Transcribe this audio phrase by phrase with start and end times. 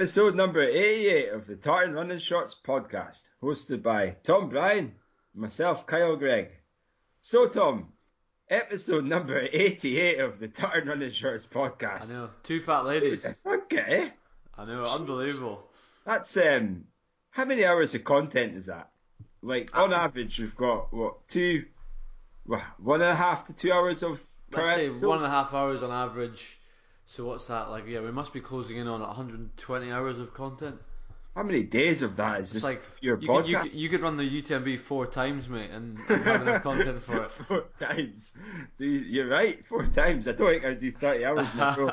[0.00, 4.94] Episode number 88 of the Tartan Running Shorts podcast, hosted by Tom Bryan,
[5.34, 6.48] myself, Kyle Gregg.
[7.20, 7.92] So, Tom,
[8.48, 12.08] episode number 88 of the Tartan Running Shorts podcast.
[12.08, 13.26] I know, two fat ladies.
[13.46, 14.10] Okay.
[14.56, 15.68] I know, unbelievable.
[16.06, 16.86] That's, um,
[17.28, 18.88] how many hours of content is that?
[19.42, 21.66] Like, on average, we've got, what, two,
[22.46, 24.18] well, one and a half to two hours of
[24.50, 26.58] Let's say one and a half hours on average.
[27.10, 27.88] So what's that like?
[27.88, 30.76] Yeah, we must be closing in on 120 hours of content.
[31.34, 33.42] How many days of that is It's just like your you podcast?
[33.42, 36.62] could, you, could, you could run the UTMB four times, mate, and, and have enough
[36.62, 37.32] content for it.
[37.48, 38.32] four times.
[38.78, 40.28] You- You're right, four times.
[40.28, 41.92] I don't think I'd do 30 hours in a row.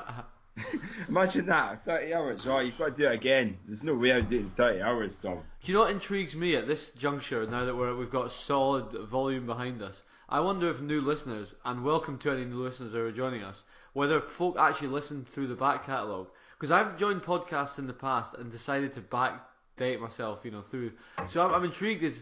[1.09, 2.45] Imagine that, 30 hours.
[2.47, 3.58] Oh, you've got to do it again.
[3.66, 5.39] There's no way I'd do it in 30 hours, Tom.
[5.64, 7.44] Do you know what intrigues me at this juncture?
[7.47, 11.55] Now that we're, we've got a solid volume behind us, I wonder if new listeners,
[11.66, 13.64] and welcome to any new listeners that are joining us,
[13.98, 16.28] whether folk actually listen through the back catalogue.
[16.56, 20.92] Because I've joined podcasts in the past and decided to backdate myself, you know, through.
[21.28, 22.22] So I'm, I'm intrigued is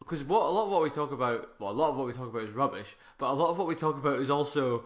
[0.00, 2.12] because what a lot of what we talk about, well, a lot of what we
[2.12, 4.84] talk about is rubbish, but a lot of what we talk about is also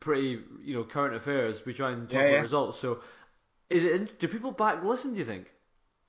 [0.00, 1.64] pretty, you know, current affairs.
[1.64, 2.40] We try and talk Yeah, about yeah.
[2.42, 2.78] results.
[2.78, 3.00] So,
[3.70, 3.92] is it?
[3.92, 5.12] in- Do people back listen?
[5.14, 5.50] Do you think?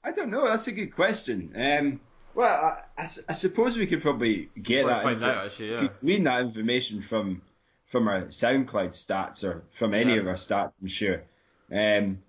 [0.04, 0.48] I don't know.
[0.48, 1.54] That's a good question.
[1.56, 2.02] Um,
[2.36, 5.04] well, I suppose we could probably get Well, that.
[5.04, 5.80] find info- out, actually, yeah.
[5.80, 7.42] could glean that information from
[7.92, 10.22] from our SoundCloud stats or from any Yeah.
[10.22, 10.82] of our stats.
[10.82, 11.24] I'm sure.
[11.72, 12.20] Um,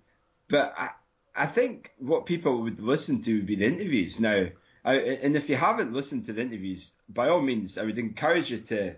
[0.49, 0.89] but I,
[1.35, 4.47] I think what people would listen to would be the interviews now.
[4.85, 8.51] I, and if you haven't listened to the interviews, by all means, I would encourage
[8.51, 8.95] you to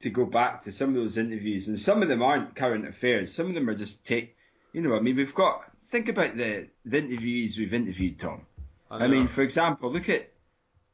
[0.00, 1.68] to go back to some of those interviews.
[1.68, 3.34] And some of them aren't current affairs.
[3.34, 4.36] Some of them are just take.
[4.72, 8.46] You know, I mean, we've got think about the the interviews we've interviewed, Tom.
[8.92, 10.30] I, mean, for example, look at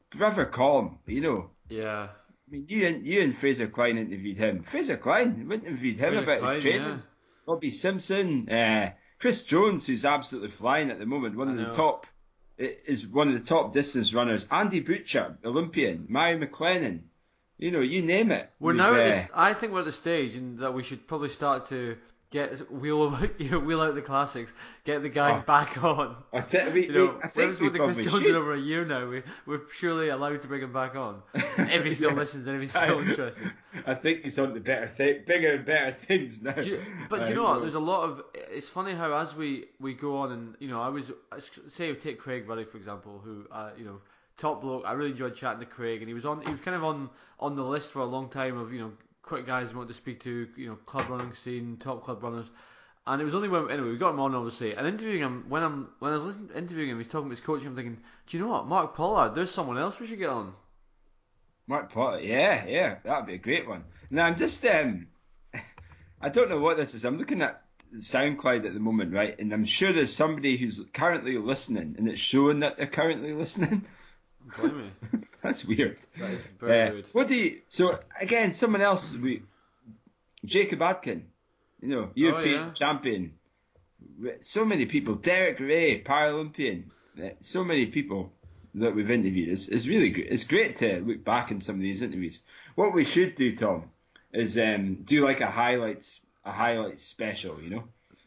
[0.09, 0.97] Brother Colm.
[1.05, 2.09] You know, yeah.
[2.47, 4.63] I mean, you and you and Fraser Clyne interviewed him.
[4.63, 6.81] Fraser Clyne we interviewed him Fraser about Clyne, his training.
[6.81, 6.97] yeah.
[7.45, 11.73] Bobby Simpson, uh, Chris Jones, who's absolutely flying at the moment, one I of the
[11.73, 12.07] top
[12.57, 14.47] is one of the top distance runners.
[14.51, 17.03] Andy Butchart, Olympian, Mary McLennan,
[17.57, 18.49] you know, you name it.
[18.59, 21.07] We're now at uh, this, I think we're at the stage and that we should
[21.07, 21.97] probably start to
[22.29, 25.45] get wheel you know, wheel out the classics, get the guys Oh.
[25.45, 26.15] back on.
[26.33, 28.35] I, te- we, You know, we, I think we've we been Chris probably should.
[28.35, 29.07] over a year now.
[29.07, 32.17] We, we're surely allowed to bring him back on if he still Yeah.
[32.17, 33.51] listens and if he's still I- interested.
[33.85, 36.59] I think he's on to better, thi- bigger and better things now.
[36.59, 37.61] You, but do you know what?
[37.61, 38.23] There's a lot of.
[38.33, 41.11] It's funny how as we, we go on and you know I was
[41.69, 44.01] say take Craig Ruddy for example, who uh, you know
[44.37, 44.83] top bloke.
[44.85, 46.41] I really enjoyed chatting to Craig, and he was on.
[46.41, 47.09] He was kind of on
[47.39, 48.91] on the list for a long time of you know
[49.27, 50.47] quick guys we want to speak to.
[50.55, 52.49] You know club running scene, top club runners.
[53.05, 55.63] And it was only when anyway we got him on obviously and interviewing him when
[55.63, 58.37] I'm when I was listening, interviewing him he's talking about his coaching I'm thinking do
[58.37, 60.53] you know what Mark Pollard there's someone else we should get on
[61.67, 63.83] Mark Pollard, yeah, yeah, that'd be a great one.
[64.09, 65.07] Now I'm just, um,
[66.21, 67.03] I don't know what this is.
[67.03, 67.61] I'm looking at
[67.93, 69.37] SoundCloud at the moment, right?
[69.37, 73.85] And I'm sure there's somebody who's currently listening, and it's showing that they're currently listening.
[74.57, 75.97] blame me That's weird.
[76.19, 77.61] that is very Uh, rude what do you?
[77.67, 79.13] So again, someone else.
[79.13, 79.41] We,
[80.45, 81.21] Jacob Adkin,
[81.81, 82.73] you know, European Oh, yeah.
[82.73, 83.33] champion.
[84.41, 85.15] So many people.
[85.15, 86.83] Derek Rae, Paralympian.
[87.21, 88.31] Uh, So many people
[88.75, 89.49] that we've interviewed.
[89.49, 90.27] It's, it's really great.
[90.29, 92.39] It's great to look back in some of these interviews.
[92.75, 93.89] What we should do, Tom,
[94.33, 97.61] is um, do like a highlights a highlights special.
[97.61, 97.83] You know.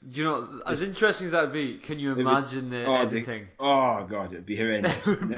[0.09, 2.85] Do you know, as interesting as that would be, can you It would- imagine the
[2.87, 5.07] oh, the- oh God, it'd be horrendous.
[5.07, 5.37] It would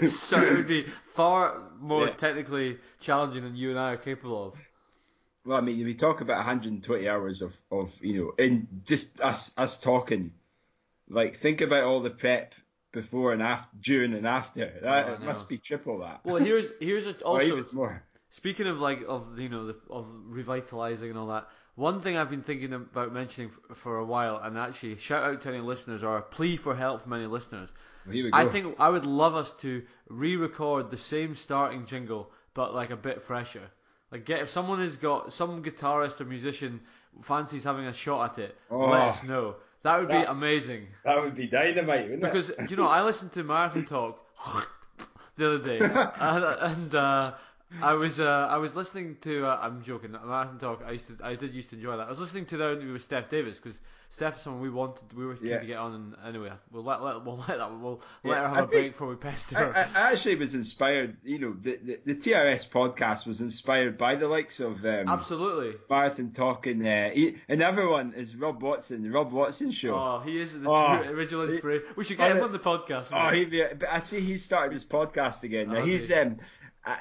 [0.00, 2.12] be so, it would be far more Yeah.
[2.14, 4.54] technically challenging than you and I are capable of.
[5.44, 9.50] Well, I mean, we talk about 120 hours of, of you know, in just us
[9.56, 10.32] us talking.
[11.10, 12.54] Like, think about all the prep
[12.92, 14.72] before and after, during and after.
[14.78, 16.20] Oh, that Oh, it must be triple that.
[16.24, 18.02] Well, here's here's a, also more.
[18.30, 21.48] speaking of like of you know the, of revitalizing and all that.
[21.76, 25.40] One thing I've been thinking about mentioning f- for a while, and actually shout out
[25.42, 27.68] to any listeners or a plea for help from any listeners.
[28.10, 28.36] Here we go.
[28.36, 32.96] I think I would love us to re-record the same starting jingle, but like a
[32.96, 33.70] bit fresher.
[34.12, 36.80] Like, get if someone has got some guitarist or musician
[37.22, 38.90] fancies having a shot at it, Oh.
[38.90, 39.56] let us know.
[39.82, 40.86] That would be amazing.
[41.04, 42.58] that would be dynamite, wouldn't Because it?
[42.58, 44.24] do you know, I listened to Marathon Talk
[45.36, 45.78] the other day,
[46.20, 47.32] and, and uh,
[47.82, 50.82] I was uh, I was listening to uh, I'm joking Marathon Talk.
[50.86, 52.06] I used to I did used to enjoy that.
[52.06, 53.78] I was listening to their interview with Steph Davis because
[54.10, 55.58] Steph is someone we wanted we were keen Yeah.
[55.58, 55.92] to get on.
[55.94, 58.70] And anyway, we'll let, let we'll let that we'll Yeah, let her have a think-
[58.70, 59.76] break before we pester her.
[59.76, 61.16] I I actually was inspired.
[61.24, 65.74] You know, the, the the TRS podcast was inspired by the likes of um, Absolutely.
[65.90, 69.94] Marathon Talk and uh, he, and everyone is Rob Watson, the Rob Watson show.
[69.94, 71.86] Oh, he is the Oh, true original inspiration.
[71.96, 73.08] We should get him on the podcast.
[73.12, 75.70] Oh, he, but I see he started his podcast again.
[75.70, 76.14] Now Oh, he's he?
[76.14, 76.44] um, uh,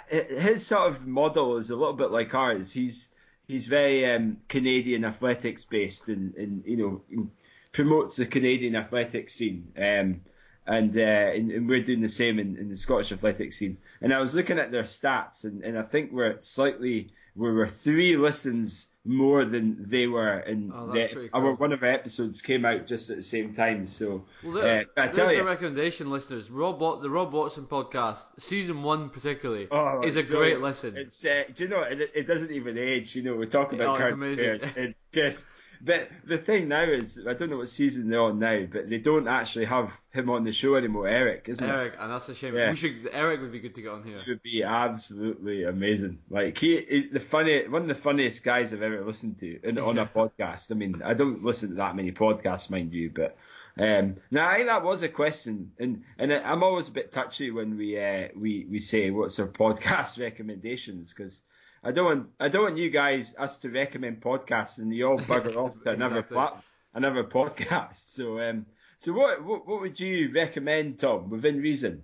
[0.07, 2.71] his sort of model is a little bit like ours.
[2.71, 3.09] He's
[3.47, 7.27] he's very um, Canadian athletics based, and, and you know,
[7.71, 9.71] promotes the Canadian athletics scene.
[9.77, 10.21] Um,
[10.65, 13.77] and, uh, and, and we're doing the same in, in the Scottish athletics scene.
[13.99, 17.67] And I was looking at their stats, and, and I think we're slightly we were
[17.67, 22.41] three listens more than they were, and Oh, the, pretty our one of our episodes
[22.41, 23.85] came out just at the same time.
[23.85, 26.49] So Well, there, uh, I tell you, a recommendation, listeners.
[26.49, 30.95] Rob, the Rob Watson podcast, season one particularly, Oh, is a no, great listen.
[30.95, 33.15] It's uh, do you know it, it doesn't even age.
[33.15, 34.49] You know we're talking about Oh, it's current amazing.
[34.55, 34.73] affairs.
[34.77, 35.45] It's just.
[35.85, 38.99] But the thing now is, I don't know what season they're on now, but they
[38.99, 41.09] don't actually have him on the show anymore.
[41.09, 41.69] Eric, isn't it?
[41.69, 42.55] Eric, and that's a shame.
[42.55, 42.69] Yeah.
[42.69, 43.09] We should.
[43.11, 44.21] Eric would be good to get on here.
[44.23, 46.19] He would be absolutely amazing.
[46.29, 49.77] Like he, he the funny, one of the funniest guys I've ever listened to in,
[49.77, 50.71] on a podcast.
[50.71, 53.35] I mean, I don't listen to that many podcasts, mind you, but
[53.77, 57.51] um, now I think that was a question, and and I'm always a bit touchy
[57.51, 61.43] when we uh, we we say what's our podcast recommendations because.
[61.83, 65.19] I don't want I don't want you guys us to recommend podcasts and you all
[65.19, 66.35] bugger off to another Exactly.
[66.35, 66.63] plat,
[66.93, 68.13] another podcast.
[68.13, 68.65] So um
[68.97, 72.03] so what, what what would you recommend, Tom, within reason?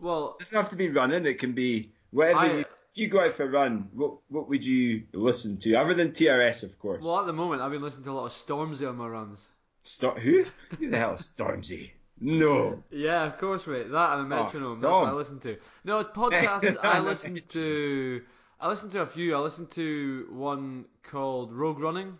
[0.00, 1.24] Well, It doesn't have to be running.
[1.26, 2.38] It can be whatever.
[2.40, 2.58] I- you,
[2.94, 6.10] if you go out for a run, what what would you listen to other than
[6.12, 7.02] TRS, of course?
[7.04, 9.48] well, at the moment, I've been listening to a lot of Stormzy on my runs.
[9.84, 10.44] Stor- who?
[10.78, 11.92] Who the hell is Stormzy?
[12.20, 12.82] No.
[12.90, 13.90] Yeah, of course, mate.
[13.90, 14.78] That and a Oh, metronome.
[14.80, 15.56] That's what I listen to.
[15.84, 16.76] No, podcasts.
[16.84, 18.22] I listen to.
[18.62, 19.34] I listened to a few.
[19.34, 22.16] I listened to one called Rogue Running,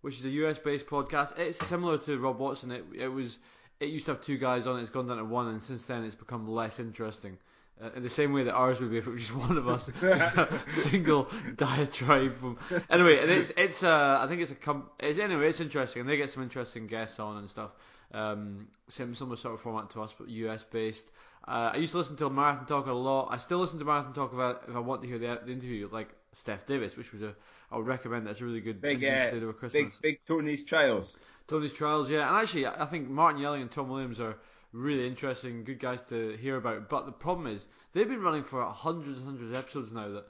[0.00, 1.38] which is a US-based podcast.
[1.38, 2.72] It's similar to Rob Watson.
[2.72, 3.38] It it was.
[3.78, 4.80] It used to have two guys on it.
[4.80, 7.38] It's gone down to one, and since then it's become less interesting.
[7.80, 9.68] Uh, in the same way that ours would be if it was just one of
[9.68, 12.34] us, just a single diatribe.
[12.34, 12.58] From...
[12.90, 16.10] Anyway, and it's it's uh, I think it's a com- it's, anyway it's interesting, and
[16.10, 17.70] they get some interesting guests on and stuff.
[18.12, 21.12] Um, same similar sort of format to us, but US based.
[21.48, 23.28] Uh, I used to listen to Marathon Talk a lot.
[23.30, 25.52] I still listen to Marathon Talk if I, if I want to hear the, the
[25.52, 27.34] interview, like Steph Davis, which was a
[27.70, 28.26] I would recommend.
[28.26, 29.30] That's a really good Big, uh,
[29.72, 31.16] Big big Tony's trials.
[31.48, 34.36] Tony's Trials, yeah, and actually, I I think Martin Yelling and Tom Williams are
[34.72, 36.88] really interesting, good guys to hear about.
[36.88, 40.08] But the problem is, they've been running for hundreds and hundreds of episodes now.
[40.08, 40.24] That,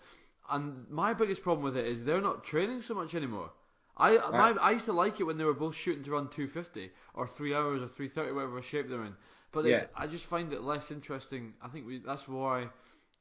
[0.50, 3.50] and my biggest problem with it is they're not training so much anymore.
[3.96, 6.90] I my, I used to like it when they were both shooting to run 250
[7.14, 9.14] or three hours or 330, whatever shape they're in.
[9.56, 9.84] But Yeah.
[9.96, 11.54] I just find it less interesting.
[11.62, 12.68] I think we, that's why,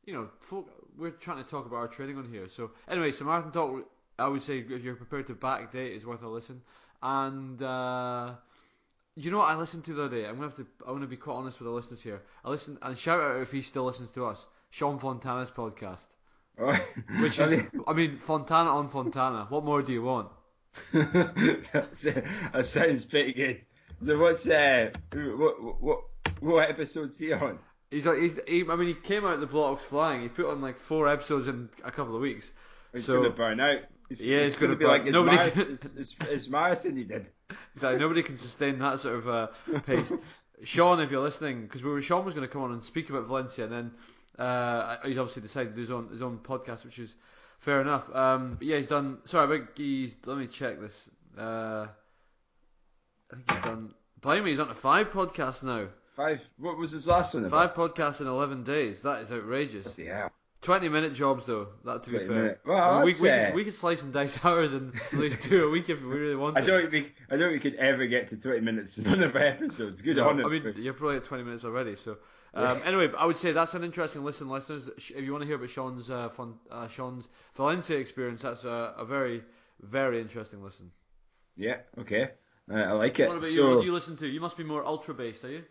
[0.06, 2.50] you know, folk, we're trying to talk about our trading on here.
[2.50, 3.90] So anyway, so Marathon Talk,
[4.20, 6.62] I would say if you're prepared to backdate, is worth a listen.
[7.02, 8.34] And uh,
[9.16, 10.28] you know what I listened to the other day?
[10.28, 10.68] I'm gonna have to.
[10.86, 12.22] I want to be quite honest with the listeners here.
[12.44, 14.46] I listened and shout out if he still listens to us.
[14.72, 16.08] Sean Fontana's podcast,
[17.22, 19.46] which I is, mean, I mean, Fontana on Fontana.
[19.48, 20.30] What more do you want?
[20.92, 23.62] that sounds pretty good.
[24.04, 26.00] So what's uh, what what
[26.40, 27.60] what episode's he on?
[27.92, 30.22] He's like, he's, he, I mean, he came out the blocks flying.
[30.22, 32.52] He put on like four episodes in a couple of weeks.
[32.94, 33.80] He's So- gonna burn out.
[34.10, 36.50] It's, Yeah, it's he's gonna gonna be burn- like his, nobody- marathon, his, his, his
[36.50, 37.28] marathon he did.
[37.74, 39.48] He's like, nobody can sustain that sort of uh,
[39.82, 40.12] pace.
[40.64, 43.10] Sean, if you're listening, because we were Sean was going to come on and speak
[43.10, 43.92] about Valencia, and then
[44.40, 47.14] uh, he's obviously decided to do his own his own podcast, which is
[47.60, 48.14] fair enough.
[48.16, 49.20] Um, but yeah, he's done.
[49.26, 50.16] Sorry, I think he's.
[50.26, 51.10] Let me check this.
[51.38, 51.88] Uh,
[53.32, 53.94] I think he's done.
[54.22, 55.88] Blimey, he's on to five podcasts now.
[56.16, 56.48] Five.
[56.58, 57.76] What was his last one about?
[57.76, 59.00] Five podcasts in eleven days.
[59.02, 59.98] That is outrageous.
[59.98, 60.30] Yeah.
[60.62, 61.68] Twenty minute jobs though.
[61.84, 62.28] That to be fair.
[62.28, 62.60] minute.
[62.66, 65.70] Well, we, we, uh, we could slice and dice hours and at least do a
[65.70, 66.64] week if we really wanted.
[66.64, 69.22] I don't think I don't think we could ever get to 20 minutes in one
[69.22, 70.02] of our episodes.
[70.02, 70.44] Good No, on.
[70.44, 71.96] I mean, you're probably at 20 minutes already.
[71.98, 72.18] So,
[72.56, 74.90] um, anyway, I would say that's an interesting listen, listeners.
[74.98, 78.96] If you want to hear about Sean's uh, fun, uh, Sean's Valencia experience, that's a,
[78.98, 79.44] a very,
[79.82, 80.92] very interesting listen.
[81.58, 81.78] yeah.
[82.00, 82.30] Okay.
[82.72, 83.28] Uh, I like it.
[83.28, 83.70] What about you?
[83.70, 84.28] What do you listen to?
[84.28, 85.64] You must be more ultra based, are you?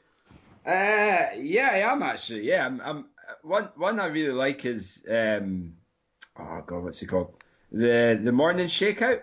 [0.67, 2.47] Uh, yeah, I am actually.
[2.47, 2.81] Yeah, I'm.
[2.81, 3.05] I'm
[3.43, 3.69] one.
[3.77, 5.75] One I really like is um,
[6.39, 7.35] oh god, what's it called?
[7.71, 9.23] The the morning shakeout.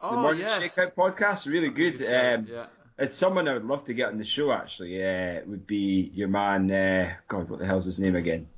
[0.00, 0.60] The Oh morning yes.
[0.60, 2.02] shakeout podcast, really That's good.
[2.02, 2.66] um, yeah.
[2.98, 4.52] It's someone I would love to get on the show.
[4.52, 6.70] Actually, uh, would be your man.
[6.70, 8.48] Uh, God, what the hell's his name again?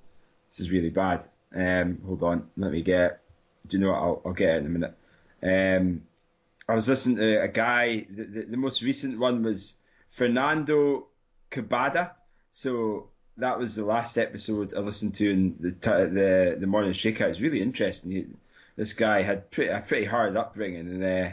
[0.51, 1.27] This is really bad.
[1.55, 3.23] Um, hold on, let me get.
[3.67, 3.99] Do you know what?
[3.99, 4.95] I'll, I'll get it in a minute.
[5.43, 6.03] Um,
[6.69, 8.07] I was listening to a guy.
[8.11, 9.75] The, the, the most recent one was
[10.11, 11.07] Fernando
[11.55, 12.11] Cabada.
[12.51, 17.31] So that was the last episode I listened to in the the the morning shakeout.
[17.31, 18.11] It's really interesting.
[18.11, 18.27] He,
[18.77, 21.33] this guy had pretty, a pretty hard upbringing and uh,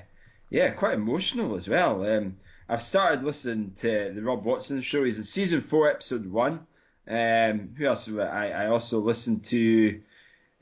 [0.50, 2.06] yeah, quite emotional as well.
[2.06, 2.38] Um,
[2.70, 5.04] I've started listening to the Rob Watson show.
[5.04, 6.66] He's in season four, episode one.
[7.08, 8.08] Um, who else?
[8.08, 10.02] I, I also listened to.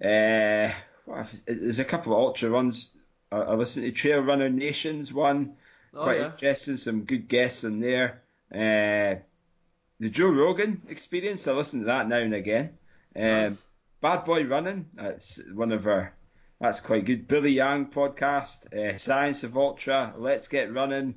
[0.04, 0.72] Uh,
[1.06, 2.92] what if- there's a couple of ultra runs.
[3.32, 5.56] I, I listened to Trail Runner Nations one.
[5.94, 6.32] Oh, Quite yeah.
[6.32, 6.78] interesting.
[6.78, 8.22] Some good guests in there.
[8.54, 9.20] Uh,
[10.00, 11.48] the Joe Rogan Experience.
[11.48, 12.78] I listen to that now and again.
[13.16, 13.64] Um, Nice.
[14.02, 14.88] Bad Boy Running.
[14.94, 16.14] That's one of our.
[16.62, 17.28] That's quite good.
[17.28, 18.74] Billy Yang podcast.
[18.74, 20.14] Uh, Science of Ultra.
[20.18, 21.16] Let's Get Running.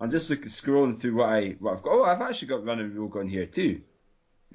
[0.00, 1.92] I'm just looking, scrolling through what I what I've got.
[1.92, 3.82] Oh, I've actually got Run and Rogue on here too.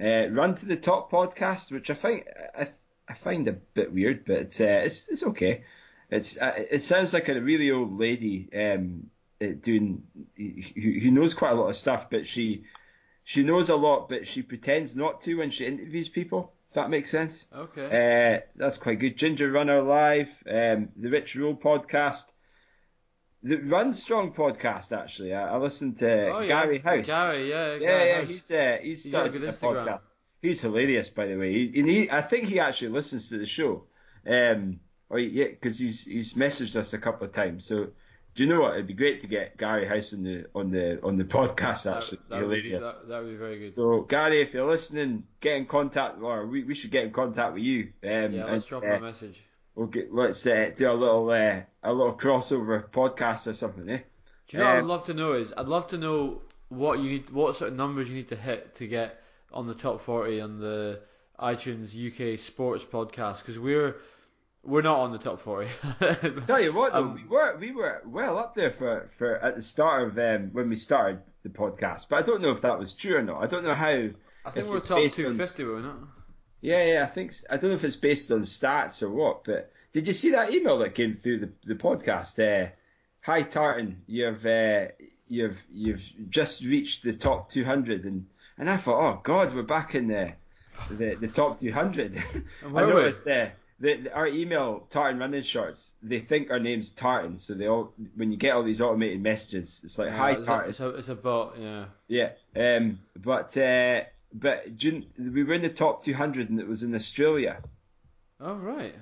[0.00, 2.24] Uh, Run to the Top podcast, which I find
[2.56, 2.68] I,
[3.08, 5.64] I find a bit weird, but it's uh, it's, it's okay.
[6.10, 9.10] It's uh, it sounds like a really old lady um,
[9.42, 10.02] uh, doing
[10.36, 12.64] who, who knows quite a lot of stuff, but she
[13.28, 16.54] she knows a lot, but she pretends not to when she interviews people.
[16.70, 17.44] If that makes sense.
[17.54, 17.84] Okay.
[17.84, 19.18] Uh, that's quite good.
[19.18, 22.24] Ginger Runner Live, um, the Rich Roll podcast,
[23.42, 24.96] the Run Strong podcast.
[24.96, 26.46] Actually, I, I listened to oh, yeah.
[26.46, 27.06] Gary House.
[27.06, 28.18] Gary, yeah, yeah, Gary yeah.
[28.20, 28.28] House.
[28.28, 30.04] He's uh, he's He's started good a podcast.
[30.40, 31.52] He's hilarious, by the way.
[31.52, 33.84] He, and he, I think he actually listens to the show.
[34.26, 34.80] Um,
[35.10, 37.66] or yeah, because he's he's messaged us a couple of times.
[37.66, 37.88] So,
[38.38, 38.74] do you know what?
[38.74, 41.92] It'd be great to get Gary House on the on the on the podcast.
[41.92, 43.72] Actually, that, would be, that, that would be very good.
[43.72, 47.54] So, Gary, if you're listening, get in contact, or we, we should get in contact
[47.54, 47.88] with you.
[48.04, 49.42] Um, yeah, let's and, drop uh, a message.
[49.74, 53.98] We'll get, let's uh, do a little uh, a little crossover podcast or something, eh?
[54.46, 57.00] Do you know what I'd um, love to know is I'd love to know what
[57.00, 59.20] you need, what sort of numbers you need to hit to get
[59.52, 61.00] on the top forty on the
[61.40, 63.96] iTunes UK Sports podcast because we're
[64.62, 65.68] we're not on the top forty.
[66.46, 69.56] Tell you what, though, Um, we were we were well up there for, for at
[69.56, 72.78] the start of um, when we started the podcast, but I don't know if that
[72.78, 73.42] was true or not.
[73.42, 74.08] I don't know how.
[74.44, 75.96] I think we're it's top two fifty, were we not?
[76.60, 79.72] Yeah, yeah, I think I don't know if it's based on stats or what, but
[79.92, 82.38] did you see that email that came through the the podcast?
[82.38, 82.70] Uh,
[83.22, 84.86] Hi Tartan, you've uh,
[85.28, 89.94] you've you've just reached the top 200, and and I thought, oh God, we're back
[89.94, 90.32] in the
[90.90, 92.16] the, the top 200.
[92.62, 92.90] And I we?
[92.92, 93.48] noticed uh,
[93.80, 95.92] the, our email Tartan running shorts.
[96.02, 99.80] They think our name's Tartan, so they all when you get all these automated messages,
[99.84, 100.70] it's like Yeah, Hi it's a, Tartan.
[100.70, 101.84] it's a it's a bot, yeah.
[102.08, 106.82] Yeah, um, but uh, but June, we were in the top 200, and it was
[106.82, 107.58] in Australia.
[108.40, 108.94] Oh right.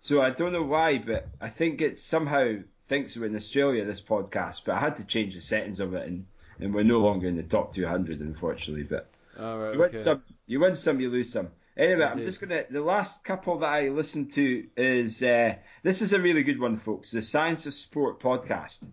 [0.00, 4.00] So I don't know why, but I think it somehow thinks we're in Australia, this
[4.00, 6.26] podcast, but I had to change the settings of it and,
[6.60, 8.84] and we're no longer in the top 200, unfortunately.
[8.84, 9.72] But All right.
[9.72, 9.98] you win okay.
[9.98, 11.48] some, you win some, you lose some.
[11.76, 12.64] Anyway, I'm just gonna.
[12.70, 16.78] The last couple that I listened to is uh, this is a really good one,
[16.78, 17.10] folks.
[17.10, 18.86] The Science of Sport podcast.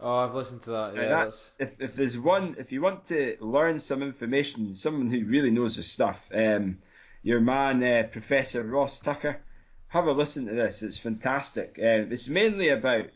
[0.00, 0.94] Oh, I've listened to that.
[0.96, 5.10] Yeah, that- that's if, if there's one, if you want to learn some information, someone
[5.10, 6.78] who really knows his stuff, um,
[7.22, 9.40] your man uh, Professor Ross Tucker,
[9.88, 10.82] have a listen to this.
[10.82, 11.76] It's fantastic.
[11.78, 13.04] Um, it's mainly about.
[13.04, 13.12] It,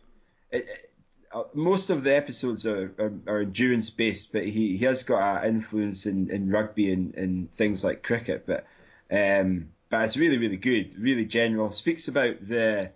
[0.52, 0.84] it-
[1.30, 5.44] uh, most of the episodes are, are, are endurance based, but he, he has got
[5.44, 8.44] an influence in, in rugby and, and things like cricket.
[8.46, 8.64] But
[9.10, 11.70] um, but it's really really good, really general.
[11.72, 12.90] Speaks about the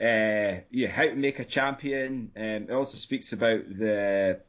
[0.00, 2.30] uh, yeah, how to make a champion.
[2.36, 4.40] Um, it also speaks about the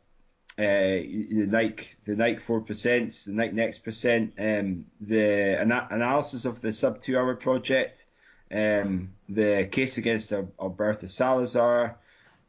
[0.58, 6.46] uh, the Nike the Nike four percent, the Nike Next percent, um, the ana- analysis
[6.46, 8.06] of the sub two hour project,
[8.52, 11.98] um, the case against Alberto Salazar,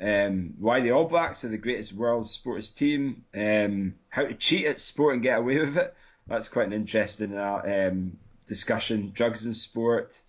[0.00, 4.66] um, why the All Blacks are the greatest world sports team, um, how to cheat
[4.66, 5.94] at sport and get away with it.
[6.26, 9.12] That's quite an interesting uh, um, discussion.
[9.14, 10.20] Drugs and sport.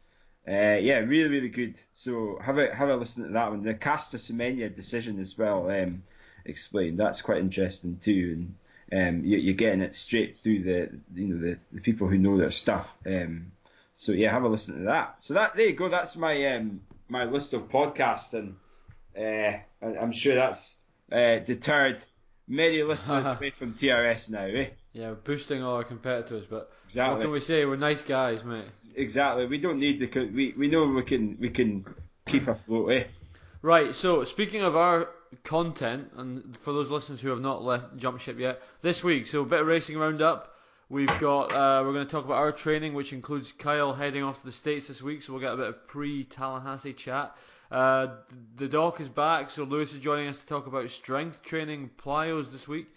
[0.47, 1.79] Uh, yeah, really, really good.
[1.93, 3.63] So have a have a listen to that one.
[3.63, 6.03] The Caster Semenya decision as well um,
[6.45, 6.99] explained.
[6.99, 8.47] That's quite interesting too,
[8.91, 12.17] and um, you, you're getting it straight through the you know the, the people who
[12.17, 12.87] know their stuff.
[13.05, 13.51] Um,
[13.93, 15.15] so yeah, have a listen to that.
[15.19, 15.89] So that there you go.
[15.89, 18.55] That's my um, my list of podcasts, and
[19.17, 20.77] uh, I- I'm sure that's
[21.11, 22.01] uh, deterred
[22.47, 24.45] many listeners away from TRS now.
[24.45, 24.69] Eh?
[24.93, 26.45] Yeah, we're boosting all our competitors.
[26.49, 27.21] But what Exactly.
[27.23, 27.65] can we say?
[27.65, 28.65] We're nice guys, mate.
[28.95, 29.45] Exactly.
[29.45, 30.25] We don't need the.
[30.27, 31.85] We we know we can we can
[32.25, 32.91] keep afloat.
[32.91, 33.03] Eh?
[33.61, 35.09] Right, so speaking of our
[35.43, 39.41] content, and for those listeners who have not left Jump Ship yet, this week, so
[39.41, 40.55] a bit of racing roundup.
[40.91, 44.39] We've got, uh, we're going to talk about our training, which includes Kyle heading off
[44.39, 47.35] to the States this week, so we'll get a bit of pre Tallahassee chat.
[47.69, 48.07] Uh,
[48.55, 52.51] the doc is back, so Lewis is joining us to talk about strength training plyos
[52.51, 52.87] this week.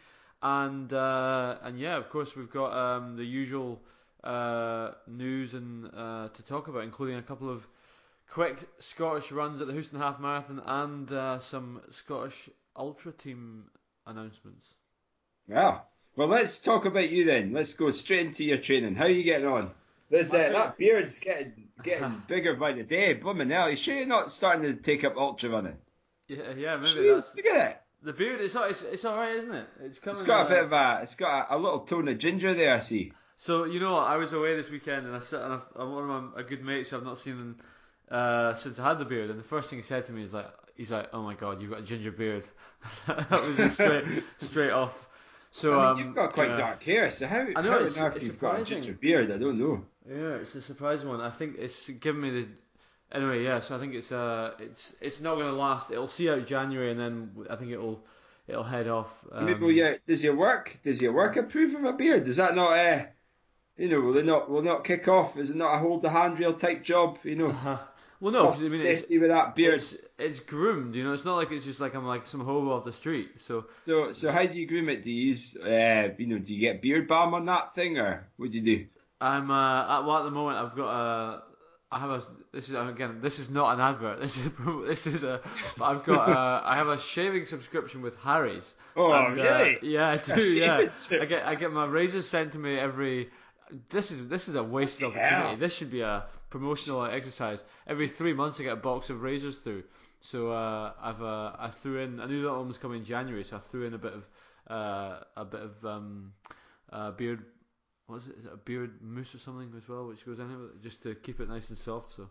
[0.42, 3.80] And, uh, and yeah, of course, we've got um, the usual
[4.25, 7.66] uh, news and uh, to talk about, including a couple of
[8.30, 13.64] quick Scottish runs at the Houston Half Marathon and uh, some Scottish Ultra Team
[14.06, 14.75] announcements.
[15.49, 15.80] Yeah,
[16.16, 17.52] well, let's talk about you then.
[17.52, 18.96] Let's go straight into your training.
[18.96, 19.70] How are you getting on?
[20.11, 23.14] There's, uh, that beard's getting getting bigger by the day.
[23.14, 25.78] Blooming hell, you sure you're not starting to take up ultra running?
[26.28, 27.81] Yeah, yeah, maybe Jeez, that's look at it.
[28.02, 28.40] The beard.
[28.40, 29.66] It's all, it's, it's all right, isn't it?
[29.85, 30.18] It's coming.
[30.18, 32.75] It's got a bit of a, it's got a, a little tone of ginger there.
[32.75, 33.12] I see.
[33.38, 36.32] So you know, I was away this weekend, and I sat and I, one of
[36.35, 37.56] my a good mates who I've not seen
[38.11, 40.32] uh, since I had the beard, and the first thing he said to me is
[40.32, 42.47] like, he's like, "Oh my god, you've got a ginger beard."
[43.06, 44.04] that was just straight
[44.38, 45.09] straight off.
[45.50, 46.56] So I mean, um, you've got quite yeah.
[46.56, 48.82] dark hair, so how, I know, how it's- on earth it's you've got a surprising.
[48.82, 49.30] ginger beard?
[49.32, 49.85] I don't know.
[50.09, 51.21] Yeah, it's a surprising one.
[51.21, 52.49] I think it's given me the.
[53.12, 53.61] Anyway, yeah.
[53.61, 55.90] So I think it's uh, it's it's not going to last.
[55.90, 58.02] It'll see out January, and then I think it'll
[58.49, 59.09] it'll head off.
[59.31, 62.25] Um, will you, does your work does your work approve of a beard?
[62.25, 63.04] Does that not uh,
[63.76, 65.37] you know will it not will not kick off?
[65.37, 67.19] Is it not a hold the handrail type job?
[67.23, 67.78] You know, uh,
[68.21, 69.75] well, no, I mean, it's, safety with that beard.
[69.75, 70.95] it's it's groomed.
[70.95, 73.33] You know, it's not like it's just like I'm like some hobo off the street.
[73.47, 75.02] So So so how do you groom it?
[75.02, 78.26] Do you use uh, you know do you get beard balm on that thing or
[78.38, 78.87] what do you do?
[79.21, 81.42] I'm uh, at, well at the moment I've got a
[81.92, 82.22] I have a
[82.52, 84.50] this is again this is not an advert this is
[84.87, 85.40] this is a
[85.78, 88.75] but I've got a, I have a shaving subscription with Harry's.
[88.96, 89.78] Oh And, uh, really?
[89.82, 90.42] yeah, I do.
[90.42, 90.88] Yeah,
[91.20, 93.28] I get I get my razors sent to me every.
[93.90, 95.34] This is this is a wasted opportunity.
[95.34, 95.56] hell.
[95.56, 97.62] This should be a promotional exercise.
[97.87, 99.84] Every three months I get a box of razors through.
[100.20, 102.20] So uh, I've uh, I threw in.
[102.20, 104.25] I knew that one was coming in January, so I threw in a bit of
[104.70, 106.32] uh, a bit of um,
[106.92, 107.44] uh, beard.
[108.12, 108.37] What is it?
[108.40, 111.14] Is it a beard mousse or something as well, which goes in it just to
[111.14, 112.14] keep it nice and soft.
[112.14, 112.28] So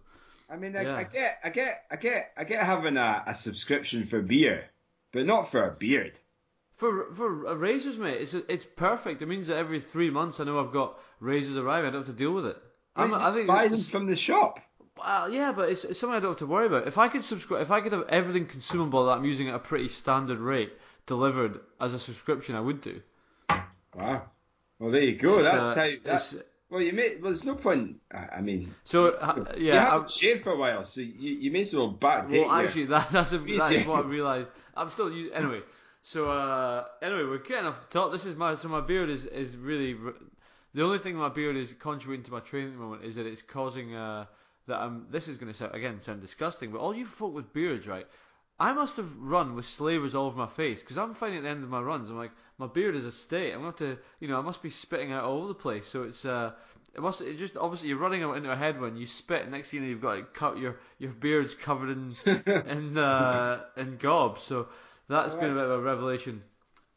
[0.47, 0.95] I mean, I, Yeah.
[0.95, 4.65] I get, I get, I get, I get having a, a subscription for beer,
[5.11, 6.19] but not for a beard.
[6.75, 9.23] For for razors, mate, it's it's perfect.
[9.23, 11.89] It means that every three months I know I've got razors arriving.
[11.89, 12.57] I don't have to deal with it.
[12.95, 14.59] I, I just think buy them from the shop.
[14.97, 16.87] Well, yeah, but it's, it's something I don't have to worry about.
[16.87, 19.59] If I could subscribe, if I could have everything consumable that I'm using at a
[19.59, 20.73] pretty standard rate
[21.07, 23.01] delivered as a subscription, I would do.
[23.95, 24.23] Wow.
[24.81, 25.35] Well, there you go.
[25.35, 25.89] It's, That's uh, how.
[26.03, 26.35] That's,
[26.71, 27.09] well, you may.
[27.15, 27.97] Well, there's no point.
[28.11, 31.33] I I mean, So uh, you yeah, haven't I'm, shaved for a while, so you,
[31.35, 34.49] you may as well backdate well, actually, that, that's a, that is what I realised.
[34.75, 35.61] I'm still using anyway.
[36.01, 38.11] So uh, anyway, we're getting off the top.
[38.11, 39.95] This is my so my beard is is really
[40.73, 43.27] the only thing my beard is contributing to my training at the moment is that
[43.27, 44.25] it's causing uh,
[44.65, 45.05] that I'm.
[45.11, 48.07] This is going to sound again sound disgusting, but all you folk with beards, right?
[48.61, 51.49] I must have run with slavers all over my face because I'm finding at the
[51.49, 53.53] end of my runs, I'm like, my beard is a state.
[53.53, 55.55] I'm going to have to, you know, I must be spitting out all over the
[55.55, 55.87] place.
[55.87, 56.51] So it's, uh,
[56.93, 59.79] it must, it just, obviously you're running out into a headwind, you spit, next thing
[59.79, 62.13] you know, you've got like, cut, your, your beard's covered in,
[62.45, 64.43] in, uh, in gobs.
[64.43, 64.67] So
[65.09, 66.43] that's Well, been a bit of a revelation.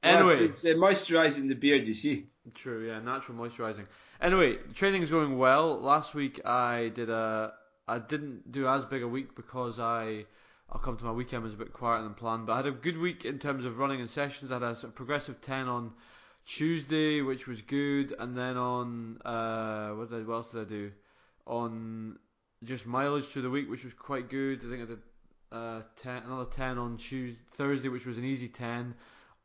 [0.02, 0.32] Well, Anyway.
[0.34, 1.86] it's, it's uh, moisturising the beard.
[1.86, 2.26] You see.
[2.54, 3.86] True, yeah, natural moisturising.
[4.20, 5.80] Anyway, training is going well.
[5.80, 7.54] Last week I did a,
[7.88, 10.26] I didn't do as big a week because I,
[10.74, 12.46] I'll come to my weekend was a bit quieter than planned.
[12.46, 14.50] But I had a good week in terms of running and sessions.
[14.50, 15.92] I had a sort of progressive ten on
[16.46, 20.68] Tuesday, which was good, and then on uh, what did I, what else did I
[20.68, 20.90] do?
[21.46, 22.18] On
[22.64, 24.62] just mileage through the week, which was quite good.
[24.64, 24.98] I think I did
[25.52, 28.94] uh, ten, another ten on Tuesday, Thursday, which was an easy ten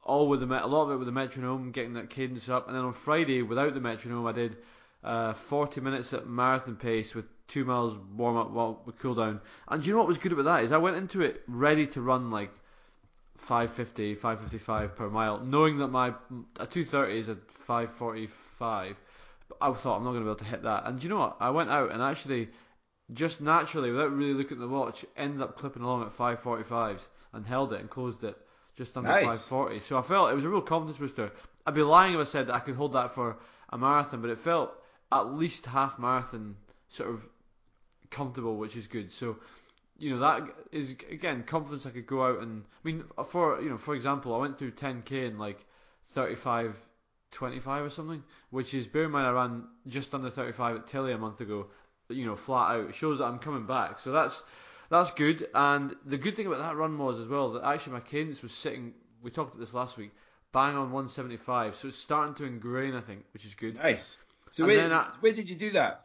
[0.04, 2.76] all with the a lot of it with the metronome, getting that cadence up, and
[2.76, 4.58] then on Friday without the metronome, I did
[5.04, 9.42] uh, 40 minutes at marathon pace with two miles warm up, well, cool down.
[9.68, 11.88] And do you know what was good about that is I went into it ready
[11.88, 12.52] to run like
[13.38, 16.10] 550, 555 per mile, knowing that my
[16.60, 18.96] a 230 is at 545.
[19.50, 20.86] But I thought I'm not going to be able to hit that.
[20.86, 21.38] And do you know what?
[21.40, 22.50] I went out and actually,
[23.14, 27.46] just naturally, without really looking at the watch, ended up clipping along at 545s and
[27.46, 28.38] held it and closed it
[28.78, 29.24] just under Nice.
[29.24, 29.80] 540.
[29.82, 31.32] So I felt it was a real confidence booster.
[31.66, 33.38] I'd be lying if I said that I could hold that for
[33.72, 34.72] a marathon, but it felt
[35.12, 36.56] at least half marathon
[36.90, 37.26] sort of
[38.12, 39.12] comfortable, which is good.
[39.12, 39.38] So
[39.98, 41.86] you know that is again confidence.
[41.86, 44.72] I could go out and I mean for you know for example, I went through
[44.72, 45.66] 10k in like
[46.14, 46.76] 35.
[47.32, 51.12] 25 or something, which is bear in mind I ran just under 35 at Tilly
[51.12, 51.68] a month ago,
[52.10, 52.90] you know, flat out.
[52.90, 54.42] It shows that I'm coming back, so that's
[54.90, 55.48] that's good.
[55.54, 58.52] And the good thing about that run was as well that actually my cadence was
[58.52, 58.96] sitting.
[59.22, 60.10] We talked about this last week,
[60.54, 63.76] bang on 175, so it's starting to ingrain, I think, which is good.
[63.76, 64.18] Nice.
[64.50, 66.04] So And where, then I- where did you do that?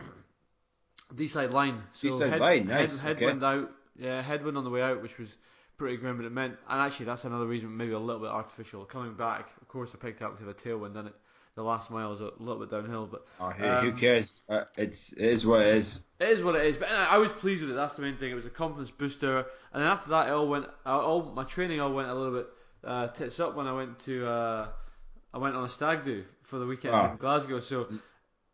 [1.12, 1.82] Deeside line.
[1.94, 3.70] So Deeside head, line, nice, Head, headwind out.
[3.96, 5.36] Yeah, headwind on the way out, which was
[5.76, 8.84] pretty grim, but it meant, and actually that's another reason, maybe a little bit artificial.
[8.84, 11.14] Coming back, of course, I picked up to the tailwind, and it
[11.56, 14.34] the last mile was a little bit downhill, but Oh, hey, Um, who cares?
[14.48, 16.00] Uh, it's it is what it is.
[16.18, 16.76] it is what it is.
[16.76, 17.74] But anyway, I was pleased with it.
[17.74, 18.32] That's the main thing.
[18.32, 19.38] It was a confidence booster,
[19.72, 20.66] and then after that, it all went.
[20.84, 22.48] uh, All my training all went a little bit
[22.82, 24.26] uh, tits up when I went to.
[24.26, 24.68] Uh,
[25.32, 27.12] I went on a stag do for the weekend Ah.
[27.12, 27.60] in Glasgow.
[27.60, 27.86] So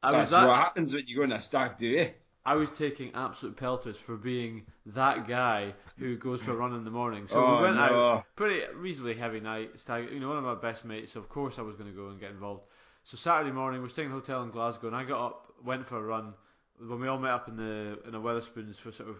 [0.02, 0.46] I That's was that.
[0.48, 2.10] what happens when you go on a stag do, eh?
[2.44, 6.84] I was taking absolute pelters for being that guy who goes for a run in
[6.84, 7.26] the morning.
[7.28, 7.82] So Oh, we went no.
[7.82, 9.78] out pretty reasonably heavy night.
[9.78, 11.12] Stag, you know, one of my best mates.
[11.12, 12.62] So of course I was going to go and get involved.
[13.04, 15.86] So Saturday morning, we're staying in a hotel in Glasgow, and I got up, went
[15.86, 16.32] for a run.
[16.78, 19.16] When we all met up in the in the Wetherspoons for sort of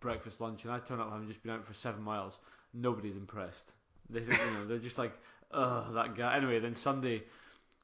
[0.00, 2.38] breakfast lunch, and I turned up having just been out for seven miles.
[2.74, 3.72] Nobody's impressed.
[4.08, 5.12] They, you know, they're just like,
[5.50, 6.36] oh, that guy.
[6.36, 7.24] Anyway, then Sunday,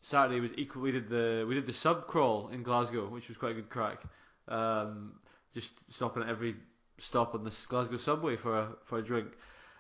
[0.03, 0.83] Saturday was equal.
[0.83, 3.71] We did the we did the sub crawl in Glasgow, which was quite a good
[3.71, 4.03] crack.
[4.49, 5.15] Um,
[5.55, 6.57] just stopping at every
[6.99, 9.29] stop on the Glasgow subway for a for a drink.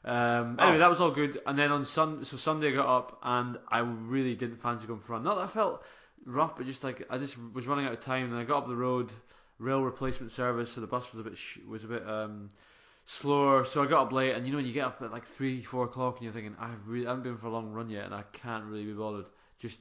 [0.05, 0.64] Um, Oh.
[0.64, 1.40] anyway, that was all good.
[1.46, 5.01] And then on Sun, so Sunday I got up and I really didn't fancy going
[5.01, 5.25] for a run.
[5.25, 5.85] Not that I felt
[6.27, 8.31] rough, but just like I just was running out of time.
[8.33, 9.11] And I got up the road,
[9.59, 12.48] rail replacement service, so the bus was a bit sh- was a bit um,
[13.05, 13.64] slower.
[13.64, 15.62] So I got up late, and you know when you get up at like three,
[15.62, 18.05] four o'clock, and you're thinking, I, really, I haven't been for a long run yet,
[18.07, 19.27] and I can't really be bothered.
[19.61, 19.79] Just,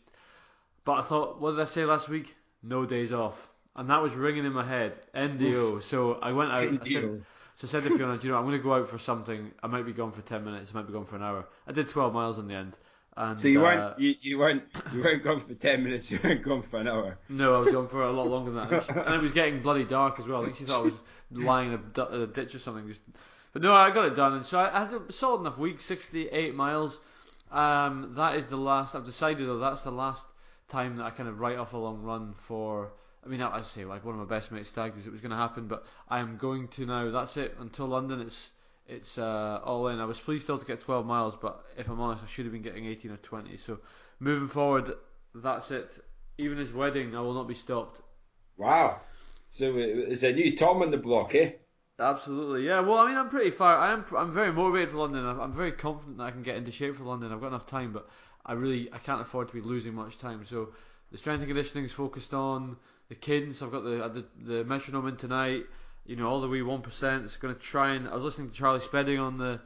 [0.85, 2.35] but I thought, what did I say last week?
[2.61, 4.93] No days off, and that was ringing in my head.
[5.15, 5.51] NDO.
[5.51, 5.84] Oof.
[5.84, 6.63] So I went out.
[6.63, 7.23] I said,
[7.55, 9.51] so I said to Fiona, do you know, I'm going to go out for something.
[9.62, 10.71] I might be gone for ten minutes.
[10.73, 11.47] I might be gone for an hour.
[11.67, 12.77] I did 12 miles in the end.
[13.17, 16.10] And, so you weren't you, you weren't you weren't gone for ten minutes.
[16.12, 17.17] You weren't gone for an hour.
[17.27, 19.84] No, I was gone for a lot longer than that, and it was getting bloody
[19.84, 20.41] dark as well.
[20.41, 22.88] I think she thought I was lying in a, a ditch or something.
[22.88, 23.01] Just,
[23.51, 25.81] but no, I got it done, and so I, I had a solid enough week,
[25.81, 26.99] sixty-eight miles.
[27.51, 28.95] Um, that is the last.
[28.95, 30.25] I've decided though that's the last
[30.69, 32.93] time that I kind of write off a long run for.
[33.23, 35.31] I mean, as I say like one of my best mates stag it was going
[35.31, 37.12] to happen, but I am going to now.
[37.12, 38.21] That's it until London.
[38.21, 38.51] It's
[38.88, 39.99] it's uh, all in.
[39.99, 42.51] I was pleased still to get 12 miles, but if I'm honest, I should have
[42.51, 43.57] been getting 18 or 20.
[43.57, 43.79] So
[44.19, 44.91] moving forward,
[45.36, 46.03] that's it.
[46.38, 48.01] Even his wedding, I will not be stopped.
[48.57, 48.99] Wow.
[49.49, 51.51] So it's a new Tom on the block, eh?
[51.99, 52.79] Absolutely, yeah.
[52.79, 53.77] Well, I mean, I'm pretty far.
[53.77, 54.03] I am.
[54.17, 55.25] I'm very motivated for London.
[55.25, 57.31] I'm very confident that I can get into shape for London.
[57.31, 58.10] I've got enough time, but
[58.45, 60.43] I really I can't afford to be losing much time.
[60.45, 60.69] So
[61.12, 62.77] the strength and conditioning is focused on
[63.12, 63.62] the kids.
[63.62, 65.65] I've got the uh, the, the metronome in tonight
[66.06, 68.08] you know, all the wee one percent is going to try and.
[68.08, 69.60] I was listening to Charlie Spedding on the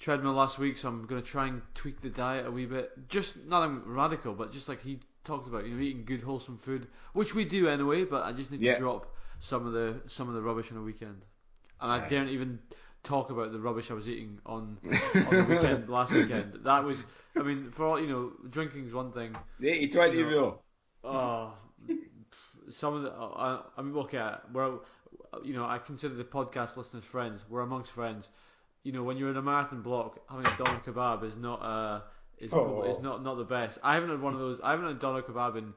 [0.00, 3.08] treadmill last week, so I'm going to try and tweak the diet a wee bit.
[3.08, 6.86] Just nothing radical, but just like he talked about, you know, eating good wholesome food,
[7.12, 8.04] which we do anyway.
[8.04, 8.74] But I just need yeah.
[8.74, 11.22] to drop some of the some of the rubbish on the weekend,
[11.80, 12.58] and I daren't even
[13.02, 16.60] talk about the rubbish I was eating on on the weekend last weekend.
[16.64, 16.98] That was,
[17.36, 19.36] I mean, for all you know, drinking's one thing.
[19.60, 20.62] The 80 20 you know, rule.
[21.04, 21.52] Oh,
[22.72, 23.12] some of the.
[23.12, 24.78] Uh, I mean, okay, we're
[25.42, 27.44] you know, I consider the podcast listeners friends.
[27.48, 28.28] We're amongst friends.
[28.82, 32.00] You know, when you're in a marathon block, having a doner kebab is not uh
[32.38, 32.82] is, oh.
[32.82, 33.78] is not not the best.
[33.82, 34.60] I haven't had one of those.
[34.60, 35.72] I haven't had a doner kebab in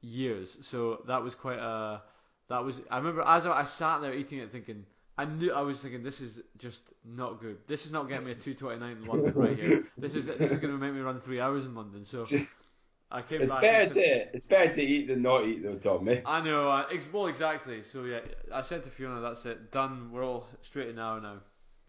[0.00, 2.02] years, so that was quite a.
[2.48, 2.80] That was.
[2.90, 4.84] I remember as I, I sat there eating it, thinking.
[5.18, 7.56] I knew I was thinking this is just not good.
[7.66, 9.84] This is not getting me a 229 in London right here.
[9.96, 12.04] This is this is going to make me run three hours in London.
[12.04, 12.26] So
[13.10, 13.60] I came it's back.
[13.60, 16.22] Better to, it's better to eat than not eat, though, Tommy.
[16.26, 16.70] I know.
[16.70, 17.82] Uh, well, exactly.
[17.82, 18.20] So yeah,
[18.52, 20.10] I said to Fiona, "That's it, done.
[20.10, 21.36] We're all straight an hour now."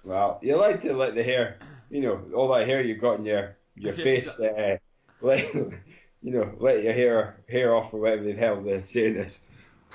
[0.04, 1.58] Well, you like to let the hair,
[1.90, 4.78] you know, all that hair you've got in your your face, uh,
[5.22, 5.54] let
[6.22, 9.40] you know, let your hair hair off or whatever the hell the saying is.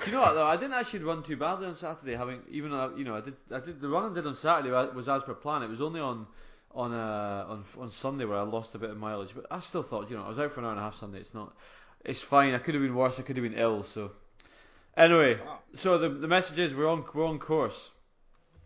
[0.03, 0.47] Do you know what though?
[0.47, 2.15] I didn't actually run too badly on Saturday.
[2.15, 4.71] Having even though you know I did, I did the run I did on Saturday
[4.71, 5.63] was as per plan.
[5.63, 6.27] It was only on
[6.73, 9.83] on uh, on on Sunday where I lost a bit of mileage, but I still
[9.83, 11.19] thought you know I was out for an hour and a half Sunday.
[11.19, 11.55] It's not,
[12.03, 12.53] it's fine.
[12.53, 13.19] I could have been worse.
[13.19, 13.83] I could have been ill.
[13.83, 14.11] So
[14.97, 15.39] anyway,
[15.75, 17.91] so the the message is we're on we're on course.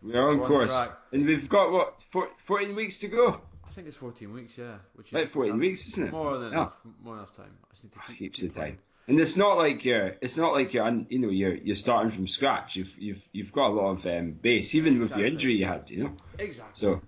[0.02, 2.00] We're on we're course, on and we've got what
[2.44, 3.42] 14 weeks to go.
[3.68, 4.76] I think it's 14 weeks, yeah.
[4.94, 6.12] Which is About 14 weeks, isn't it?
[6.12, 7.52] More than enough, more enough time.
[7.66, 8.80] I just need to keep, keeps keep the time.
[9.08, 12.28] And it's not like you're, it's not like you're, you know, you're you're starting from
[12.28, 12.76] scratch.
[12.76, 15.24] You've you've you've got a lot of um, base, even exactly.
[15.24, 16.14] with the injury you had, you know.
[16.38, 16.74] Exactly.
[16.74, 17.02] So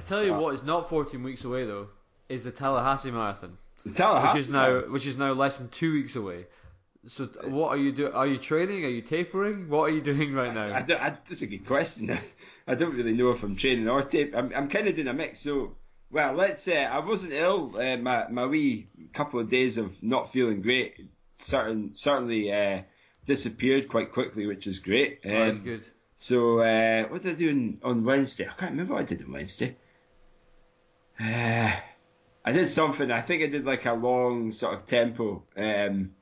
[0.00, 1.88] I tell you uh, what is not 14 weeks away though
[2.30, 3.58] is the Tallahassee Marathon.
[3.84, 6.46] The Tallahassee, which is now which is now less than two weeks away.
[7.06, 8.12] So what are you doing?
[8.14, 8.84] Are you training?
[8.84, 9.68] Are you tapering?
[9.68, 10.68] What are you doing right now?
[10.68, 12.10] I, I, I, that's a good question.
[12.66, 14.34] I don't really know if I'm training or tape.
[14.34, 15.40] I'm, I'm kind of doing a mix.
[15.40, 15.76] So,
[16.10, 17.76] well, let's say I wasn't ill.
[17.78, 20.94] Uh, my my wee couple of days of not feeling great
[21.34, 22.82] certain certainly uh,
[23.26, 25.20] disappeared quite quickly, which is great.
[25.26, 25.84] Um, oh, that's good.
[26.16, 28.44] So uh, what did I do on Wednesday?
[28.44, 29.76] I can't remember what I did on Wednesday.
[31.20, 31.72] Uh,
[32.44, 33.10] I did something.
[33.10, 35.44] I think I did like a long sort of tempo.
[35.56, 36.12] Um,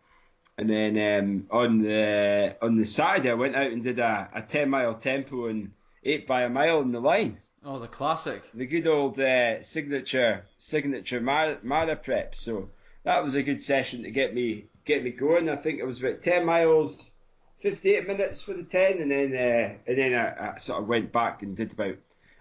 [0.56, 4.42] and then um, on the on the Saturday, I went out and did a, a
[4.42, 5.70] ten mile tempo and
[6.02, 7.38] eight by a mile in the line.
[7.64, 8.42] Oh, the classic.
[8.52, 12.34] The good old uh, signature signature Mara, Mara prep.
[12.34, 12.70] So
[13.04, 15.48] that was a good session to get me get me going.
[15.48, 17.12] I think it was about ten miles,
[17.61, 20.88] fifty eight minutes for the ten, and then uh, and then I, I sort of
[20.88, 21.98] went back and did about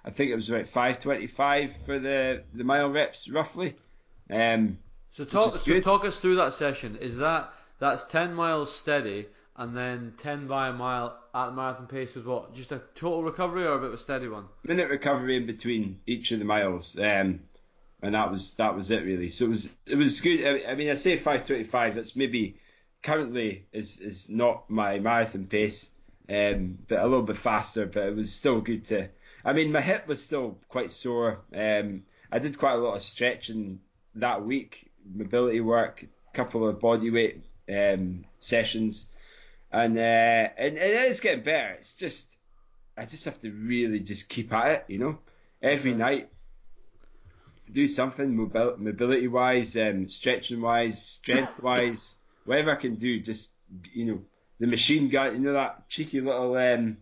[0.07, 3.75] I think it was about 525 for the, the mile reps roughly.
[4.29, 4.77] Um,
[5.11, 6.95] so talk so talk us through that session.
[6.95, 9.25] Is that that's 10 miles steady
[9.57, 12.55] and then 10 by a mile at marathon pace with what?
[12.55, 14.45] Just a total recovery or a bit of a steady one?
[14.63, 16.97] Minute recovery in between each of the miles.
[16.97, 17.41] Um,
[18.01, 19.29] and that was that was it really.
[19.29, 20.45] So it was it was good.
[20.45, 21.95] I, I mean, I say 525.
[21.95, 22.59] That's maybe
[23.03, 25.89] currently is is not my marathon pace,
[26.29, 27.85] um, but a little bit faster.
[27.87, 29.09] But it was still good to
[29.47, 31.39] I mean, my hip was still quite sore.
[31.55, 33.79] Um, I did quite a lot of stretching
[34.15, 39.05] that week, mobility work, a couple of body weight um, sessions,
[39.71, 41.75] and, uh, and, and it is getting better.
[41.79, 42.37] It's just
[42.97, 45.19] I just have to really just keep at it, you know,
[45.61, 46.29] every night.
[47.71, 53.21] Do something mobil- mobility wise, um, stretching wise, strength wise, whatever I can do.
[53.21, 53.51] Just
[53.93, 54.21] you know,
[54.59, 56.97] the machine gun, you know that cheeky little um,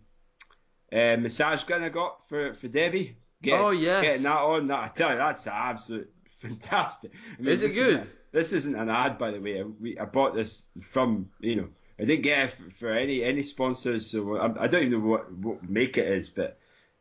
[0.92, 3.16] uh, massage gun I got for for Debbie.
[3.42, 4.68] Get, oh yes, getting that on.
[4.68, 7.12] That I tell you, that's absolute fantastic.
[7.38, 7.92] I mean, is it good?
[7.92, 9.60] Isn't, this isn't an ad, by the way.
[9.60, 11.68] I, we, I bought this from you know.
[11.98, 15.32] I didn't get it for any any sponsors, so I, I don't even know what,
[15.32, 16.58] what make it is, but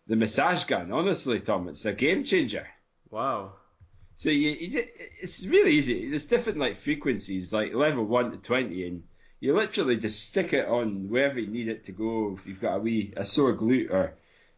[0.08, 2.68] the massage gun, honestly, Tom, it's a game changer.
[3.10, 3.54] Wow.
[4.16, 4.86] So you, you,
[5.22, 6.10] it's really easy.
[6.10, 9.04] There's different like frequencies, like level one to twenty, and
[9.40, 12.36] you literally just stick it on wherever you need it to go.
[12.38, 14.14] If you've got a wee a sore glute or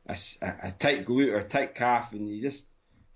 [0.08, 2.66] a, a, a tight glute or a tight calf, and you just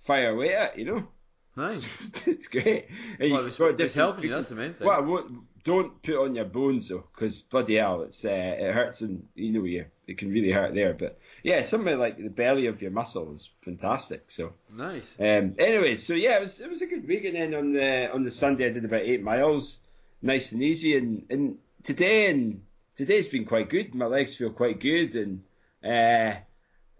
[0.06, 1.08] fire away at it, you know.
[1.56, 1.98] Nice.
[2.26, 2.88] it's great.
[3.20, 4.30] And well, it's, it's helping you.
[4.30, 4.88] That's the main thing.
[4.88, 8.74] What I won't, don't put on your bones though, because bloody hell, it's uh, it
[8.74, 10.94] hurts and you know you it can really hurt there.
[10.94, 14.32] But yeah, something like the belly of your muscle is fantastic.
[14.32, 15.14] So nice.
[15.20, 15.56] Um.
[15.60, 18.24] Anyway, so yeah, it was it was a good week, and then on the on
[18.24, 19.80] the Sunday I did about eight miles,
[20.22, 22.64] nice and easy, and and today and
[22.96, 23.96] today's been quite good.
[23.96, 25.44] My legs feel quite good, and
[25.84, 26.40] uh,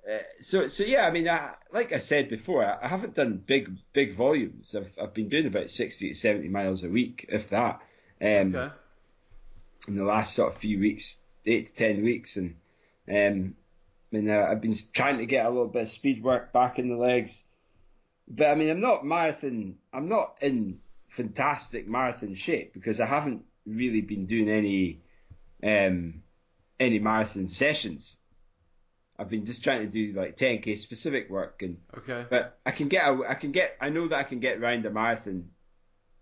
[0.10, 3.42] uh, so so yeah, I mean, I, like I said before, I, I, haven't done
[3.46, 4.76] big big volumes.
[4.76, 7.82] I've I've been doing about sixty to seventy miles a week, if that.
[8.22, 8.74] Um, okay.
[9.88, 12.56] In the last sort of few weeks, eight to ten weeks, and
[13.08, 13.56] um,
[14.12, 16.80] I mean, uh, I've been trying to get a little bit of speed work back
[16.80, 17.42] in the legs,
[18.28, 19.78] but I mean, I'm not marathon.
[19.94, 20.80] I'm not in
[21.12, 25.02] fantastic marathon shape because I haven't really been doing any
[25.64, 26.24] um,
[26.80, 28.18] any marathon sessions.
[29.20, 32.26] I've been just trying to do like 10k specific work, and okay.
[32.28, 34.90] But I can get I can get I know that I can get around a
[34.90, 35.50] marathon,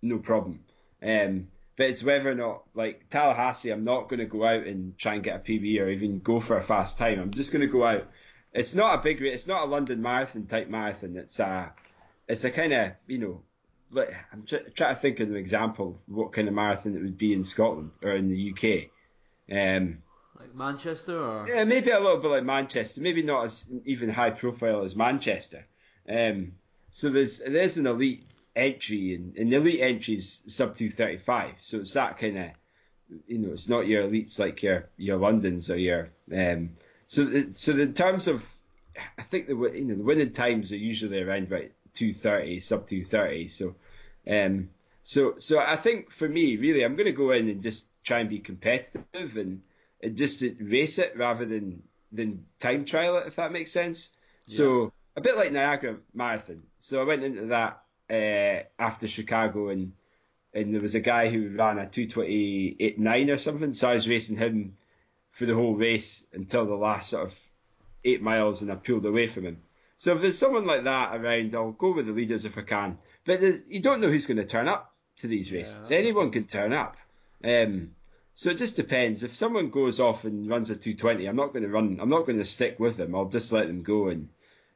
[0.01, 0.65] no problem.
[1.01, 1.47] Um,
[1.77, 5.13] but it's whether or not like Tallahassee, I'm not going to go out and try
[5.13, 7.21] and get a PB or even go for a fast time.
[7.21, 8.05] I'm just going to go out.
[8.51, 11.15] It's not a big, it's not a London marathon type marathon.
[11.15, 11.71] It's a,
[12.27, 13.43] it's a kind of you know,
[13.91, 17.17] like I'm trying to think of an example of what kind of marathon it would
[17.17, 18.89] be in Scotland or in the UK.
[19.51, 19.99] Um,
[20.39, 23.01] like Manchester, or yeah, maybe a little bit like Manchester.
[23.01, 25.65] Maybe not as even high profile as Manchester.
[26.07, 26.53] Um,
[26.91, 28.25] so there's there's an elite
[28.55, 31.55] entry, and, the elite entry is sub two thirty five.
[31.59, 32.49] So it's that kind of,
[33.27, 36.09] you know, it's not your elites like your your Londons or your.
[36.33, 36.71] Um,
[37.07, 38.43] so so in terms of,
[39.17, 41.65] I think the you know the winning times are usually around about
[41.99, 43.47] two thirty, sub two thirty.
[43.47, 43.75] So,
[44.27, 44.69] um,
[45.03, 48.19] so so I think for me, really, I'm going to go in and just try
[48.19, 49.61] and be competitive and
[50.01, 54.09] and just race it rather than than time trial it, if that makes sense.
[54.45, 54.89] So yeah.
[55.17, 56.63] a bit like Niagara Marathon.
[56.79, 59.91] So I went into that uh, after Chicago and
[60.53, 64.37] and there was a guy who ran a 228.9 or something, so I was racing
[64.37, 64.77] him
[65.31, 67.35] for the whole race until the last sort of
[68.03, 69.61] eight miles, and I pulled away from him.
[69.99, 72.99] So if there's someone like that around, I'll go with the leaders if I can.
[73.25, 75.91] But you don't know who's going to turn up to these races.
[75.91, 76.95] Yeah, Anyone can turn up.
[77.43, 77.91] Um,
[78.33, 79.23] so it just depends.
[79.23, 81.99] If someone goes off and runs a 220, I'm not going to run.
[81.99, 83.13] I'm not going to stick with them.
[83.13, 84.07] I'll just let them go.
[84.07, 84.29] And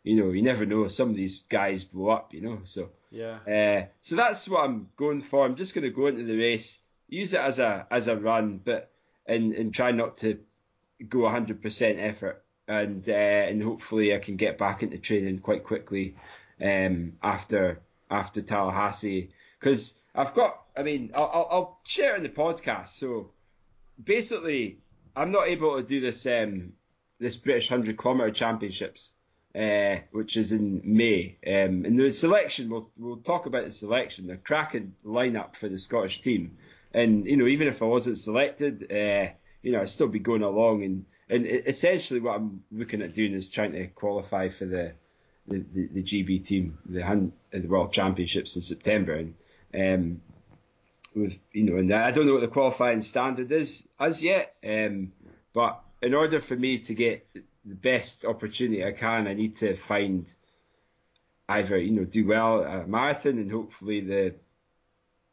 [0.03, 0.89] you know, you never know.
[0.89, 2.33] Some of these guys blow up.
[2.33, 3.37] You know, so yeah.
[3.47, 5.45] Uh, so that's what I'm going for.
[5.45, 8.59] I'm just going to go into the race, use it as a as a run,
[8.61, 8.91] but
[9.25, 10.39] and and try not to
[11.07, 12.42] go 100% effort.
[12.67, 16.15] And uh, and hopefully I can get back into training quite quickly
[16.61, 20.59] um, after after Tallahassee because I've got.
[20.75, 22.89] I mean, I'll, I'll share in the podcast.
[22.89, 23.29] So
[24.03, 24.79] basically,
[25.15, 26.73] I'm not able to do this um,
[27.19, 29.11] this British 100 kilometer championships,
[29.55, 31.37] uh, which is in May.
[31.45, 34.27] Um, and the selection, we'll we'll talk about the selection.
[34.27, 36.57] The cracking lineup for the Scottish team,
[36.93, 40.43] and you know even if I wasn't selected, uh, you know I'd still be going
[40.43, 40.83] along.
[40.83, 44.93] And and essentially what I'm looking at doing is trying to qualify for the
[45.47, 49.33] the, the, the GB team, the, the World Championships in September, and
[49.73, 50.21] um,
[51.15, 54.55] with you know, and I don't know what the qualifying standard is as yet.
[54.63, 55.11] Um,
[55.53, 59.75] but in order for me to get the best opportunity I can, I need to
[59.75, 60.31] find
[61.49, 64.35] either you know do well at a marathon and hopefully the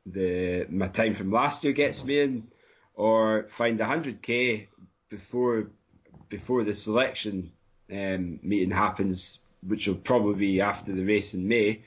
[0.06, 2.48] the my time from last year gets me in,
[2.94, 4.68] or find a hundred k
[5.08, 5.68] before
[6.30, 7.52] before the selection
[7.92, 11.82] um, meeting happens, which will probably be after the race in May.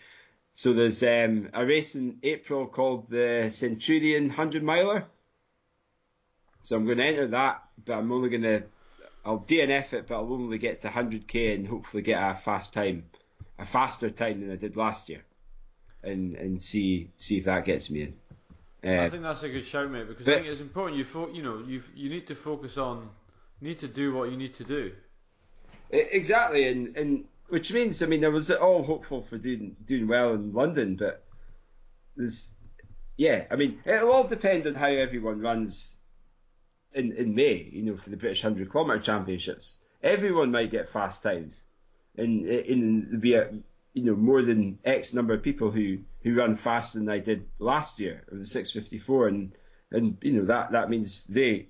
[0.54, 5.06] So there's um, a race in April called the Centurion 100 miler.
[6.62, 8.64] So I'm going to enter that, but I'm only going to,
[9.26, 13.06] I'll DNF it, but I'll only get to 100k and hopefully get a fast time,
[13.58, 15.24] a faster time than I did last year,
[16.04, 18.14] and and see see if that gets me in.
[18.86, 20.98] Uh, I think that's a good shout, mate, because but, I think it's important.
[20.98, 23.10] You fo- you know you you need to focus on,
[23.64, 24.92] you need to do what you need to do.
[25.90, 30.34] Exactly, and and which means, I mean, I was all hopeful for doing doing well
[30.34, 31.24] in London, but
[32.18, 32.52] there's,
[33.16, 35.96] yeah, I mean, it'll all depend on how everyone runs
[36.94, 39.78] in in May, you know, for the British hundred kilometre championships.
[40.04, 41.62] everyone might get fast times,
[42.18, 43.50] and and be a
[43.94, 47.46] you know more than X number of people who who run faster than I did
[47.60, 49.56] last year of the 654, and
[49.90, 51.68] and you know that that means they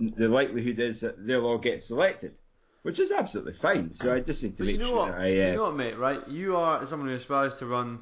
[0.00, 2.34] the likelihood is that they'll all get selected,
[2.82, 3.92] which is absolutely fine.
[3.92, 5.26] So I just need to But make you know sure what, that I.
[5.26, 5.98] Uh, you know what, mate?
[5.98, 8.00] Right, you are someone who aspires to run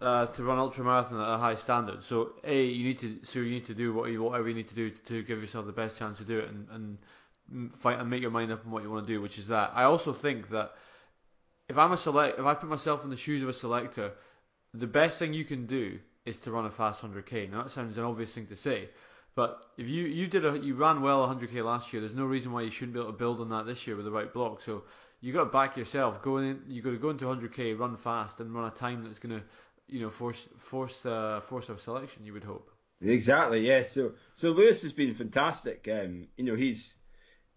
[0.00, 2.02] uh, to run ultramarathon at a high standard.
[2.02, 4.68] So a you need to so you need to do what you, whatever you need
[4.68, 6.98] to do to, to give yourself the best chance to do it and and
[7.78, 9.72] fight and make your mind up on what you want to do, which is that.
[9.74, 10.72] I also think that
[11.68, 14.12] if I'm a select, if I put myself in the shoes of a selector,
[14.74, 17.50] the best thing you can do is to run a fast 100k.
[17.50, 18.88] Now that sounds an obvious thing to say,
[19.36, 22.52] but if you you did a you ran well 100k last year, there's no reason
[22.52, 24.62] why you shouldn't be able to build on that this year with the right block.
[24.62, 24.84] So
[25.20, 26.22] you got to back yourself.
[26.22, 29.18] Go in, you got to go into 100k, run fast, and run a time that's
[29.18, 29.44] going to
[29.88, 32.24] you know force force uh, force a selection.
[32.24, 32.70] You would hope.
[33.02, 33.82] Exactly, yeah.
[33.82, 35.86] So so Lewis has been fantastic.
[35.92, 36.94] Um, you know, he's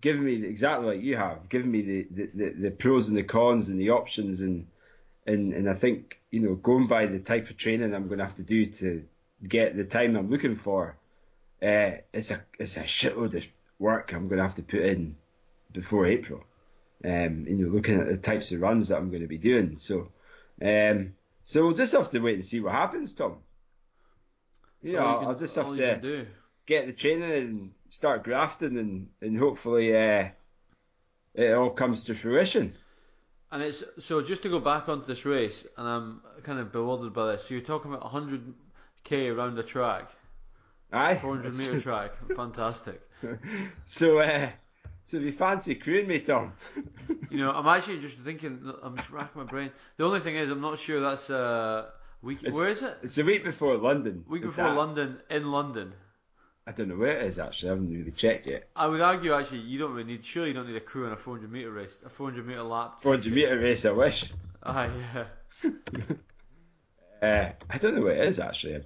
[0.01, 3.23] given me exactly like you have, given me the, the, the, the, pros and the
[3.23, 4.67] cons and the options and
[5.25, 8.25] and and I think you know going by the type of training I'm going to
[8.25, 9.05] have to do to
[9.47, 10.97] get the time I'm looking for,
[11.61, 13.47] uh, it's a it's a shitload of
[13.79, 15.15] work I'm going to have to put in
[15.71, 16.43] before April.
[17.03, 19.77] Um, you know, looking at the types of runs that I'm going to be doing.
[19.77, 20.09] So,
[20.61, 23.37] um, so we'll just have to wait and see what happens, Tom.
[24.81, 26.25] You know, can, I'll just have to
[26.65, 30.29] get the training and start grafting, and and hopefully uh,
[31.33, 32.73] it all comes to fruition.
[33.51, 37.13] And it's so just to go back onto this race, and I'm kind of bewildered
[37.13, 37.47] by this.
[37.47, 40.11] So you're talking about 100k around the track,
[40.91, 43.01] aye, 400 meter track, fantastic.
[43.85, 44.49] so, uh,
[45.03, 46.53] so if you fancy crewing me, Tom?
[47.29, 48.71] you know, I'm actually just thinking.
[48.81, 49.71] I'm just racking my brain.
[49.97, 51.89] The only thing is, I'm not sure that's a
[52.21, 52.39] week.
[52.43, 52.97] It's, where is it?
[53.03, 54.23] It's the week before London.
[54.27, 55.93] Week before at- London in London.
[56.67, 57.69] I don't know where it is actually.
[57.69, 58.69] I haven't really checked yet.
[58.75, 60.23] I would argue actually you don't really need.
[60.23, 63.01] Sure, you don't need a crew in a 400 meter race, a 400 meter lap.
[63.01, 64.31] 400 meter race, I wish.
[64.61, 65.71] Ah, yeah.
[67.21, 68.81] Uh, I don't know where it is actually.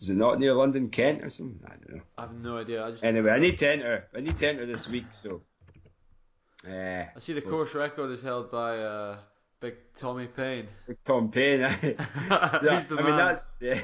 [0.00, 1.60] Is it not near London, Kent, or something?
[1.66, 2.02] I don't know.
[2.16, 2.84] I have no idea.
[2.84, 4.04] I just Anyway, I need to enter.
[4.14, 5.40] I need to enter this week, so.
[6.66, 9.18] Uh, I see the course record is held by uh,
[9.60, 10.68] Big Tommy Payne.
[11.04, 11.62] Tom Payne.
[11.64, 13.04] I, He's the I man.
[13.04, 13.80] mean, that's yeah.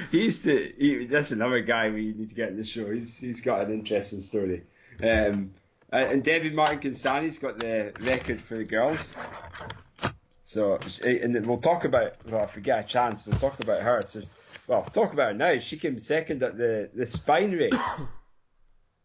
[0.10, 0.72] he used to.
[0.78, 2.90] He, that's another guy we need to get in the show.
[2.90, 4.62] He's he's got an interesting story.
[5.02, 5.52] Um,
[5.90, 9.14] and Debbie Martin Consani's got the record for the girls.
[10.44, 12.14] So, and then we'll talk about.
[12.26, 14.00] Well, if we get a chance, we'll talk about her.
[14.06, 14.22] So,
[14.66, 15.58] well, talk about her now.
[15.58, 17.72] She came second at the the spine race.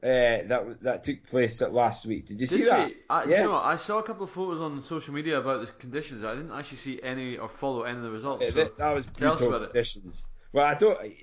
[0.04, 2.28] Uh, that that took place at last week.
[2.28, 2.92] Did you see Did that?
[3.10, 3.38] I, yeah.
[3.38, 3.56] you know?
[3.56, 6.24] I saw a couple of photos on social media about the conditions.
[6.24, 8.44] I didn't actually see any or follow any of the results.
[8.44, 9.72] Yeah, so that, that was tell us brutal about it.
[9.72, 10.28] conditions.
[10.54, 11.00] Well, I don't.
[11.00, 11.16] I,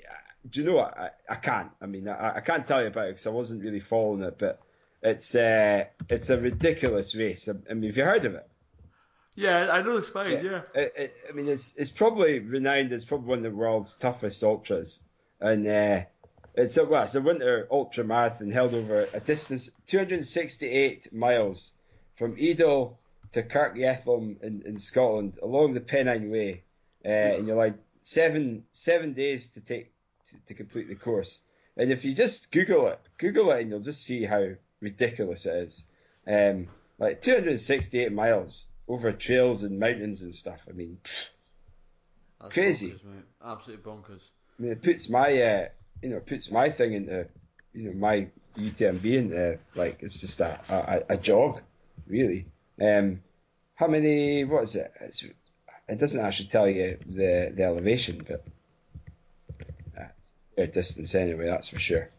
[0.50, 0.98] do you know what?
[0.98, 1.70] I, I can't.
[1.80, 4.38] I mean, I, I can't tell you about it because I wasn't really following it.
[4.40, 4.60] But
[5.02, 7.48] it's uh, it's a ridiculous race.
[7.48, 8.48] I, I mean, have you heard of it?
[9.36, 10.44] Yeah, I know the spine.
[10.44, 10.62] Yeah.
[10.74, 14.42] It, it, I mean, it's it's probably renowned as probably one of the world's toughest
[14.44, 15.00] ultras,
[15.40, 16.02] and uh,
[16.54, 21.72] it's a well, it's a winter ultra marathon held over a distance 268 miles
[22.16, 22.96] from Edale
[23.32, 26.62] to Kirk Yetholm in, in Scotland along the Pennine Way,
[27.04, 29.92] uh, and you're like seven seven days to take
[30.30, 31.40] to, to complete the course.
[31.76, 35.56] And if you just Google it, Google it, and you'll just see how ridiculous it
[35.56, 35.84] is.
[36.24, 36.68] Um,
[36.98, 40.60] like 268 miles over trails and mountains and stuff.
[40.68, 40.98] I mean,
[42.40, 42.90] That's Crazy.
[42.90, 43.24] bonkers, mate.
[43.44, 44.20] Absolutely bonkers.
[44.58, 45.68] I mean, it puts my uh,
[46.02, 47.26] you know puts my thing into
[47.72, 51.60] you know my UTMB into like it's just a a, a jog,
[52.06, 52.46] really.
[52.80, 53.22] Um,
[53.74, 54.44] how many?
[54.44, 54.92] What is it?
[55.00, 55.24] It's,
[55.88, 58.44] it doesn't actually tell you the the elevation, but
[59.98, 60.08] uh,
[60.56, 61.46] a distance anyway.
[61.46, 62.10] That's for sure.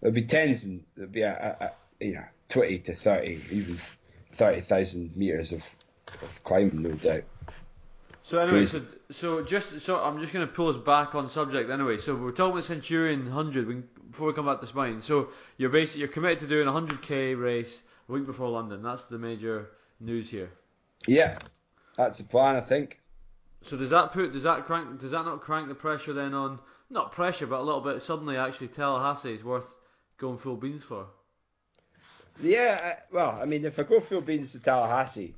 [0.00, 1.72] There'll be tens and there'll be a, a, a
[2.04, 3.80] you know twenty to thirty, even
[4.34, 5.62] thirty thousand meters of,
[6.44, 7.24] climbing, no doubt.
[8.22, 11.68] So anyway, so, so just so I'm just going to pull us back on subject
[11.68, 11.98] anyway.
[11.98, 15.02] So we're talking about Centurion 100 we before we come back to spine.
[15.02, 18.82] So you're basically you're committed to doing a 100k race a week before London.
[18.82, 20.50] That's the major news here.
[21.06, 21.38] Yeah,
[21.98, 22.98] that's the plan, I think.
[23.60, 26.60] So does that put does that crank does that not crank the pressure then on
[26.90, 29.66] not pressure but a little bit suddenly actually Tallahassee is worth
[30.16, 31.06] going full beans for?
[32.40, 35.34] Yeah, well, I mean, if I go full beans to Tallahassee,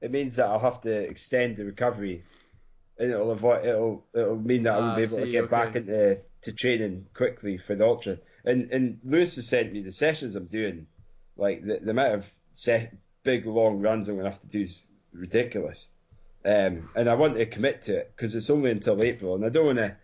[0.00, 2.22] it means that I'll have to extend the recovery,
[2.98, 5.50] and it'll avoid it'll it'll mean that I won't Ah, be able to see, get
[5.50, 8.18] back into to training quickly for the ultra.
[8.44, 10.86] And and Lewis has sent me the sessions I'm doing,
[11.36, 12.90] like the the amount of se-
[13.22, 15.88] big long runs I'm going to have to do is ridiculous.
[16.44, 19.48] Um, and I want to commit to it because it's only until April, and I
[19.48, 19.96] don't want to.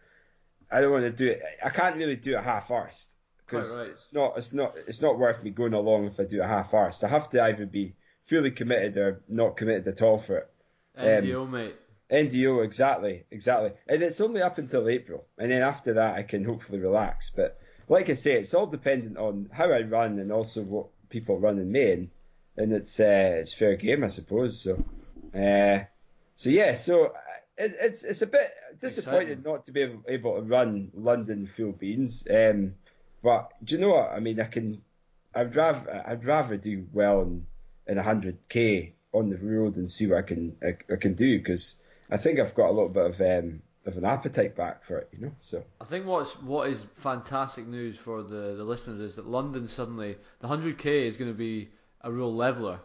[0.71, 1.43] I don't want to do it.
[1.63, 3.05] I can't really do it half-arsed
[3.45, 3.89] because right.
[3.89, 6.73] it's not it's not it's not worth me going along if I do a half
[6.73, 6.91] hour.
[6.93, 7.95] So I have to either be
[8.33, 10.51] fully committed or not committed at all for it.
[10.99, 11.77] NDO, mate.
[12.11, 13.73] NDO, exactly, exactly.
[13.87, 17.31] And it's only up until April, and then after that I can hopefully relax.
[17.31, 21.39] But like I say, it's all dependent on how I run and also what people
[21.39, 22.11] run in Maine,
[22.57, 24.63] and it's uh, it's fair game, I suppose.
[24.63, 24.83] So,
[25.35, 25.85] uh,
[26.35, 27.11] so yeah, so uh,
[27.59, 29.53] it, it's it's a bit disappointed Exciting.
[29.53, 32.27] not to be able, able to run London full beans.
[32.31, 32.77] Um,
[33.23, 34.11] but do you know what?
[34.11, 34.81] I mean, I can.
[35.35, 37.47] I'd rather I'd rather do well in
[37.87, 41.77] in 100k on the road and see what I can I, I can do because
[42.11, 45.09] I think I've got a little bit of um, of an appetite back for it,
[45.13, 45.33] you know.
[45.41, 49.69] So I think what's what is fantastic news for the, the listeners is that London
[49.69, 51.71] suddenly the 100k is going to be
[52.01, 52.81] a real leveler.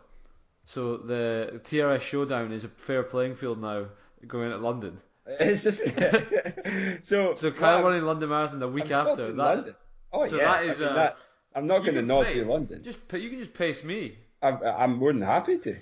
[0.66, 3.86] So the TRS Showdown is a fair playing field now
[4.28, 5.00] going at London.
[5.28, 5.82] it's just
[7.06, 7.34] so.
[7.34, 9.36] So Kyle running London Marathon the week I'm after that.
[9.36, 9.76] London.
[10.12, 11.18] Oh so yeah, that is, I mean, uh, that,
[11.54, 12.84] I'm not going to not mate, do London.
[12.84, 14.18] Just you can just pace me.
[14.42, 15.76] I'm, I'm more than happy to.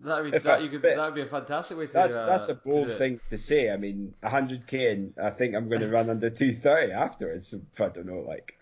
[0.00, 1.92] That'd be If that I- you could that'd be a fantastic way to.
[1.92, 2.98] That's uh, that's a bold it.
[2.98, 3.70] thing to say.
[3.70, 7.54] I mean, 100k, and I think I'm going to run under 230 afterwards.
[7.78, 8.56] I don't know, like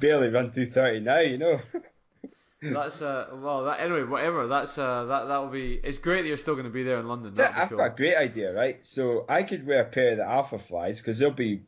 [0.00, 1.60] barely run 230 now, you know.
[2.62, 6.36] That's uh well that anyway whatever that's uh that that'll be it's great that you're
[6.36, 7.34] still going to be there in London.
[7.34, 7.78] That'd be I've cool.
[7.78, 8.78] got a great idea, right?
[8.86, 11.62] So I could wear a pair of the Alphaflys because they'll be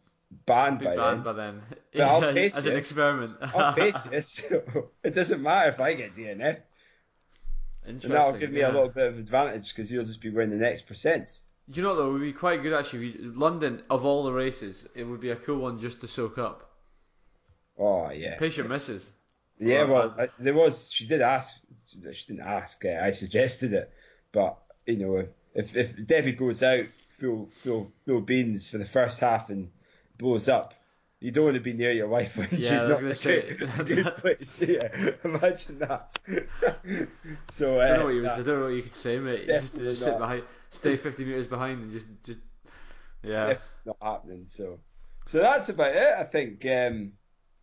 [0.46, 1.24] banned be by banned then.
[1.24, 1.62] by then.
[1.92, 3.32] But I'll pace as an experiment.
[3.42, 6.58] I'll pace it, so it doesn't matter if I get DNF.
[7.86, 8.70] And that'll give me yeah.
[8.70, 11.38] a little bit of advantage because you'll just be winning the next percent.
[11.70, 12.08] Do you know what though?
[12.10, 13.06] It would be quite good actually.
[13.06, 16.38] You, London of all the races, it would be a cool one just to soak
[16.38, 16.70] up.
[17.78, 19.08] Oh yeah, your misses.
[19.58, 19.84] yeah.
[19.84, 20.90] Well, Well, I, there was.
[20.92, 21.56] She did ask.
[21.90, 22.84] She didn't ask.
[22.84, 23.92] Uh, I suggested it,
[24.32, 26.84] but you know, if if Debbie goes out
[27.18, 29.70] full full full beans for the first half and
[30.18, 30.74] blows up.
[31.24, 33.56] You don't want to be near your wife when Yeah, she's not in a say-
[33.56, 34.56] good, good place.
[34.60, 36.18] Yeah, imagine that.
[37.50, 39.18] so uh, I don't know what you was, I don't know what you could say,
[39.18, 39.46] mate.
[39.46, 42.38] Just, just sit behind, stay 50 meters behind, and just, just
[43.22, 43.54] yeah.
[43.86, 44.44] not happening.
[44.44, 44.80] So,
[45.24, 46.12] so that's about it.
[46.18, 46.66] I think.
[46.66, 47.12] Um,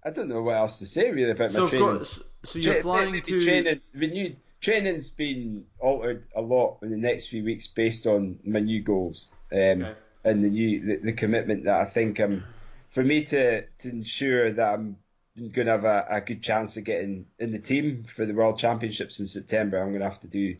[0.03, 2.03] I don't know what else to say really about So my training.
[2.05, 3.45] so you're Tra- flying maybe to.
[3.45, 3.81] training.
[3.93, 8.81] Renewed training's been altered a lot in the next few weeks based on my new
[8.81, 9.93] goals um, Okay.
[10.23, 12.43] and the new the, the commitment that I think I'm
[12.91, 14.97] for me to to ensure that I'm
[15.37, 18.59] going to have a, a good chance of getting in the team for the World
[18.59, 19.81] Championships in September.
[19.81, 20.57] I'm going to have to do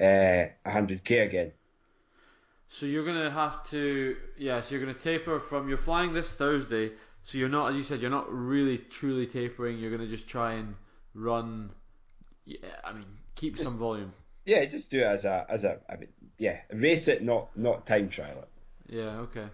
[0.00, 1.52] uh, 100k again.
[2.68, 4.60] So you're gonna have to, yeah.
[4.60, 5.68] So you're gonna taper from.
[5.68, 6.90] You're flying this Thursday,
[7.22, 9.78] so you're not, as you said, you're not really truly tapering.
[9.78, 10.74] You're gonna just try and
[11.14, 11.70] run.
[12.44, 13.04] Yeah, I mean,
[13.36, 14.12] keep Just- some volume.
[14.44, 17.86] Yeah, just do it as a as a I mean, yeah, race it, not not
[17.86, 18.48] time trial it.
[18.94, 19.18] Yeah.
[19.20, 19.46] Okay.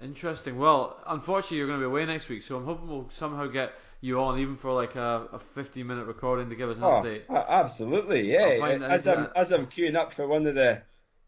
[0.00, 0.58] Interesting.
[0.58, 3.72] Well, unfortunately, you're going to be away next week, so I'm hoping we'll somehow get
[4.00, 7.02] you on, even for like a, a 15 minute recording to give us an Oh,
[7.02, 7.22] update.
[7.28, 8.78] absolutely, yeah.
[8.88, 10.82] As I'm as I'm queuing up for one of the,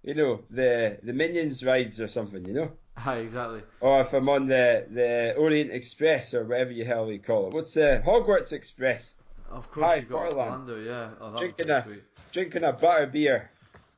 [0.04, 3.62] you know, the the Minions rides or something, you know, Hi, exactly.
[3.80, 7.52] or if I'm on the the Orient Express or whatever you hell you call it.
[7.54, 9.14] What's the Hogwarts Express?
[9.50, 10.70] Of course, Hi, you've got Portland.
[10.70, 10.78] Orlando.
[10.80, 11.10] Yeah.
[11.20, 12.02] Oh, Drinking a- sweet.
[12.30, 13.50] Drinking a butter beer.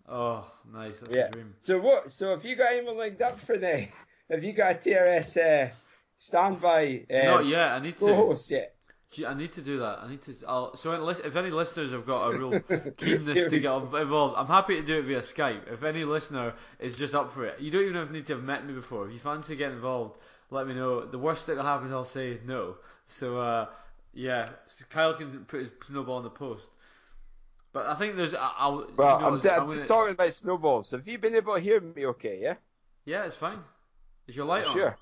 [0.08, 1.00] Oh, nice.
[1.00, 1.26] That's Yeah.
[1.26, 1.54] a dream.
[1.60, 2.10] So what?
[2.10, 3.86] So have you got anyone lined up for the?
[4.32, 5.70] Have you got a TRS uh,
[6.16, 7.04] standby?
[7.10, 7.68] Uh, Not yet.
[7.72, 8.06] I need to.
[8.06, 8.74] Co-host yet?
[9.10, 9.98] Gee, I need to do that.
[9.98, 10.34] I need to.
[10.48, 12.58] I'll, so, if any listeners have got a real
[12.96, 15.70] keenness to get involved, I'm happy to do it via Skype.
[15.70, 18.42] If any listener is just up for it, you don't even have need to have
[18.42, 19.06] met me before.
[19.06, 20.18] If you fancy getting involved,
[20.50, 21.04] let me know.
[21.04, 22.76] The worst that'll happen is I'll say no.
[23.06, 23.66] So, uh,
[24.14, 26.68] yeah, so Kyle can put his snowball in the post.
[27.74, 28.32] But I think there's.
[28.32, 30.90] I, I'll, Well, you know, I'm, t- I'm gonna- just talking about snowballs.
[30.92, 32.06] Have you been able to hear me?
[32.06, 32.54] Okay, yeah.
[33.04, 33.58] Yeah, it's fine.
[34.32, 34.72] Is your light on?
[34.72, 34.96] Sure.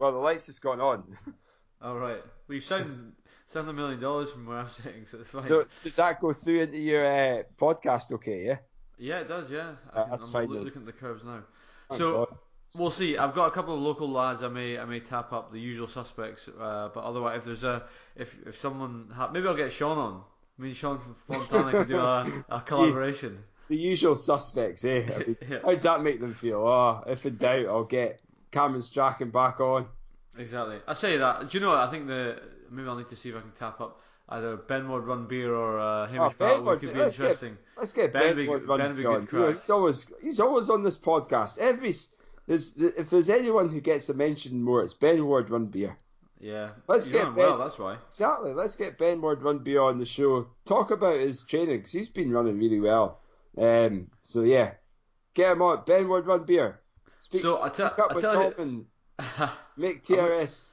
[0.00, 1.04] Well, the light's just gone on.
[1.80, 2.18] All right.
[2.48, 3.12] Well, you sound
[3.46, 5.44] sound a million dollars from where I'm sitting, so it's fine.
[5.44, 8.10] So does that go through into your uh, podcast?
[8.10, 8.56] Okay, yeah.
[8.98, 9.48] yeah, it does.
[9.48, 10.64] Yeah, I Uh, that's I'm fine loo- then.
[10.64, 11.44] looking at the curves now.
[11.88, 12.38] Thank so God.
[12.80, 13.16] we'll see.
[13.16, 14.42] I've got a couple of local lads.
[14.42, 17.84] I may I may tap up the usual suspects, uh, but otherwise, if there's a
[18.16, 20.22] if if someone ha- maybe I'll get Sean on.
[20.58, 23.38] Me and Sean from Fontana can do a, a collaboration.
[23.68, 25.02] the usual suspects, eh?
[25.14, 25.58] I mean, Yeah.
[25.64, 26.58] How does that make them feel?
[26.66, 28.20] Oh, if in doubt, I'll get
[28.54, 29.86] Cameron Strachan back on.
[30.38, 30.78] Exactly.
[30.88, 31.50] I say that.
[31.50, 31.78] Do you know what?
[31.78, 32.40] I think the
[32.70, 34.00] maybe I'll need to see if I can tap up
[34.30, 36.64] either Ben Ward Run Beer or uh, Hamish Oh, Ben Brattle.
[36.64, 37.58] Ward, could be let's get- interesting.
[37.76, 39.28] Let's get Ben Ben, Ward run Ben on.
[39.30, 41.58] You know, he's always he's always on this podcast.
[41.58, 41.92] Every
[42.46, 45.96] there's if there's anyone who gets a mention more, it's Ben Ward Run Beer.
[46.40, 46.70] Yeah.
[46.88, 47.58] Let's You're get Ben- well.
[47.58, 47.96] That's why.
[48.08, 48.52] Exactly.
[48.54, 50.46] Let's get Ben Ward Run Beer on the show.
[50.64, 53.20] Talk about his training because he's been running really well.
[53.56, 54.08] Um.
[54.24, 54.72] So yeah,
[55.34, 55.84] get him on.
[55.86, 56.80] Ben Ward Run Beer.
[57.24, 58.86] Speak, So I up I with tell you.
[59.78, 60.72] Make TRS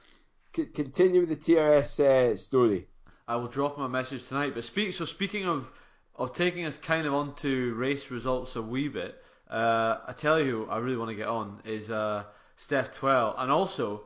[0.54, 2.88] c- continue with the TRS uh, story.
[3.26, 4.52] I will drop him a message tonight.
[4.54, 4.92] But speak.
[4.92, 5.72] So speaking of
[6.14, 9.16] of taking us kind of onto race results a wee bit,
[9.50, 12.24] uh, I tell you, I really want to get on is uh,
[12.56, 14.02] Steph Twell and also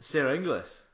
[0.00, 0.84] Sarah Inglis.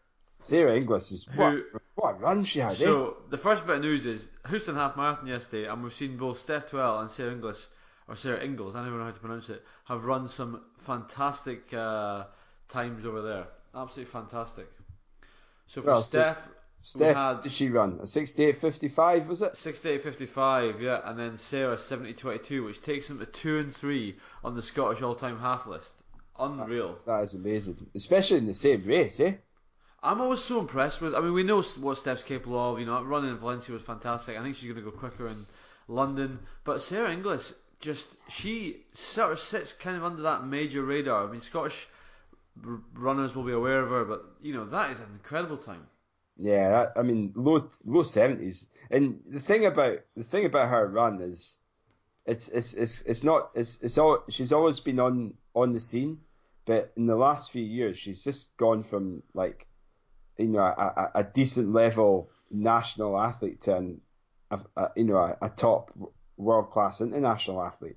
[0.41, 1.64] Sarah Inglis is what, Who-
[1.95, 2.72] what a run she had.
[2.72, 2.74] eh?
[2.74, 6.41] So the first bit of news is Houston Half Marathon yesterday, and we've seen both
[6.41, 7.68] Steph Twell and Sarah Inglis,
[8.11, 12.25] or Sarah Ingles, I never know how to pronounce it, have run some fantastic uh,
[12.69, 13.47] times over there.
[13.75, 14.69] Absolutely fantastic.
[15.67, 16.49] So for Well, Steph,
[16.83, 19.29] Steph, had- did she run a 68.55?
[19.29, 19.53] Was it?
[19.53, 24.63] 68.55, yeah, and then Sarah 70.22, which takes them to two and three on the
[24.63, 25.95] Scottish all-time half list.
[26.37, 26.99] Unreal.
[27.07, 29.35] That is amazing, especially in the same race, eh?
[30.03, 31.15] I'm always so impressed with.
[31.15, 32.81] I mean, we know what Steph's capable of.
[32.81, 34.37] You know, running in Valencia was fantastic.
[34.39, 35.45] I think she's going to go quicker in
[35.89, 36.39] London.
[36.65, 41.26] But Sarah Inglis, just she sort of sits kind of under that major radar.
[41.26, 41.89] I mean, Scottish
[42.95, 45.87] runners will be aware of her, but you know that is an incredible time.
[46.37, 48.66] Yeah, that, I mean low low seventies.
[48.91, 51.57] And the thing about the thing about her run is,
[52.26, 56.20] it's it's it's it's not it's it's all she's always been on on the scene,
[56.66, 59.66] but in the last few years she's just gone from like,
[60.37, 64.01] you know, a, a, a decent level national athlete to an,
[64.51, 65.93] a, a you know a, a top
[66.41, 67.97] world class international athlete.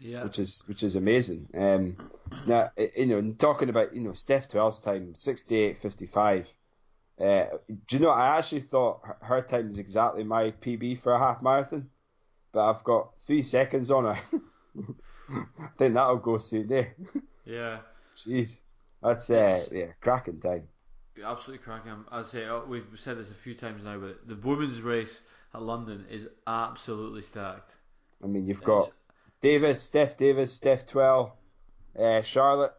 [0.00, 0.22] Yeah.
[0.22, 1.48] which is which is amazing.
[1.54, 1.96] Um,
[2.46, 6.46] now you know, talking about you know Steph Twell's time, sixty eight fifty five.
[7.20, 7.46] Uh,
[7.88, 8.10] do you know?
[8.10, 11.90] I actually thought her- time was exactly my PB for a half marathon,
[12.52, 14.20] but I've got three seconds on her.
[15.30, 16.72] I think that'll go soon.
[16.72, 16.84] Eh?
[17.44, 17.78] Yeah.
[18.16, 18.58] Jeez,
[19.02, 20.68] that's uh, yeah, cracking time.
[21.24, 22.04] Absolutely cracking.
[22.12, 25.20] As I say, uh, we've said this a few times now, but the women's race
[25.54, 27.76] London is absolutely stacked.
[28.22, 31.38] I mean, you've got It's- Davis, Steph Davis, Steph Twell,
[31.98, 32.74] uh, Charlotte,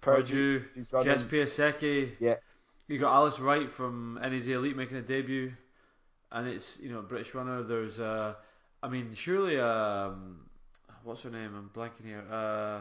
[0.00, 0.64] Purdue.
[1.02, 2.14] Jess Piasecki.
[2.20, 2.36] Yeah.
[2.86, 5.52] You got Alice Wright from NAZ Elite making a debut,
[6.32, 7.62] and it's you know British runner.
[7.62, 8.34] There's uh,
[8.82, 10.48] I mean surely um,
[11.02, 11.54] what's her name?
[11.54, 12.24] I'm blanking here.
[12.30, 12.80] Uh,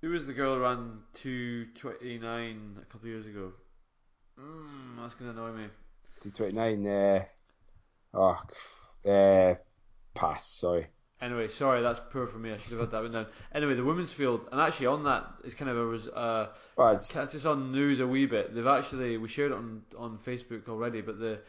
[0.00, 3.52] who was the girl who ran two twenty nine a couple of years ago?
[4.38, 5.66] Mm, that's gonna annoy me.
[6.20, 6.86] 229.
[6.86, 7.24] Uh,
[8.14, 9.54] oh, uh,
[10.14, 10.48] pass.
[10.48, 10.86] Sorry.
[11.20, 12.52] Anyway, sorry, that's poor for me.
[12.52, 13.26] I should have had that one down.
[13.52, 16.92] Anyway, the women's field, and actually on that, it's kind of a res- uh, Well,
[16.92, 18.54] it's, us on news a wee bit.
[18.54, 21.40] They've actually we shared it on on Facebook already, but the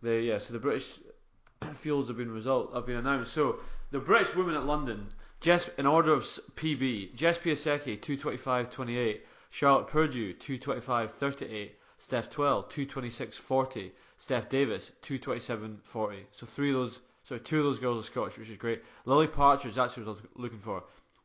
[0.00, 1.00] the yeah, so the British
[1.74, 3.32] fields have been result have been announced.
[3.32, 3.58] So
[3.90, 5.08] the British women at London,
[5.40, 11.70] Jess in order of PB, Jess Piasecki 225.28, Charlotte Purdue 225.38,
[12.00, 16.16] Steph Twell 226.40, Steph Davis 227.40.
[16.32, 18.82] So three of those, sorry, two of those girls are Scottish, which is great.
[19.04, 20.82] Lily Partridge, that's what I was looking for,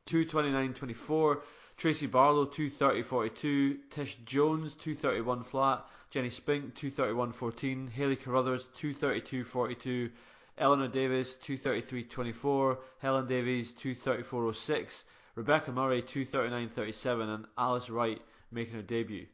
[0.08, 1.38] 229.24.
[1.78, 10.12] Tracy Barlow 230.42, Tish Jones 231 flat, Jenny Spink 231.14, Hayley Carruthers 232.42,
[10.58, 15.04] Eleanor Davis 233.24, Helen Davies 234.06,
[15.36, 18.22] Rebecca Murray 239.37, and Alice Wright
[18.52, 19.26] making her debut.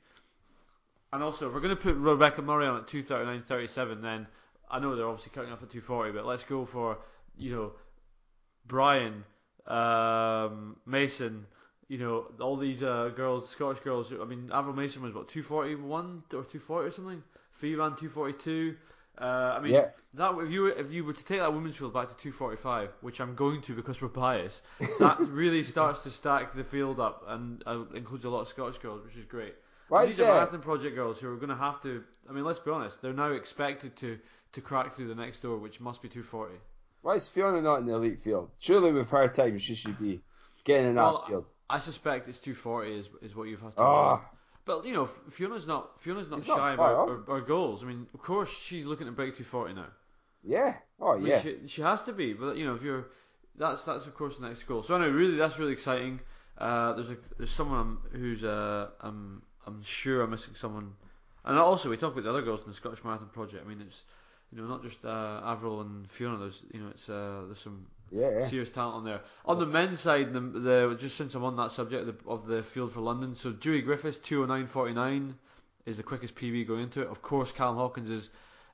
[1.14, 4.28] And also, if we're going to put Rebecca Murray on at 239.37, then
[4.70, 6.97] I know they're obviously cutting off at 240, but let's go for
[7.38, 7.72] you know
[8.66, 9.24] Brian,
[9.68, 11.45] um, Mason,
[11.89, 14.14] you know, all these uh, girls, Scottish girls.
[14.14, 17.24] I mean, Avril Mason was what 241 or 240 or something.
[17.51, 18.78] Fee ran 242.
[19.20, 19.26] Uh,
[19.57, 19.89] I mean, Yeah.
[20.14, 22.89] that if you were if you were to take that women's field back to 245,
[23.01, 24.62] which I'm going to because we're biased,
[24.99, 28.78] that really starts to stack the field up and uh, includes a lot of Scottish
[28.78, 29.53] girls, which is great.
[29.92, 32.04] These are marathon project girls who are going to have to.
[32.30, 33.02] I mean, let's be honest.
[33.02, 34.20] They're now expected to
[34.54, 36.56] to crack through the next door, which must be 240.
[37.02, 38.50] why is Fiona not in the elite field?
[38.60, 40.22] Surely with her time she should be
[40.64, 41.46] getting in that Well, field.
[41.70, 43.82] I suspect it's 240 is is what you've have to.
[43.82, 44.22] Oh,
[44.66, 47.84] But you know, Fiona's not Fiona's not shy far about her, her goals.
[47.84, 49.88] I mean, of course she's looking to break 240 now.
[50.44, 50.76] yeah.
[51.00, 51.42] Oh I mean, yeah.
[51.42, 52.34] she, she has to be.
[52.34, 53.08] But you know, if you're,
[53.58, 54.84] that's that's of course the next goal.
[54.84, 56.20] So anyway, really, that's really exciting.
[56.58, 60.93] Uh, there's a there's someone who's uh, I'm I'm sure I'm missing someone,
[61.45, 63.64] and also we talk about the other girls in the Scottish Marathon Project.
[63.66, 64.03] I mean, it's
[64.51, 66.38] you know not just uh, Avril and Fiona.
[66.38, 68.45] There's you know it's uh, there's some Yeah, yeah.
[68.47, 69.22] serious talent on there.
[69.45, 72.47] On the men's side, the, the just since I'm on that subject of the, of
[72.47, 75.34] the field for London, so Dewi Griffiths 209.49
[75.86, 77.07] is the quickest PB going into it.
[77.07, 78.30] Of course, Callum Hawkins is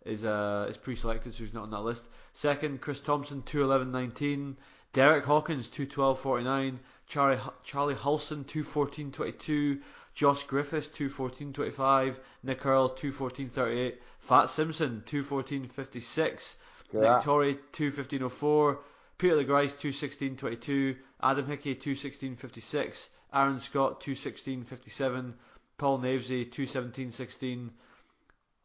[0.06, 2.06] is uh, is pre-selected, so he's not on that list.
[2.34, 4.56] Second, Chris Thompson 211.19,
[4.94, 6.78] Derek Hawkins 212.49,
[7.08, 9.82] Charlie Charlie Hulson 214.22.
[10.18, 16.56] Josh Griffiths 214.25, Nick Earl 214.38, Fat Simpson 214.56,
[16.92, 17.24] Look Nick at that.
[17.24, 18.78] Torry 215.04,
[19.20, 25.34] Peter LeGrice 216.22, Adam Hickey 216.56, Aaron Scott 216.57,
[25.78, 27.70] Paul Navesey 217.16,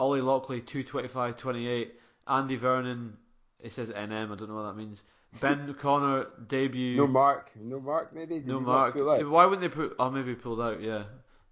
[0.01, 1.91] Ollie Lockley 225.28,
[2.29, 3.19] Andy Vernon.
[3.61, 4.33] It says NM.
[4.33, 5.03] I don't know what that means.
[5.39, 6.97] Ben Connor debut.
[6.97, 7.51] No mark.
[7.55, 8.15] No mark.
[8.15, 8.37] Maybe.
[8.37, 8.95] Did No mark.
[8.95, 9.95] Why wouldn't they put?
[9.99, 10.81] Oh, maybe pulled out.
[10.81, 11.05] Yeah.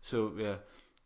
[0.03, 0.57] So yeah,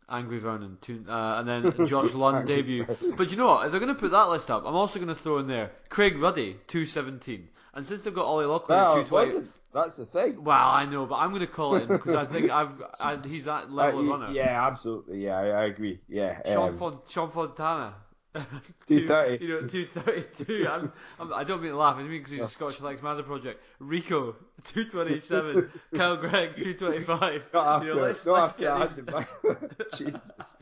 [0.09, 0.77] Angry Vernon.
[0.81, 2.85] Two, uh, and then George Lund debut.
[3.17, 3.65] But you know what?
[3.65, 5.71] If they're going to put that list up, I'm also going to throw in there
[5.89, 7.49] Craig Ruddy, two seventeen.
[7.73, 9.25] And since they've got Ollie Lockley, No, two it twenty.
[9.33, 9.51] wasn't.
[9.73, 10.41] That's the thing.
[10.41, 12.69] Well, I know, but I'm going to call it in because I think I've
[13.01, 14.31] I, he's that level Uh, of y- runner.
[14.33, 15.25] Yeah, absolutely.
[15.25, 15.99] Yeah, I, I agree.
[16.07, 16.39] Yeah.
[16.45, 17.93] Sean, um, Fon- Sean Fontana.
[18.87, 19.45] 230.
[19.45, 20.67] You know, 232.
[20.69, 21.95] I'm, I'm, I don't mean to laugh.
[21.97, 23.61] I mean because he's a Scottish Legs Matter project.
[23.79, 25.71] Rico, 227.
[25.95, 27.49] Kyle Gregg, 225.
[27.53, 29.85] Not You after, know, let's, not let's after I had the.
[29.97, 30.57] Jesus.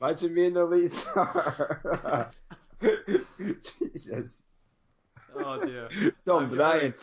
[0.00, 2.30] Imagine being the lead star.
[3.80, 4.42] Jesus.
[5.34, 5.88] Oh dear.
[6.24, 6.94] Tom Bryan.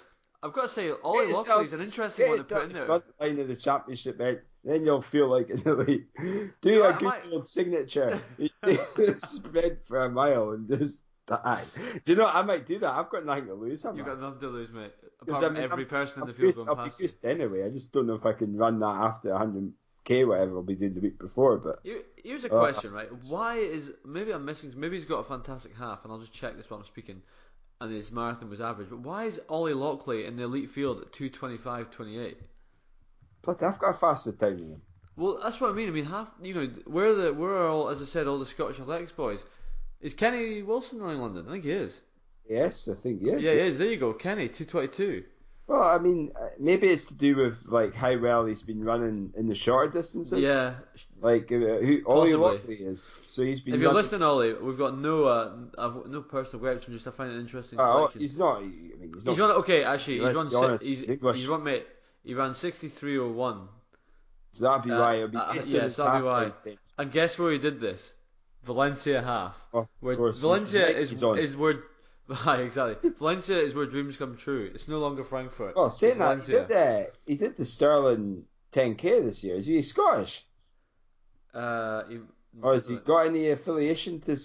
[0.42, 2.86] I've got to say, Ollie Lockley is an interesting one to put in the there.
[2.86, 4.40] front line of the championship, mate.
[4.64, 6.08] Then you'll feel like an elite.
[6.62, 8.20] Do a know, I good old signature.
[9.20, 11.64] Spread for a mile and just die.
[12.04, 12.36] Do you know what?
[12.36, 12.92] I might do that?
[12.92, 13.84] I've got nothing to lose.
[13.86, 14.10] You've I?
[14.10, 14.92] got nothing to lose, mate.
[15.22, 17.24] Apart I mean, every I'm- person in the field used- going I'll be past.
[17.24, 17.30] you.
[17.30, 17.64] anyway.
[17.64, 20.94] I just don't know if I can run that after 100k, whatever I'll be doing
[20.96, 21.58] the week before.
[21.58, 23.10] But Here- Here's a Uh, question, right?
[23.30, 24.74] Why is maybe I'm missing?
[24.76, 27.22] Maybe he's got a fantastic half, and I'll just check this while I'm speaking.
[27.82, 31.14] And his marathon was average, but why is Ollie Lockley in the elite field at
[31.14, 32.36] 225.28?
[33.44, 34.82] But I've got a faster time than him.
[35.16, 35.90] Well, that's what I mean.
[35.90, 38.46] I mean, half you know, where the where are all, as I said, all the
[38.46, 39.44] Scottish athletics boys?
[40.02, 41.46] Is Kenny Wilson running London?
[41.48, 42.00] I think he is.
[42.50, 43.42] Yes, I think yes.
[43.42, 43.78] Yeah, he is.
[43.78, 45.24] There you go, Kenny, 222.
[45.68, 49.34] Well, I mean, uh, maybe it's to do with like how well he's been running
[49.38, 50.40] in the shorter distances.
[50.40, 50.76] Yeah.
[51.22, 52.34] Like uh, who Ollie.
[52.34, 53.12] Lockley is.
[53.28, 53.76] So he's been.
[53.76, 56.88] If you're running- listening, Ollie, we've got no uh, I've no personal gripes.
[56.88, 58.22] I'm just I find it an interesting Oh, selection.
[58.22, 58.60] he's not.
[58.60, 59.32] I mean, he's not.
[59.34, 59.84] He's run okay.
[59.84, 60.56] Actually, he's run.
[60.56, 61.86] honest, he's, he's run mate.
[62.24, 63.68] He ran 63.01.
[64.54, 65.16] So that'd be uh, why.
[65.16, 66.52] It'll be uh, yeah, on his so that'd be why.
[66.98, 68.14] And guess where he did this?
[68.64, 69.58] Valencia half.
[69.74, 71.84] Oh, Where course, Valencia is is where.
[72.46, 73.10] Aye, exactly.
[73.18, 74.70] Valencia is where dreams come true.
[74.74, 75.76] It's no longer Frankfurt.
[75.76, 79.56] Well, it's saying that, he did, uh, he did the Stirling 10k this year.
[79.56, 80.46] Is he Scottish?
[81.54, 82.20] Uh, he,
[82.62, 84.38] Or has he got any affiliation to.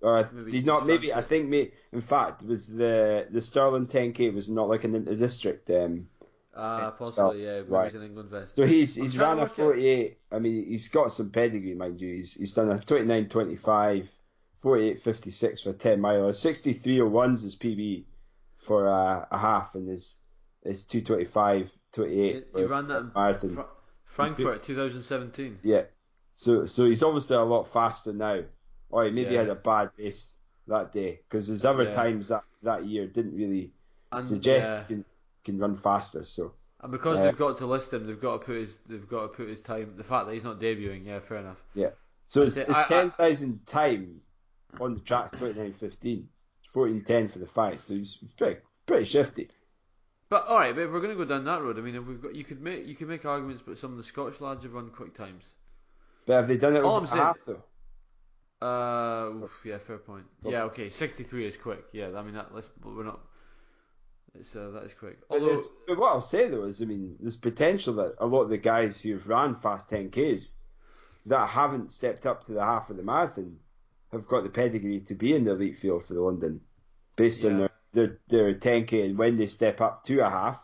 [0.00, 0.86] Or did he not?
[0.86, 1.48] Maybe I think.
[1.48, 5.68] May, in fact, was the the Stirling 10k was not like an inter-district.
[5.70, 6.08] Um,
[6.56, 7.62] Ah, it's possibly, yeah.
[7.68, 7.86] Right.
[7.92, 8.54] he's an England vest.
[8.56, 10.18] so he's he's ran a work out- 48.
[10.32, 12.14] I mean, he's got some pedigree, mind you.
[12.14, 14.08] He's he's done a 29 25,
[14.62, 16.32] 48 56 for a 10 mile.
[16.32, 18.04] 63 01's his PB
[18.66, 20.18] for a, a half, and his
[20.64, 23.50] his 225 28 He, he ran that in marathon.
[23.54, 23.66] Fra-
[24.06, 25.58] Frankfurt 2017.
[25.62, 25.82] Yeah.
[26.34, 28.40] So so he's obviously a lot faster now.
[28.88, 29.40] Or he maybe Yeah.
[29.40, 30.34] had a bad race
[30.68, 31.92] that day because there's other Yeah.
[31.92, 33.72] times that that year didn't really
[34.12, 34.80] And, suggest yeah.
[34.82, 35.04] he can
[35.46, 36.24] can run faster.
[36.24, 39.08] So And because Uh, they've got to list him, they've got to put his they've
[39.08, 39.94] got to put his time.
[39.96, 41.62] The fact that he's not debuting, yeah, fair enough.
[41.74, 41.90] Yeah.
[42.26, 44.20] So it's, it's I- ten thousand time
[44.80, 46.28] on the track's twenty nine fifteen.
[46.60, 47.80] It's fourteen ten for the five.
[47.80, 49.48] So he's, pretty pretty shifty.
[50.28, 52.04] But all right, but if we're going to go down that road, I mean, if
[52.04, 54.64] we've got you could make you could make arguments, but some of the Scottish lads
[54.64, 55.44] have run quick times.
[56.26, 57.62] But have they done it All over I'm a saying- half though?
[58.62, 60.24] Uh, oof, yeah, fair point.
[60.42, 61.84] Yeah, okay, 63 is quick.
[61.92, 62.54] Yeah, I mean that.
[62.54, 63.20] Let's, we're not.
[64.40, 65.18] Uh, that is quick.
[65.30, 68.42] Although, there's- but what I'll say though is, I mean, there's potential that a lot
[68.42, 70.52] of the guys who've ran fast 10Ks
[71.26, 73.58] that haven't stepped up to the half of the marathon
[74.12, 76.60] have got the pedigree to be in the elite field for the London,
[77.16, 80.62] based on their, their, their 10K and when they step up to a half.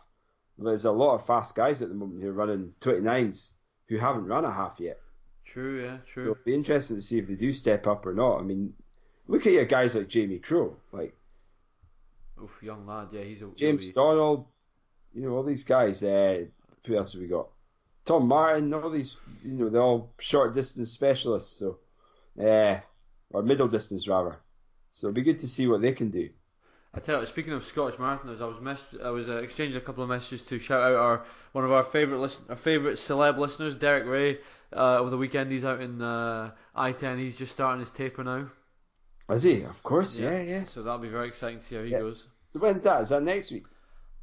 [0.57, 3.51] There's a lot of fast guys at the moment who are running 29s
[3.89, 4.99] who haven't run a half yet.
[5.45, 6.23] true, yeah, So true.
[6.31, 8.39] it'll be interesting to see if they do step up or not.
[8.39, 8.73] I mean,
[9.27, 11.15] look at your guys like Jamie Crowe, like
[12.43, 14.45] Oof, young lad, yeah, he's a James Donald,
[15.13, 16.03] you know, all these guys.
[16.03, 16.45] Uh,
[16.85, 17.47] who else have we got?
[18.05, 21.77] Tom Martin, all these, you know, they're all short distance specialists, so,
[22.43, 22.79] uh,
[23.31, 24.35] or middle distance rather.
[24.91, 26.29] So it'll be good to see what they can do.
[26.93, 29.81] I tell you, speaking of Scottish marathoners, I was mess- I was uh, exchanging a
[29.83, 33.37] couple of messages to shout out our one of our favourite listen- our favourite celeb
[33.39, 34.37] listeners, Derek Rae.
[34.71, 37.17] Uh, over the weekend, he's out in uh, Iten.
[37.17, 38.47] He's just starting his taper now.
[39.31, 39.63] Is he?
[39.63, 40.63] Of course, yeah, yeah.
[40.65, 41.99] So that'll be very exciting to see how he Yeah.
[41.99, 42.27] goes.
[42.53, 43.01] So when's that?
[43.01, 43.65] Is that next week?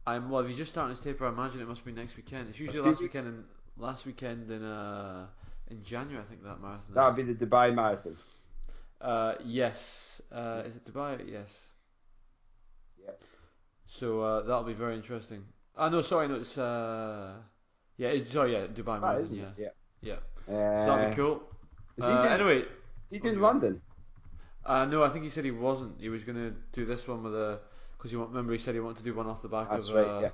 [0.06, 0.42] I'm well.
[0.42, 2.48] If he's just starting his taper, I imagine it must be next weekend.
[2.48, 3.14] It's usually two last weeks?
[3.14, 3.44] weekend in
[3.76, 5.26] last weekend in uh
[5.70, 6.22] in January.
[6.22, 6.94] I think that marathon.
[6.94, 8.16] That'll be the Dubai Marathon.
[9.00, 10.20] Uh, yes.
[10.32, 11.30] Uh, is it Dubai?
[11.30, 11.68] Yes.
[13.02, 13.12] Yeah.
[13.86, 15.44] So uh, that'll be very interesting.
[15.76, 17.34] Ah, no, sorry, no, it's uh,
[17.96, 19.54] yeah, it's sorry, yeah, Dubai That Marathon, isn't yeah, it?
[19.56, 19.68] yeah.
[20.02, 20.16] Yeah.
[20.78, 21.42] So that'll Uh, be cool.
[21.96, 22.58] Is he Uh, doing, anyway,
[23.04, 23.40] is he doing.
[23.40, 23.80] London?
[24.64, 26.00] uh, no, I think he said he wasn't.
[26.00, 27.60] He was gonna do this one with a
[28.00, 29.90] because you want remember he said he wanted to do one off the back That's
[29.90, 30.28] of right, uh, yeah.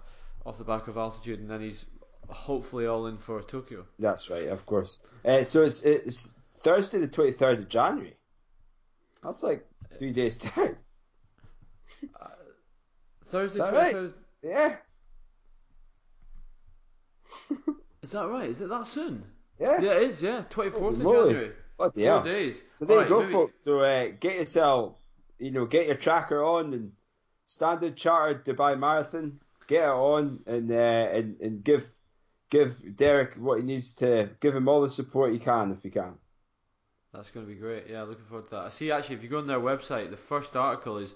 [0.46, 1.84] off the back of altitude, and then he's
[2.28, 3.84] hopefully all in for Tokyo.
[3.98, 4.98] That's right, of course.
[5.24, 8.16] Uh, so it's it's Thursday, the twenty third of January.
[9.22, 9.66] That's like
[9.98, 10.76] three days time.
[12.20, 12.28] Uh,
[13.28, 14.12] Thursday, Is that 23rd.
[14.44, 14.76] Yeah,
[18.02, 18.48] Is that right?
[18.50, 19.24] Is it that soon?
[19.58, 19.80] yeah.
[19.80, 20.22] Yeah, it is.
[20.22, 21.32] Yeah, 24th of moly.
[21.32, 21.52] January.
[21.76, 22.22] Bloody Four hell.
[22.22, 22.62] days.
[22.78, 23.58] So there Alright, you go, maybe- folks.
[23.58, 24.94] So uh, get yourself,
[25.38, 26.92] you know, get your tracker on and
[27.46, 29.40] Standard Chartered Dubai Marathon.
[29.66, 31.84] Get it on and uh, and and give
[32.50, 35.90] give Derek what he needs to give him all the support he can if he
[35.90, 36.14] can.
[37.12, 37.84] That's going to be great.
[37.88, 38.64] Yeah, looking forward to that.
[38.66, 41.14] I see actually, if you go on their website, the first article is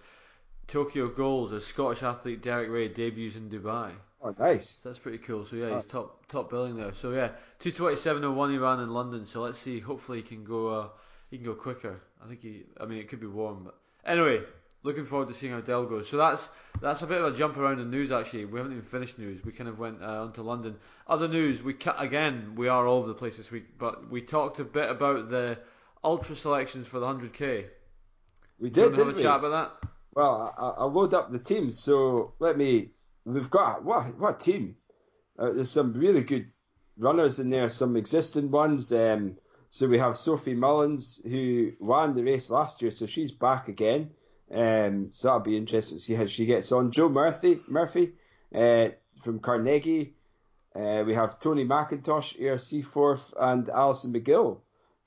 [0.67, 3.93] Tokyo goals as Scottish athlete Derek Rae debuts in Dubai.
[4.23, 4.79] Oh, nice.
[4.83, 5.45] So that's pretty cool.
[5.45, 6.95] So yeah, he's top top billing there.
[6.95, 9.27] So yeah, two twenty seven oh one he ran in London.
[9.27, 9.79] So let's see.
[9.79, 10.69] Hopefully he can go.
[10.69, 10.89] Uh,
[11.31, 12.01] he can go quicker.
[12.23, 12.65] I think he.
[12.81, 14.41] I mean, it could be warm, but anyway,
[14.83, 16.09] looking forward to seeing how Dell goes.
[16.09, 16.49] So that's
[16.81, 18.13] that's a bit of a jump around in news.
[18.13, 19.45] Actually, we haven't even finished news.
[19.45, 20.77] We kind of went uh, onto London.
[21.07, 21.63] Other news.
[21.63, 24.65] We ca- again we are all over the place this week, but we talked a
[24.65, 25.59] bit about the
[26.03, 27.67] ultra selections for the hundred k.
[28.59, 29.23] We Do did, have a we?
[29.23, 29.91] chat about that?
[30.15, 31.81] Well, I, I'll load up the teams.
[31.83, 32.91] So let me.
[33.25, 34.77] We've got what what team?
[35.39, 36.51] Uh, there's some really good
[36.99, 37.69] runners in there.
[37.71, 38.93] Some existing ones.
[38.93, 39.37] Um,
[39.71, 44.11] so we have Sophie Mullins who won the race last year, so she's back again.
[44.53, 46.91] Um, so that'll be interesting to see how she gets on.
[46.91, 48.13] Joe Murphy Murphy
[48.55, 48.89] uh,
[49.23, 50.15] from Carnegie.
[50.75, 54.59] Uh, we have Tony McIntosh, ARC fourth, and Alison McGill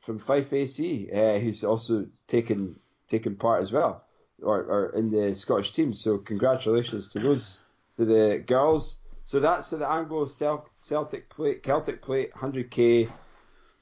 [0.02, 4.04] from Fife AC, uh, who's also taken taken part as well,
[4.41, 5.94] or, or in the Scottish team.
[5.94, 7.60] So congratulations to those
[7.98, 8.98] to the girls.
[9.24, 13.10] So that's the Anglo Celtic plate, Celtic plate, 100k,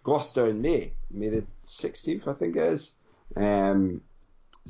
[0.03, 2.91] Gloucester in May, May the 16th, I think it is.
[3.35, 4.01] Um,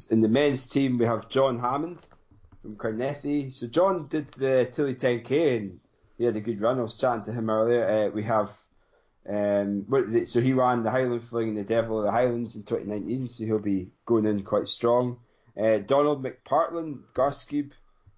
[0.10, 2.06] in the men's team, we have John Hammond
[2.62, 3.50] from Carnethy.
[3.50, 5.80] So John did the Tilly 10k and
[6.18, 6.80] he had a good run.
[6.80, 8.08] I was chatting to him earlier.
[8.08, 8.52] Uh, we have
[9.30, 9.86] um,
[10.26, 13.44] so he ran the Highland Fling and the Devil of the Highlands in 2019, so
[13.46, 15.20] he'll be going in quite strong.
[15.56, 17.72] Uh, Donald McPartland, Garscube,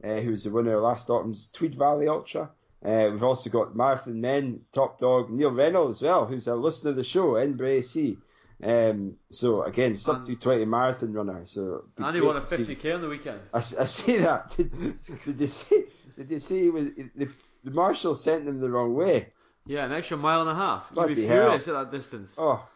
[0.04, 2.52] uh, who was the winner of last autumn's Tweed Valley Ultra.
[2.86, 6.92] Uh, we've also got Marathon Men, top dog, Neil Reynolds as well, who's a listener
[6.92, 8.18] of the show, Edinburgh AC.
[8.66, 11.42] Um, so again, sub 220 marathon runner.
[11.46, 13.40] So And he won a 50k on the weekend.
[13.54, 14.52] I see that.
[14.58, 15.84] Did, did you see?
[16.18, 16.70] Did you see?
[16.70, 16.86] Was,
[17.16, 17.28] the,
[17.64, 19.34] the marshal sent them the wrong way?
[19.66, 20.88] Yeah, an extra mile and a half.
[20.90, 21.46] You'd Bloody be hell.
[21.46, 22.36] furious at that distance.
[22.38, 22.68] Oh,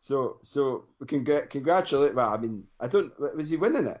[0.00, 2.14] so so we can congr- congratulate.
[2.14, 3.12] Well, I mean, I don't.
[3.36, 4.00] Was he winning it?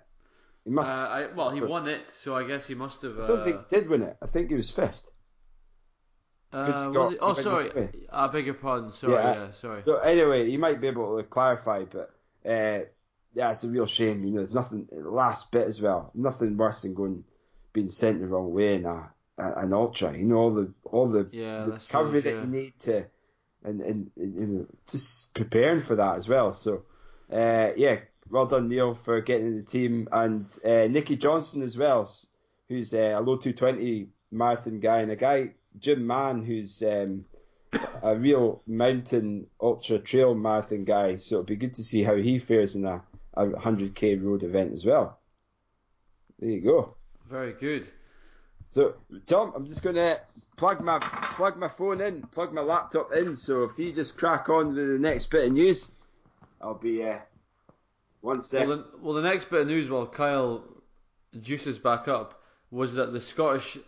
[0.64, 0.90] He Uh, must.
[0.90, 3.18] I, well, he won it, so I guess he must have.
[3.20, 4.16] I don't uh, think he did win it.
[4.20, 5.11] I think he was fifth.
[6.52, 7.18] Uh, he was it?
[7.22, 7.70] Oh, sorry.
[7.70, 7.90] way.
[8.12, 8.92] I beg your pardon.
[8.92, 9.14] Sorry.
[9.14, 9.34] Yeah.
[9.34, 9.82] Yeah, sorry.
[9.84, 12.10] So anyway, you might be able to clarify, but
[12.46, 12.84] uh,
[13.34, 14.24] yeah, it's a real shame.
[14.24, 16.10] You know, there's nothing the last bit as well.
[16.14, 17.24] Nothing worse than going
[17.72, 20.16] being sent the wrong way in a, an ultra.
[20.16, 22.40] You know, all the all the, Yeah, the true, that yeah.
[22.42, 23.06] you need to,
[23.64, 26.52] and, and and you know, just preparing for that as well.
[26.52, 26.84] So
[27.32, 31.76] uh, yeah, well done Neil for getting in the team, and uh, Nicky Johnson as
[31.76, 32.12] well,
[32.68, 37.24] who's uh, a low 220 marathon guy, and a guy Jim Mann who's um,
[38.02, 41.16] a real mountain ultra trail marathon guy.
[41.16, 43.02] So it'd be good to see how he fares in a,
[43.34, 45.18] a 100k road event as well.
[46.38, 46.94] There you go.
[47.28, 47.88] Very good.
[48.72, 48.94] So
[49.26, 50.18] Tom, I'm just gonna
[50.56, 53.36] plug my plug my phone in, plug my laptop in.
[53.36, 55.90] So if you just crack on with the next bit of news,
[56.60, 57.18] I'll be uh,
[58.20, 58.66] one Well sec.
[58.66, 60.64] the, well, the next bit of news while Kyle
[61.40, 63.78] juices back up was that the Scottish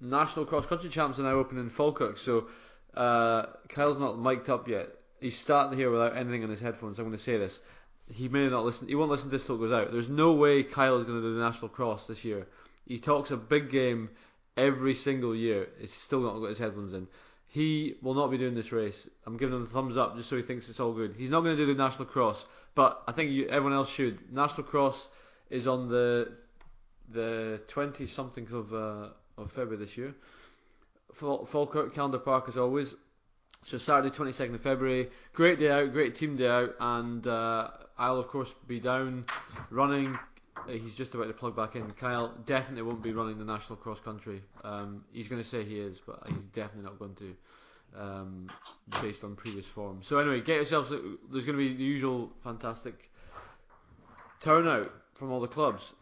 [0.00, 2.18] national cross country champs are now open in Falkirk.
[2.18, 2.46] So
[2.94, 4.88] uh, Kyle's not mic'd up yet.
[5.20, 6.98] He's starting here without anything in his headphones.
[6.98, 7.60] I'm going to say this.
[8.12, 8.88] He may not listen.
[8.88, 9.90] He won't listen to this till it goes out.
[9.90, 12.46] There's no way Kyle is going to do the national cross this year.
[12.86, 14.10] He talks a big game
[14.56, 15.68] every single year.
[15.78, 17.08] He's still not got his headphones in.
[17.46, 19.08] He will not be doing this race.
[19.26, 21.14] I'm giving him the thumbs up just so he thinks it's all good.
[21.16, 24.32] He's not going to do the national cross, but I think you, everyone else should.
[24.32, 25.08] National cross
[25.50, 26.32] is on the
[27.10, 29.08] the 20 something of uh,
[29.38, 30.14] of February this year.
[31.14, 32.94] Fal- Falkirk Callendar Park as always.
[33.62, 38.18] So Saturday 22nd of February, great day out, great team day out, and uh, I'll
[38.18, 39.24] of course be down
[39.70, 40.14] running.
[40.56, 41.90] Uh, he's just about to plug back in.
[41.92, 44.42] Kyle definitely won't be running the national cross country.
[44.64, 47.36] Um, he's going to say he is, but he's definitely not going to,
[47.98, 48.50] um,
[49.00, 50.00] based on previous form.
[50.02, 50.90] So anyway, get yourselves.
[50.90, 53.10] There's going to be the usual fantastic
[54.40, 55.94] turnout from all the clubs.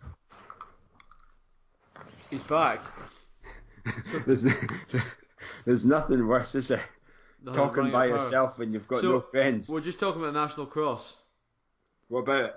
[2.28, 2.80] He's back.
[4.26, 4.45] there's,
[5.64, 6.68] there's nothing worse, is?
[6.68, 8.24] The Talking by out of power.
[8.24, 9.68] yourself when you've got So, no friends.
[9.68, 11.16] We're just talking about the national cross.
[12.09, 12.55] What about it?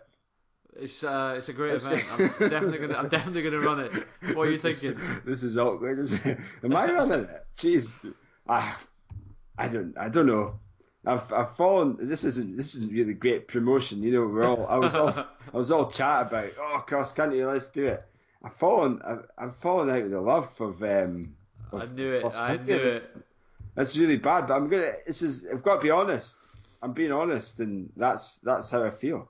[0.78, 2.04] It's uh, it's a great event.
[2.12, 3.94] I'm definitely gonna I'm definitely gonna run it.
[4.36, 5.02] What are you This is- thinking?
[5.26, 6.00] this is awkward.
[6.00, 6.20] Is?
[6.64, 7.46] Am I running it?
[7.58, 7.92] Jeez.
[8.48, 8.76] I,
[9.58, 10.60] I don't, I don't know.
[11.08, 11.98] I've, I've fallen.
[12.02, 14.04] This isn't, this isn't really great promotion.
[14.04, 15.10] You know, we're all, I was all,
[15.54, 18.04] I was all chat about, oh, cross country, let's do it.
[18.46, 20.82] I've fallen, I've, I've fallen out of the love of.
[20.84, 21.36] Um,
[21.72, 22.36] of I knew it.
[22.36, 23.18] I knew it.
[23.74, 24.92] That's really bad, but I'm gonna.
[25.08, 25.46] This is.
[25.52, 26.36] I've got to be honest.
[26.84, 29.30] I'm being honest, and that's that's how I feel.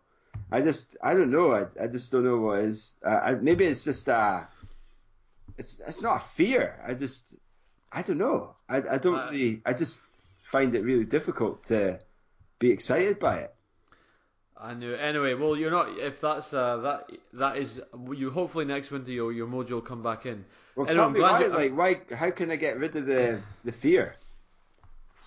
[0.51, 0.97] I just.
[1.01, 1.53] I don't know.
[1.53, 2.97] I, I just don't know what is.
[3.03, 4.47] Uh, I, maybe it's just a.
[5.57, 6.83] It's it's not a fear.
[6.85, 7.37] I just.
[7.91, 8.55] I don't know.
[8.67, 9.61] I I don't Uh, really.
[9.65, 9.99] I just
[10.51, 11.99] find it really difficult to
[12.59, 13.54] be excited by it.
[14.57, 14.97] I knew it.
[14.97, 15.89] Anyway, well, you're not.
[15.97, 17.81] If that's uh, that, that is
[18.13, 18.31] you.
[18.31, 20.45] Hopefully next winter your your mojo will come back in.
[20.75, 21.63] Well, Anyway, tell I'm me glad why.
[21.63, 22.15] you- Like, why?
[22.15, 24.15] How can I get rid of the the fear?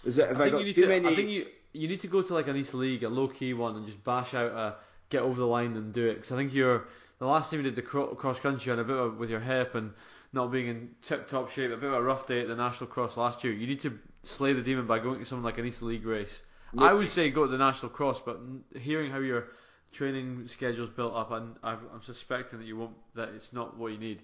[0.04, 0.28] Is it?
[0.28, 0.86] Have I I, got too to.
[0.86, 1.08] many?
[1.08, 3.52] I think you you need to go to like an East League, a low key
[3.52, 4.76] one, and just bash out a
[5.10, 6.14] get over the line and do it.
[6.14, 6.84] Because I think you're
[7.18, 9.40] the last time you did the cro- cross country and a bit of, with your
[9.40, 9.92] hip and
[10.32, 12.88] not being in tip top shape, a bit of a rough day at the national
[12.88, 13.52] cross last year.
[13.52, 16.42] You need to slay the demon by going to something like an East League race.
[16.76, 18.38] I would say go to the national cross, but
[18.78, 19.48] hearing how your
[19.92, 22.96] training schedule's built up, and I've, I'm suspecting that you won't.
[23.14, 24.22] That it's not what you need.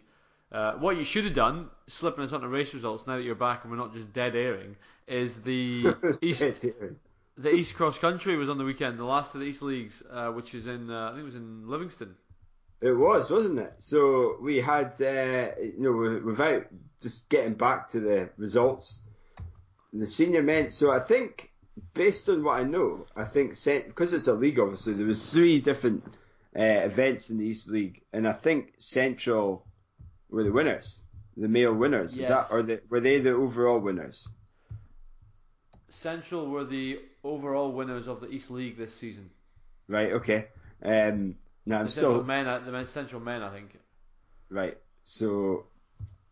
[0.53, 3.65] Uh, what you should have done, slipping us onto race results now that you're back
[3.65, 4.77] and we're not just dead airing,
[5.07, 6.65] is the East
[7.37, 10.29] the East Cross Country was on the weekend, the last of the East Leagues, uh,
[10.29, 12.15] which is in uh, I think it was in Livingston.
[12.81, 13.75] It was, wasn't it?
[13.79, 16.67] So we had, uh, you know, without
[17.01, 19.03] just getting back to the results,
[19.93, 20.71] the senior men.
[20.71, 21.51] So I think,
[21.95, 25.31] based on what I know, I think Cent- because it's a league, obviously there was
[25.31, 26.05] three different
[26.57, 29.67] uh, events in the East League, and I think Central
[30.31, 31.01] were the winners,
[31.37, 32.13] the male winners.
[32.13, 32.29] Is Yes.
[32.29, 34.29] that or the, were they the overall winners?
[35.89, 39.31] Central were the overall winners of the East League this season.
[39.89, 40.13] Right.
[40.13, 40.49] Okay.
[40.83, 43.79] Um, now I'm The Central still men, uh, the men, Central men, I think.
[44.51, 44.77] Right.
[45.03, 45.67] So,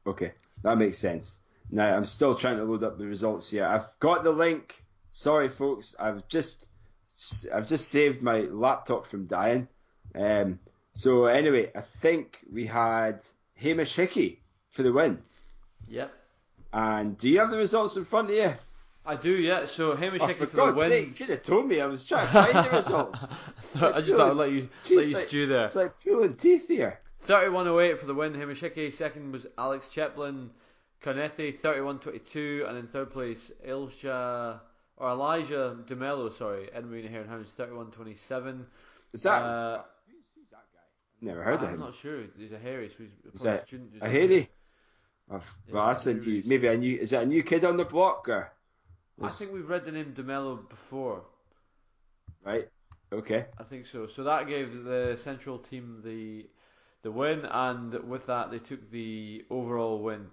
[0.07, 0.33] okay,
[0.63, 1.39] that makes sense.
[1.71, 3.65] Now I'm still trying to load up the results here.
[3.67, 4.82] I've got the link.
[5.13, 5.95] Sorry, folks.
[5.99, 6.67] I've just
[7.55, 9.69] I've just saved my laptop from dying.
[10.15, 10.59] Um.
[10.95, 13.21] So anyway, I think we had
[13.55, 14.41] Hamish Hickey
[14.71, 15.23] for the win.
[15.89, 16.13] Yep.
[16.73, 18.53] And do you have the results in front of you?
[19.05, 19.65] I do, yeah.
[19.67, 20.89] So Hamish Oh, Hickey for for, God's the win.
[20.91, 21.81] sake, you could have told me.
[21.81, 23.25] I was trying to find the results.
[23.75, 25.65] I just thought I'd let you Jeez, let you like- stew there.
[25.67, 26.99] It's like pulling teeth here.
[27.27, 28.91] 31.08 for the win, Hamish Hickey.
[28.91, 30.51] Second was Alex Cheplin.
[31.03, 32.69] Carnethy, 31.22.
[32.69, 34.61] And in third place, Ilja,
[34.97, 38.65] or Elijah DeMello, sorry, Edmund Hare and Hounds, 31.27.
[39.13, 39.43] Is that?
[39.43, 40.81] Uh, who's, who's that guy?
[41.21, 41.75] Never heard I'm of him.
[41.81, 42.21] I'm not sure.
[42.39, 43.91] He's a Harry, so he's Is that a student.
[43.93, 44.49] who's A Haley?
[45.31, 46.43] Oh, Yeah, well, that's a new.
[46.45, 46.99] Maybe a new.
[46.99, 48.53] Is that a new kid on the block or?
[49.23, 51.23] I think we've read the name DeMello before.
[52.45, 52.69] Right.
[53.13, 53.45] Okay.
[53.59, 54.07] I think so.
[54.07, 56.47] So that gave the central team the
[57.03, 60.27] the win, and with that they took the overall win.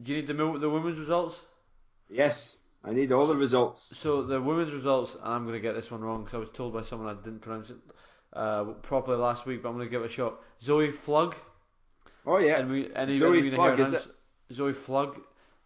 [0.00, 1.44] Do you need the the women's results?
[2.10, 2.56] Yes.
[2.84, 3.96] I need all the results.
[3.96, 6.72] So the women's results, I'm going to get this one wrong because I was told
[6.72, 7.76] by someone I didn't pronounce it
[8.32, 10.34] uh, properly last week, but I'm going to give it a shot.
[10.60, 11.34] Zoe Flug,
[12.26, 12.58] Oh yeah.
[12.58, 14.08] and we any Zoe Flug, is announce-
[14.52, 15.20] Zoe Flug,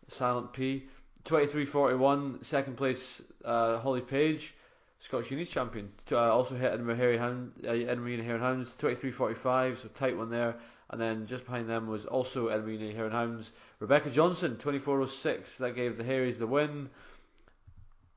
[0.09, 0.87] silent P,
[1.25, 2.45] 23.41.
[2.45, 4.55] Second place, uh, Holly Page,
[5.01, 5.91] Scottish Unis champion.
[6.11, 10.17] Uh, also hit Edinburgh Hairy Hound, uh, Edinburgh Uni Hare and Hounds, 23.45, so tight
[10.17, 10.57] one there.
[10.91, 15.59] And then just behind them was also Edinburgh Uni Hare and Hounds, Rebecca Johnson, 24.06.
[15.59, 16.89] That gave the Harrys the win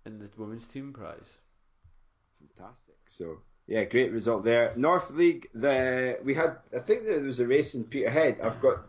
[0.05, 1.37] in the women's team prize.
[2.57, 2.95] Fantastic.
[3.07, 3.37] So
[3.67, 4.73] yeah, great result there.
[4.75, 5.47] North League.
[5.53, 6.57] The we had.
[6.75, 8.39] I think there was a race in Peterhead.
[8.41, 8.79] I've got.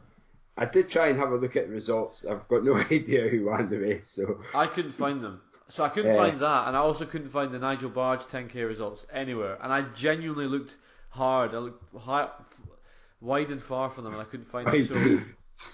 [0.56, 2.24] I did try and have a look at the results.
[2.24, 4.08] I've got no idea who won the race.
[4.08, 5.40] So I couldn't find them.
[5.68, 6.16] So I couldn't Yeah.
[6.16, 9.56] find that, and I also couldn't find the Nigel Barge 10k results anywhere.
[9.62, 10.76] And I genuinely looked
[11.10, 11.54] hard.
[11.54, 12.28] I looked high,
[13.20, 14.84] wide and far for them, and I couldn't find them.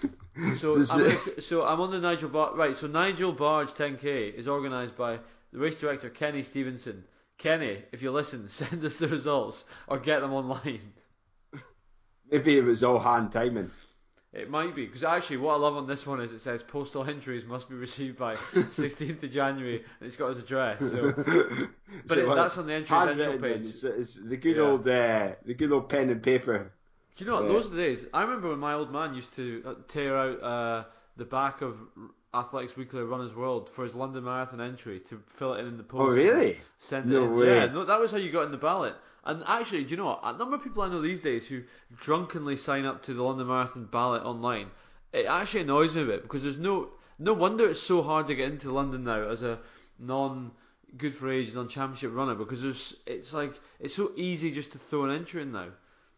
[0.01, 0.09] So,
[0.57, 2.55] so, I'm, it- gonna- so I'm on the Nigel Barge.
[2.55, 2.75] Right.
[2.75, 5.19] So Nigel Barge 10k is organised by
[5.53, 7.03] the race director Kenny Stevenson.
[7.37, 10.93] Kenny, if you listen, send us the results or get them online.
[12.31, 13.71] maybe it was all hand timing.
[14.33, 17.03] It might be because actually, what I love on this one is it says postal
[17.07, 20.79] entries must be received by 16th of January, and it's got his address.
[20.81, 21.13] So.
[22.05, 23.53] But it- what- that's on the entry essential handwritten then.
[23.53, 23.65] page.
[23.67, 24.63] It's, it's the good Yeah.
[24.63, 26.71] old uh, the good old pen and paper.
[27.17, 27.47] Do you know what?
[27.47, 28.05] Those are the days.
[28.13, 30.83] I remember when my old man used to uh, tear out uh,
[31.17, 31.75] the back of
[32.33, 35.83] Athletics Weekly Runners World for his London Marathon entry to fill it in in the
[35.83, 36.13] post.
[36.13, 36.57] Oh really?
[36.77, 37.35] Send No it in.
[37.35, 37.55] way.
[37.55, 38.93] Yeah, no, that was how you got in the ballot.
[39.25, 40.19] And actually, do you know what?
[40.23, 41.63] A number of people I know these days who
[41.97, 44.69] drunkenly sign up to the London Marathon ballot online.
[45.11, 48.35] It actually annoys me a bit because there's no no wonder it's so hard to
[48.35, 49.57] get into London now as a
[49.97, 50.51] non
[50.97, 54.77] good for age non championship runner because there's it's like it's so easy just to
[54.77, 55.69] throw an entry in now.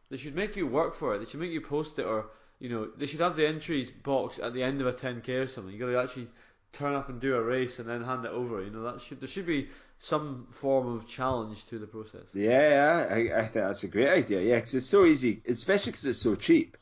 [0.10, 1.20] They should make you work for it.
[1.20, 2.28] They should make you post it, or
[2.60, 5.48] you know, they should have the entries box at the end of a 10k or
[5.48, 5.74] something.
[5.74, 6.28] You got to actually
[6.74, 8.62] turn up and do a race and then hand it over.
[8.62, 12.24] You know, that should there should be some form of challenge to the process.
[12.34, 14.42] Yeah, I, I think that's a great idea.
[14.42, 16.78] Yeah, because it's so easy, especially because it's so cheap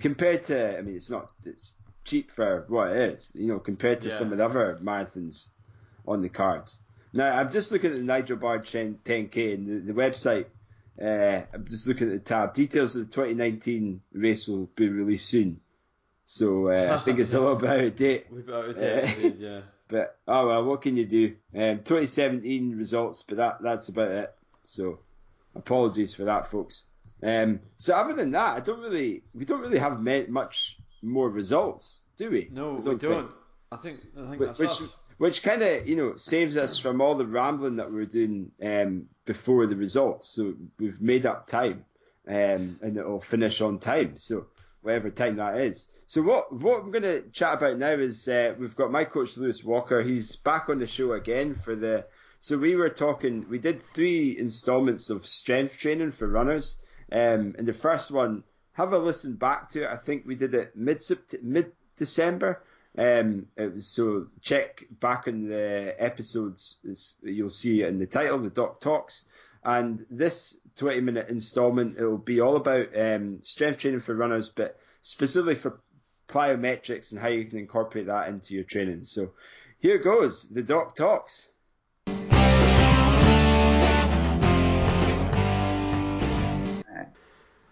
[0.00, 0.78] compared to.
[0.78, 1.30] I mean, it's not.
[1.44, 3.32] It's cheap for what it is.
[3.34, 4.18] You know, compared to yeah.
[4.18, 5.48] some of the other marathons
[6.06, 6.80] on the cards.
[7.12, 10.46] Now, I'm just looking at the Nigel Barge 10K and the, the website.
[11.00, 12.54] Uh, I'm just looking at the tab.
[12.54, 15.60] Details of the 2019 race will be released soon.
[16.26, 18.26] So uh, I think it's a little bit out of date.
[18.52, 19.60] Out of date, yeah.
[19.88, 21.36] But oh well, what can you do?
[21.54, 24.34] Um, 2017 results, but that that's about it.
[24.64, 24.98] So
[25.56, 26.84] apologies for that, folks.
[27.22, 32.02] Um, so other than that, I don't really, we don't really have much more results,
[32.18, 32.48] do we?
[32.52, 33.02] No, we don't.
[33.02, 33.30] We don't.
[33.72, 34.90] I think I think that's which.
[35.18, 38.52] Which kind of you know saves us from all the rambling that we are doing
[38.62, 40.28] um, before the results.
[40.28, 41.84] So we've made up time,
[42.26, 44.16] um, and it'll finish on time.
[44.16, 44.46] So
[44.80, 45.86] whatever time that is.
[46.06, 49.36] So what what I'm going to chat about now is uh, we've got my coach
[49.36, 50.02] Lewis Walker.
[50.02, 52.06] He's back on the show again for the.
[52.40, 53.46] So we were talking.
[53.48, 56.78] We did three installments of strength training for runners.
[57.10, 59.90] Um, and the first one, have a listen back to it.
[59.90, 61.02] I think we did it mid
[61.42, 62.62] mid December.
[62.96, 63.46] Um,
[63.78, 66.76] so check back in the episodes.
[67.22, 69.24] You'll see in the title, the Doc Talks.
[69.64, 74.48] And this 20 minute installment, it will be all about um, strength training for runners,
[74.48, 75.80] but specifically for
[76.28, 79.04] plyometrics and how you can incorporate that into your training.
[79.04, 79.32] So
[79.78, 81.46] here goes the Doc Talks.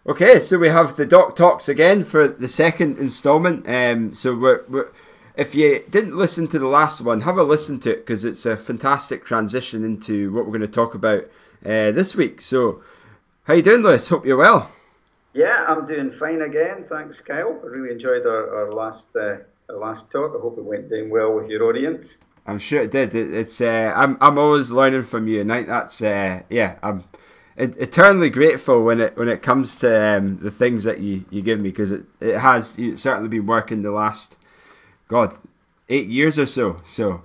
[0.09, 3.69] Okay, so we have the Doc Talks again for the second instalment.
[3.69, 4.89] Um, so we're, we're,
[5.37, 8.47] if you didn't listen to the last one, have a listen to it because it's
[8.47, 11.25] a fantastic transition into what we're going to talk about
[11.65, 12.41] uh, this week.
[12.41, 12.83] So,
[13.45, 14.09] how you doing, Lewis?
[14.09, 14.71] Hope you're well.
[15.35, 16.87] Yeah, I'm doing fine again.
[16.89, 17.61] Thanks, Kyle.
[17.63, 19.37] I really enjoyed our, our last uh,
[19.69, 20.35] our last talk.
[20.37, 22.15] I hope it went down well with your audience.
[22.47, 23.15] I'm sure it did.
[23.15, 26.77] It, it's uh, I'm I'm always learning from you, and I, that's uh, yeah.
[26.83, 27.05] I'm
[27.59, 31.59] eternally grateful when it when it comes to um, the things that you, you give
[31.61, 34.39] me because it, it has certainly been working the last
[35.09, 35.35] God
[35.89, 36.81] eight years or so.
[36.85, 37.19] So uh,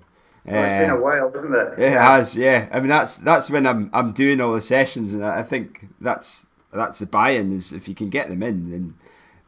[0.45, 1.79] it's been a while, isn't it?
[1.79, 2.67] It has, yeah.
[2.71, 6.45] I mean, that's that's when I'm I'm doing all the sessions, and I think that's
[6.73, 8.93] that's the buy-in is if you can get them in, then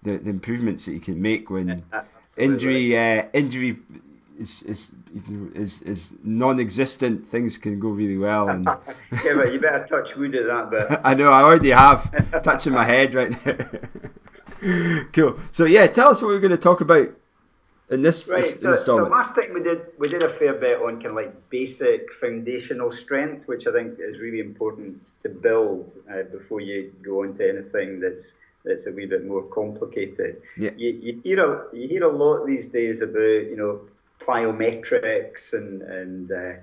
[0.03, 2.03] the, the improvements that you can make when yeah,
[2.37, 3.79] injury uh, injury
[4.39, 4.91] is is
[5.55, 8.49] is, is non-existent, things can go really well.
[8.49, 8.65] And
[9.25, 10.99] yeah, but you better touch wood at that bit.
[11.03, 15.03] I know, I already have touching my head right now.
[15.13, 15.39] cool.
[15.51, 17.09] So yeah, tell us what we're going to talk about
[17.93, 20.81] in this, right, this so, so, last time we did we did a fair bit
[20.81, 25.97] on kind of like basic foundational strength, which I think is really important to build
[26.11, 28.33] uh, before you go into anything that's
[28.65, 30.41] that's a wee bit more complicated.
[30.57, 30.71] Yeah.
[30.75, 33.17] You, you hear a you hear a lot these days about
[33.51, 33.81] you know
[34.19, 36.53] plyometrics and and uh,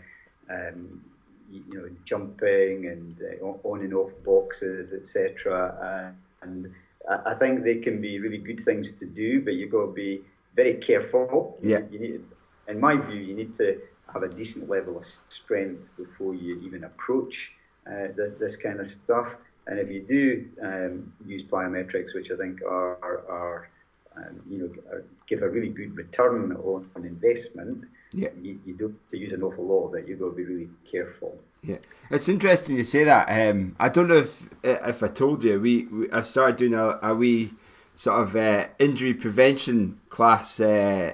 [0.53, 1.05] um,
[1.51, 6.15] you know jumping and uh, on and off boxes, etc.
[6.43, 6.75] and
[7.09, 10.23] I think they can be really good things to do, but you've got to be
[10.55, 11.59] very careful.
[11.63, 11.81] Yeah.
[11.91, 12.25] You, need,
[12.69, 13.81] in my view, you need to
[14.13, 17.53] have a decent level of strength before you even approach
[17.87, 19.35] uh, this kind of stuff.
[19.67, 23.69] And if you do um, use plyometrics, which I think are, are, are
[24.17, 28.31] um, you know, give a really good return on, on investment, yeah.
[28.41, 30.09] you, you don't to use an awful lot of it.
[30.09, 31.39] You've got to be really careful.
[31.63, 31.77] Yeah,
[32.11, 33.29] it's interesting you say that.
[33.29, 36.99] Um, I don't know if if I told you we, we I started doing a,
[37.03, 37.53] a wee
[38.01, 41.13] sort of uh, injury prevention class uh,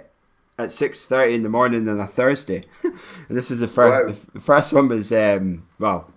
[0.57, 4.07] at six thirty in the morning on a Thursday, and this is the first.
[4.07, 4.31] Wow.
[4.35, 6.09] The first one was um, well,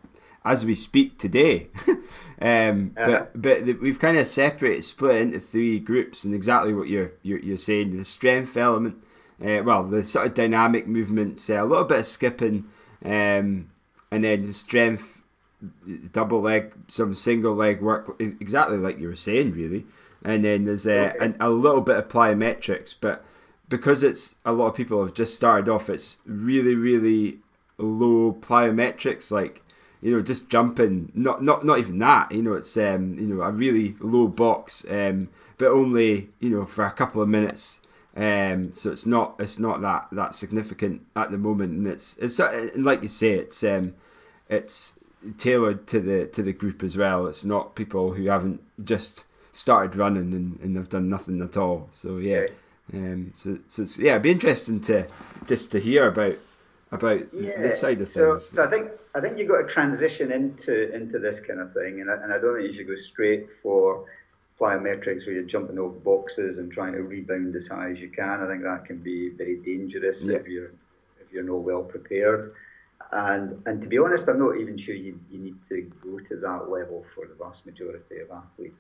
[0.46, 1.70] as we speak today.
[2.42, 3.26] Um, uh-huh.
[3.36, 7.40] But but we've kind of separated, split into three groups, and exactly what you're you're,
[7.40, 7.98] you're saying.
[7.98, 8.96] The strength element,
[9.44, 12.70] uh, well, the sort of dynamic movements, uh, a little bit of skipping,
[13.04, 13.70] um,
[14.10, 15.22] and then the strength,
[16.14, 19.86] double leg, some single leg work, exactly like you were saying, really.
[20.24, 21.34] And then there's uh, okay.
[21.40, 23.24] a, a little bit of plyometrics, but
[23.70, 27.40] because it's a lot of people have just started off, it's really really
[27.78, 29.62] low plyometrics, like
[30.02, 33.42] you know, just jumping, not not not even that, you know, it's um, you know,
[33.42, 37.80] a really low box, um, but only, you know, for a couple of minutes.
[38.16, 42.40] Um, so it's not it's not that that significant at the moment, and it's it's
[42.40, 43.94] and like you say, it's um,
[44.50, 44.94] it's
[45.38, 47.28] tailored to the to the group as well.
[47.28, 51.88] It's not people who haven't just started running and, and they've done nothing at all.
[51.92, 52.48] So yeah,
[52.94, 55.08] um, so so yeah, it'd be interesting to
[55.46, 56.36] just to hear about
[56.92, 57.62] about yeah.
[57.62, 58.46] this side of things.
[58.46, 61.74] So, so, I think I think you've got to transition into into this kind of
[61.74, 64.06] thing, and I, and I don't think you should go straight for
[64.60, 68.42] plyometrics where you're jumping off boxes and trying to rebound as high as you can.
[68.42, 70.38] I think that can be very dangerous yeah.
[70.38, 70.72] if you're
[71.22, 72.54] if you're not well prepared.
[73.12, 76.36] And and to be honest, I'm not even sure you, you need to go to
[76.38, 78.76] that level for the vast majority of athletes.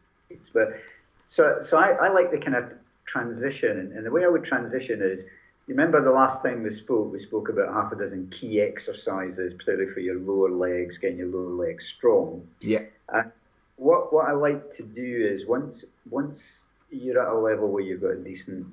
[0.53, 0.79] But
[1.27, 2.71] so so I, I like the kind of
[3.05, 5.23] transition, and, and the way I would transition is.
[5.67, 9.53] You remember the last time we spoke, we spoke about half a dozen key exercises,
[9.53, 12.47] particularly for your lower legs, getting your lower legs strong.
[12.59, 12.85] Yeah.
[13.09, 13.31] And
[13.75, 18.01] what what I like to do is once once you're at a level where you've
[18.01, 18.65] got decent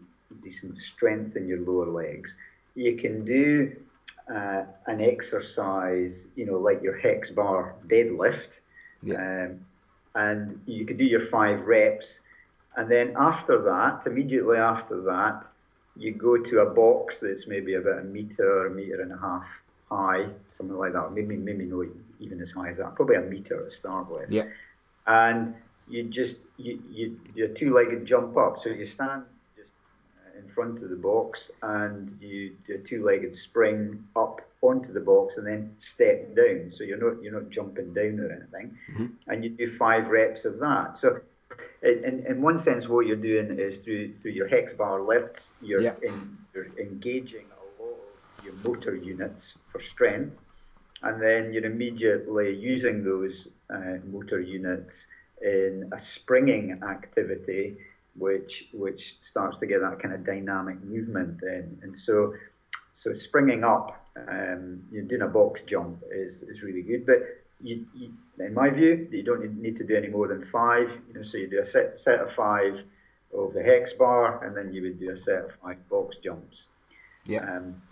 [0.42, 2.34] decent strength in your lower legs,
[2.74, 3.76] you can do
[4.34, 8.58] uh, an exercise, you know, like your hex bar deadlift,
[9.02, 9.46] yeah.
[9.46, 9.60] um,
[10.16, 12.20] and you could do your five reps,
[12.76, 15.46] and then after that, immediately after that,
[15.96, 19.46] you go to a box that's maybe about a meter, a meter and a half
[19.88, 21.12] high, something like that.
[21.12, 21.86] Maybe maybe not
[22.20, 22.94] even as high as that.
[22.96, 24.30] Probably a meter to start with.
[24.30, 24.46] Yeah
[25.06, 25.54] and
[25.88, 28.60] you just you, you do a two-legged jump up.
[28.60, 29.22] So you stand
[29.56, 29.70] just
[30.36, 35.36] in front of the box and you do a two-legged spring up onto the box
[35.36, 36.70] and then step down.
[36.70, 39.06] So you're not you're not jumping down or anything, mm-hmm.
[39.28, 40.98] and you do five reps of that.
[40.98, 41.20] So
[41.82, 45.82] in, in one sense, what you're doing is through through your hex bar lifts, you're,
[45.82, 45.94] yeah.
[46.02, 47.94] in, you're engaging a lot
[48.38, 50.36] of your motor units for strength
[51.02, 55.06] and then you're immediately using those uh, motor units
[55.42, 57.76] in a springing activity,
[58.16, 61.78] which which starts to get that kind of dynamic movement in.
[61.82, 62.32] And so,
[62.94, 67.06] so springing up, um, you're doing a box jump is, is really good.
[67.06, 70.90] But you, you, in my view, you don't need to do any more than five.
[71.08, 72.82] You know, so you do a set set of five
[73.34, 76.68] of the hex bar, and then you would do a set of five box jumps.
[77.24, 77.40] Yeah.
[77.40, 77.82] Um,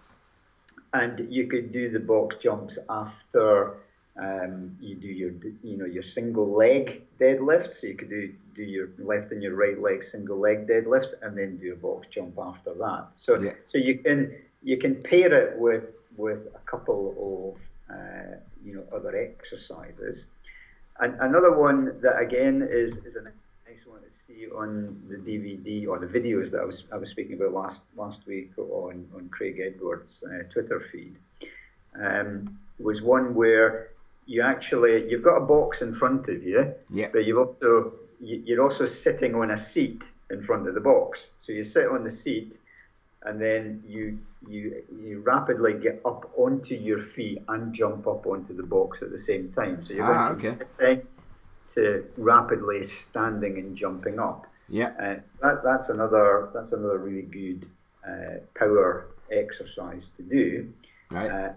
[0.92, 3.74] and you could do the box jumps after
[4.16, 7.80] um, you do your you know your single leg deadlifts.
[7.80, 11.36] So you could do do your left and your right leg single leg deadlifts, and
[11.36, 13.08] then do a box jump after that.
[13.16, 13.52] So yeah.
[13.66, 15.84] so you can you can pair it with
[16.16, 17.56] with a couple
[17.90, 20.26] of uh, you know other exercises.
[21.00, 25.88] And another one that again is is a nice one to see on the DVD
[25.88, 29.28] or the videos that I was I was speaking about last last week on on
[29.30, 31.16] Craig Edwards' uh, Twitter feed
[32.00, 33.90] um, was one where
[34.26, 37.08] you actually you've got a box in front of you, yeah.
[37.12, 41.28] but you've also you're also sitting on a seat in front of the box.
[41.42, 42.58] So you sit on the seat,
[43.24, 44.18] and then you
[44.48, 49.10] you you rapidly get up onto your feet and jump up onto the box at
[49.10, 49.82] the same time.
[49.82, 50.64] So you're ah, going okay.
[50.78, 51.06] sitting
[51.74, 54.46] to rapidly standing and jumping up.
[54.68, 54.92] Yeah.
[55.00, 57.68] Uh, so that, that's another that's another really good
[58.06, 60.72] uh, power exercise to do.
[61.10, 61.30] Right.
[61.30, 61.52] Uh,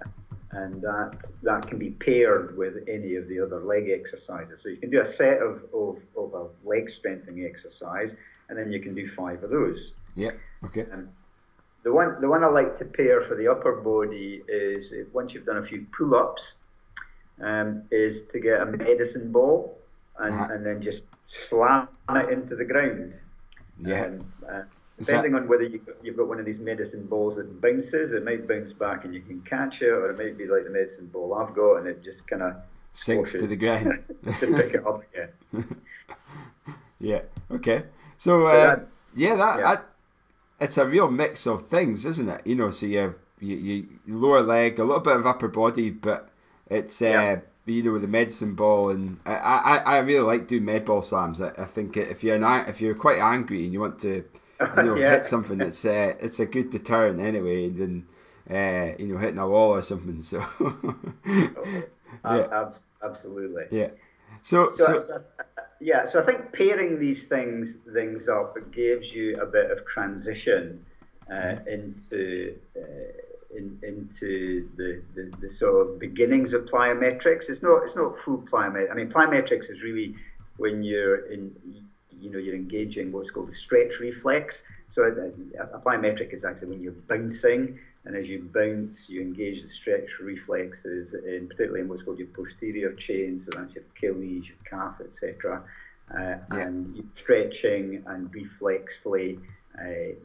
[0.52, 4.62] and that that can be paired with any of the other leg exercises.
[4.64, 8.16] So you can do a set of, of, of a leg strengthening exercise,
[8.48, 9.94] and then you can do five of those.
[10.16, 10.32] Yeah.
[10.64, 10.86] Okay.
[10.92, 11.10] Um,
[11.88, 15.46] the one the one I like to pair for the upper body is once you've
[15.46, 16.52] done a few pull-ups,
[17.42, 19.78] um, is to get a medicine ball
[20.20, 20.54] and, uh-huh.
[20.54, 23.14] and then just slam it into the ground.
[23.80, 24.04] Yeah.
[24.04, 24.62] Um, uh,
[25.00, 25.44] depending that...
[25.44, 28.74] on whether you, you've got one of these medicine balls that bounces, it might bounce
[28.74, 31.56] back and you can catch it, or it might be like the medicine ball I've
[31.56, 32.56] got and it just kind of
[32.92, 34.04] sinks to the ground
[34.40, 35.78] to pick it up again.
[37.00, 37.22] yeah.
[37.50, 37.84] Okay.
[38.18, 38.80] So uh,
[39.16, 39.70] yeah, that yeah.
[39.70, 39.78] I,
[40.60, 42.46] it's a real mix of things, isn't it?
[42.46, 45.90] You know, so you have you, you lower leg, a little bit of upper body,
[45.90, 46.30] but
[46.70, 50.48] it's uh, yeah you know, with the medicine ball, and I, I, I really like
[50.48, 51.42] doing med ball slams.
[51.42, 54.24] I, I think if you're an, if you're quite angry and you want to,
[54.78, 55.12] you know, yeah.
[55.12, 58.08] hit something, it's uh, it's a good deterrent anyway than
[58.50, 60.22] uh, you know hitting a wall or something.
[60.22, 60.44] So,
[62.26, 62.70] yeah,
[63.04, 63.66] absolutely.
[63.70, 63.90] Yeah.
[64.42, 65.24] So, so, so,
[65.80, 66.06] yeah.
[66.06, 70.86] So I think pairing these things things up gives you a bit of transition
[71.32, 77.50] uh, into uh, in, into the, the, the, sort of beginnings of plyometrics.
[77.50, 78.92] It's not it's not full plyometrics.
[78.92, 80.16] I mean, plyometrics is really
[80.58, 81.56] when you're in
[82.20, 84.64] you know you're engaging what's called the stretch reflex.
[84.94, 89.62] So a, a plyometric is actually when you're bouncing, and as you bounce, you engage
[89.62, 93.44] the stretch reflexes, in particularly in what's called your posterior chain.
[93.44, 95.62] So that's your Achilles, your calf, etc.
[96.10, 96.40] Uh, yeah.
[96.52, 99.40] And stretching and reflexly.
[99.78, 100.16] Uh,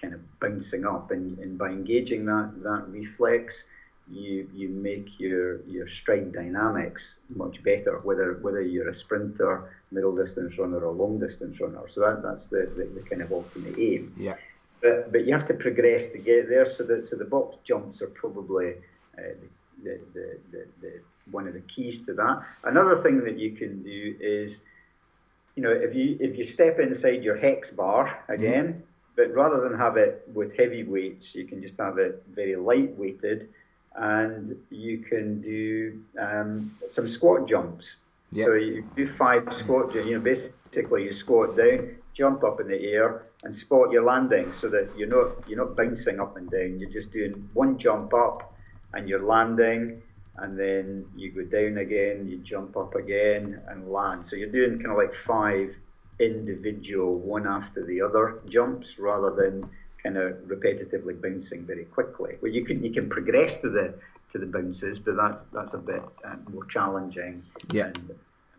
[0.00, 3.64] kind of bouncing up, and, and by engaging that that reflex,
[4.10, 10.14] you you make your your stride dynamics much better, whether whether you're a sprinter, middle
[10.14, 11.82] distance runner, or long distance runner.
[11.88, 14.12] So that that's the, the, the kind of ultimate aim.
[14.16, 14.36] Yeah.
[14.82, 16.66] But but you have to progress to get there.
[16.66, 18.74] So the so the box jumps are probably
[19.18, 19.34] uh,
[19.82, 20.92] the, the, the, the
[21.30, 22.42] one of the keys to that.
[22.64, 24.62] Another thing that you can do is
[25.56, 28.80] you know, if you if you step inside your hex bar again, mm-hmm.
[29.16, 32.96] but rather than have it with heavy weights, you can just have it very light
[32.96, 33.48] weighted,
[33.94, 37.96] and you can do um, some squat jumps.
[38.32, 38.46] Yep.
[38.46, 40.08] So you do five squat jumps.
[40.08, 44.52] You know, basically you squat down, jump up in the air, and spot your landing,
[44.60, 46.78] so that you're not you're not bouncing up and down.
[46.78, 48.54] You're just doing one jump up,
[48.92, 50.02] and you're landing
[50.40, 54.26] and then you go down again, you jump up again and land.
[54.26, 55.74] So you're doing kind of like five
[56.18, 59.68] individual, one after the other jumps rather than
[60.02, 62.36] kind of repetitively bouncing very quickly.
[62.40, 63.94] Well, you can you can progress to the
[64.32, 67.42] to the bounces, but that's that's a bit uh, more challenging
[67.72, 67.86] yeah.
[67.86, 68.14] and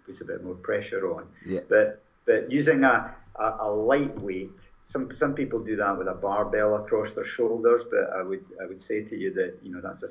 [0.06, 1.26] puts a bit more pressure on.
[1.46, 1.62] Yeah.
[1.68, 4.60] But but using a, a, a lightweight
[4.92, 8.66] some some people do that with a barbell across their shoulders, but I would I
[8.66, 10.10] would say to you that you know that's a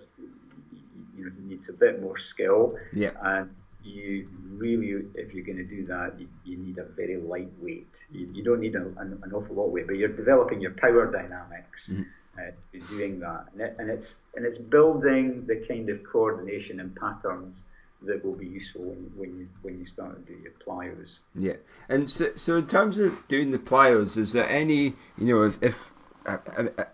[1.16, 2.76] you know needs a bit more skill.
[2.92, 3.10] Yeah.
[3.22, 3.50] And
[3.82, 8.04] you really, if you're going to do that, you, you need a very light weight.
[8.10, 10.72] You, you don't need a, an, an, awful lot of weight, but you're developing your
[10.72, 11.90] power dynamics.
[11.90, 12.02] Mm-hmm.
[12.38, 12.52] Uh,
[12.88, 17.64] doing that, and, it, and it's and it's building the kind of coordination and patterns
[18.02, 21.18] that will be useful when, when you when you start to do your plyos.
[21.34, 21.56] Yeah,
[21.88, 25.62] and so, so in terms of doing the plyos, is there any you know if,
[25.62, 25.90] if
[26.26, 26.38] I,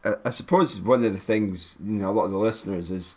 [0.05, 3.15] I, I, suppose one of the things you know a lot of the listeners is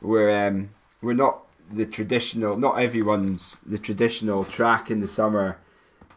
[0.00, 0.70] we're um,
[1.00, 2.56] we're not the traditional.
[2.56, 5.58] Not everyone's the traditional track in the summer,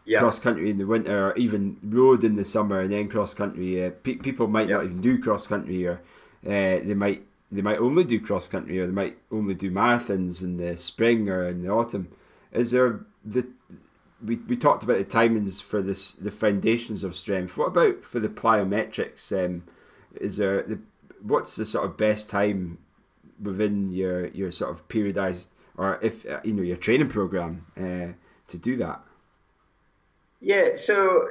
[0.04, 0.20] yeah.
[0.20, 3.84] cross country in the winter, or even road in the summer and then cross country.
[3.84, 4.76] Uh, pe- people might yeah.
[4.76, 6.00] not even do cross country, or
[6.44, 10.42] uh, they might they might only do cross country, or they might only do marathons
[10.42, 12.08] in the spring or in the autumn.
[12.52, 13.46] Is there the
[14.24, 17.56] we, we talked about the timings for this the foundations of strength.
[17.56, 19.32] What about for the plyometrics?
[19.32, 19.62] Um,
[20.14, 20.78] is there the
[21.22, 22.78] what's the sort of best time
[23.40, 25.46] within your your sort of periodized
[25.76, 28.12] or if uh, you know your training program uh,
[28.48, 29.02] to do that?
[30.46, 31.28] Yeah, so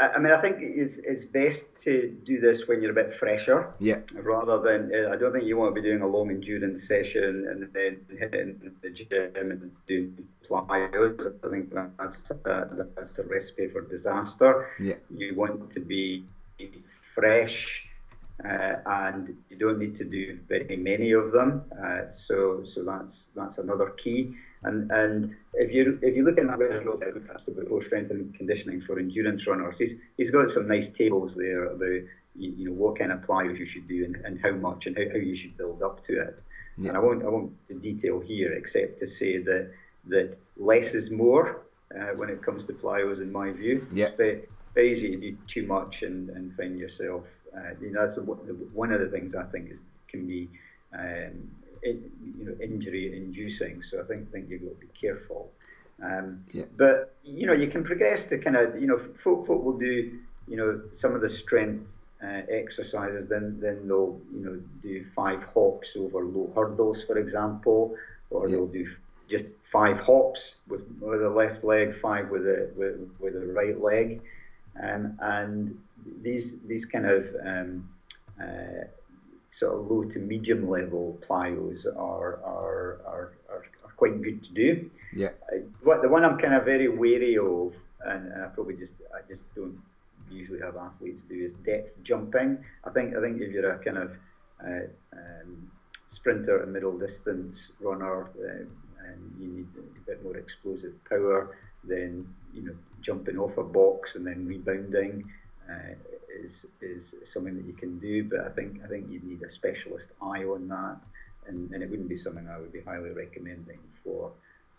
[0.00, 3.74] I mean, I think it's it's best to do this when you're a bit fresher.
[3.80, 3.98] Yeah.
[4.14, 7.48] Rather than, uh, I don't think you want to be doing a long endurance session
[7.50, 11.34] and then hitting the gym and doing plyos.
[11.44, 14.68] I think that's a, that's a recipe for disaster.
[14.78, 14.94] Yeah.
[15.10, 16.24] You want to be
[17.16, 17.84] fresh
[18.48, 21.64] uh, and you don't need to do very many of them.
[21.84, 24.36] Uh, so so that's that's another key.
[24.64, 29.46] And and if you if you look at that before strength and conditioning for endurance
[29.46, 32.02] runners, he's he's got some nice tables there about
[32.34, 34.96] you, you know what kind of plyos you should do and, and how much and
[34.96, 36.42] how, how you should build up to it.
[36.78, 36.88] Yeah.
[36.88, 37.52] And I won't I won't
[37.82, 39.72] detail here except to say that
[40.08, 41.62] that less is more
[41.94, 43.86] uh, when it comes to plyos in my view.
[43.92, 44.06] Yeah.
[44.06, 44.42] It's very,
[44.74, 47.24] very easy to do too much and, and find yourself
[47.56, 48.18] uh, you know, that's
[48.72, 50.48] one of the things I think is can be
[50.98, 51.50] um,
[51.82, 53.82] in, you know injury inducing.
[53.82, 55.50] So I think think you've got to be careful.
[56.02, 56.64] Um, yeah.
[56.76, 60.18] But you know, you can progress to kind of you know, folk, folk will do
[60.48, 61.90] you know some of the strength
[62.22, 63.28] uh, exercises.
[63.28, 67.96] Then then they'll you know do five hops over low hurdles, for example,
[68.30, 68.56] or yeah.
[68.56, 68.88] they'll do
[69.30, 73.80] just five hops with, with the left leg, five with the with, with the right
[73.80, 74.20] leg.
[74.82, 75.78] Um, and
[76.22, 77.88] these these kind of um,
[78.40, 78.84] uh,
[79.52, 84.52] sort of low to medium level plyos are are, are, are, are quite good to
[84.52, 84.90] do.
[85.14, 85.28] Yeah.
[85.52, 87.74] Uh, the one I'm kind of very wary of,
[88.04, 89.78] and, and I probably just I just don't
[90.30, 92.64] usually have athletes do is depth jumping.
[92.84, 94.10] I think I think if you're a kind of
[94.64, 95.70] uh, um,
[96.06, 98.64] sprinter and middle distance runner uh,
[99.06, 104.14] and you need a bit more explosive power, then you know jumping off a box
[104.14, 105.30] and then rebounding
[105.70, 105.94] uh,
[106.40, 108.24] is is something that you can do.
[108.24, 110.96] But I think I think you need a specialist eye on that,
[111.46, 114.32] and, and it wouldn't be something I would be highly recommending for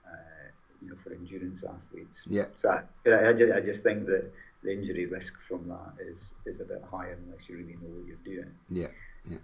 [0.05, 0.47] uh,
[0.81, 2.23] you know for endurance athletes.
[2.29, 2.45] Yeah.
[2.55, 4.31] So I, I, just, I just think that
[4.63, 8.07] the injury risk from that is is a bit higher unless you really know what
[8.07, 8.51] you're doing.
[8.69, 8.87] Yeah.
[9.29, 9.37] Yeah.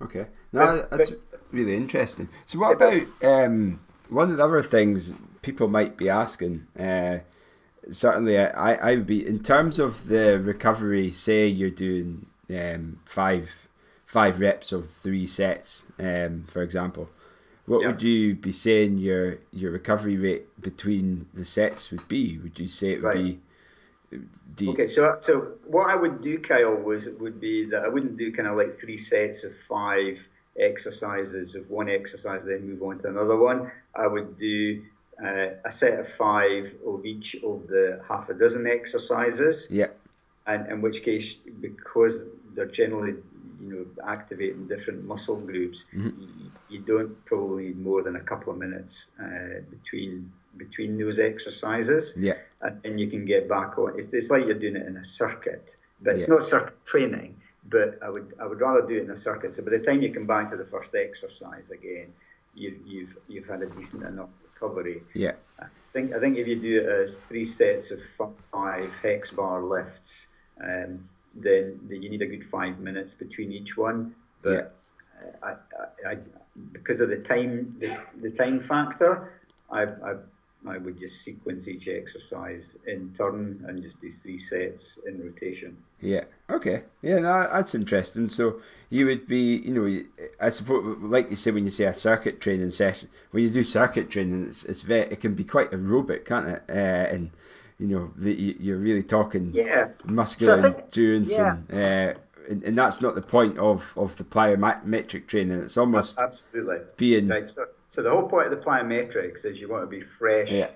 [0.00, 0.26] Okay.
[0.52, 2.28] No, that's but, really interesting.
[2.46, 5.12] So what about um, one of the other things
[5.42, 6.66] people might be asking?
[6.78, 7.18] Uh,
[7.90, 11.12] certainly I, I would be in terms of the recovery.
[11.12, 13.50] Say you're doing um, five
[14.06, 17.08] five reps of three sets, um, for example.
[17.66, 17.88] What yeah.
[17.88, 22.38] would you be saying your your recovery rate between the sets would be?
[22.38, 23.38] Would you say it would right.
[24.58, 24.68] be?
[24.68, 28.32] okay, so so what I would do, Kyle, was would be that I wouldn't do
[28.32, 30.28] kind of like three sets of five
[30.58, 33.70] exercises of one exercise, then move on to another one.
[33.94, 34.82] I would do
[35.22, 39.66] uh, a set of five of each of the half a dozen exercises.
[39.70, 39.88] Yeah.
[40.46, 42.14] And in which case, because
[42.54, 43.14] they're generally
[43.60, 46.12] you know, activating different muscle groups, Mhm.
[46.18, 51.18] you, you don't probably need more than a couple of minutes uh, between between those
[51.18, 52.34] exercises, Yeah.
[52.60, 53.98] and then you can get back on.
[53.98, 56.34] It's, it's like you're doing it in a circuit, but it's Yeah.
[56.34, 57.36] not circuit training.
[57.70, 59.54] But I would I would rather do it in a circuit.
[59.54, 62.08] So by the time you come back to the first exercise again,
[62.54, 64.28] you, you've you've had a decent enough
[64.62, 65.02] recovery.
[65.14, 65.32] Yeah.
[65.60, 68.00] I think I think if you do it as three sets of
[68.52, 70.26] five hex bar lifts,
[70.62, 74.14] um, then, then you need a good five minutes between each one.
[74.42, 74.74] But
[75.42, 75.50] uh, I,
[76.08, 76.16] I, I,
[76.72, 79.40] because of the time the, the time factor,
[79.70, 80.14] I, I
[80.66, 85.76] I would just sequence each exercise in turn and just do three sets in rotation.
[86.00, 86.24] Yeah.
[86.48, 86.82] Okay.
[87.02, 88.28] Yeah, no, that's interesting.
[88.28, 90.04] So you would be, you know,
[90.40, 93.64] I suppose, like you say, when you say a circuit training session, when you do
[93.64, 96.62] circuit training, it's, it's very, it can be quite aerobic, can't it?
[96.68, 97.30] Uh, and
[97.78, 99.88] you know, the, you're really talking Yeah.
[100.04, 101.56] muscular So think- endurance, yeah.
[101.68, 102.18] and, uh,
[102.48, 105.60] and and that's not the point of of the plyometric training.
[105.60, 106.78] It's almost Absolutely.
[106.96, 107.48] being, Right.
[107.50, 110.68] So, so the whole point of the plyometrics is you want to be fresh yeah,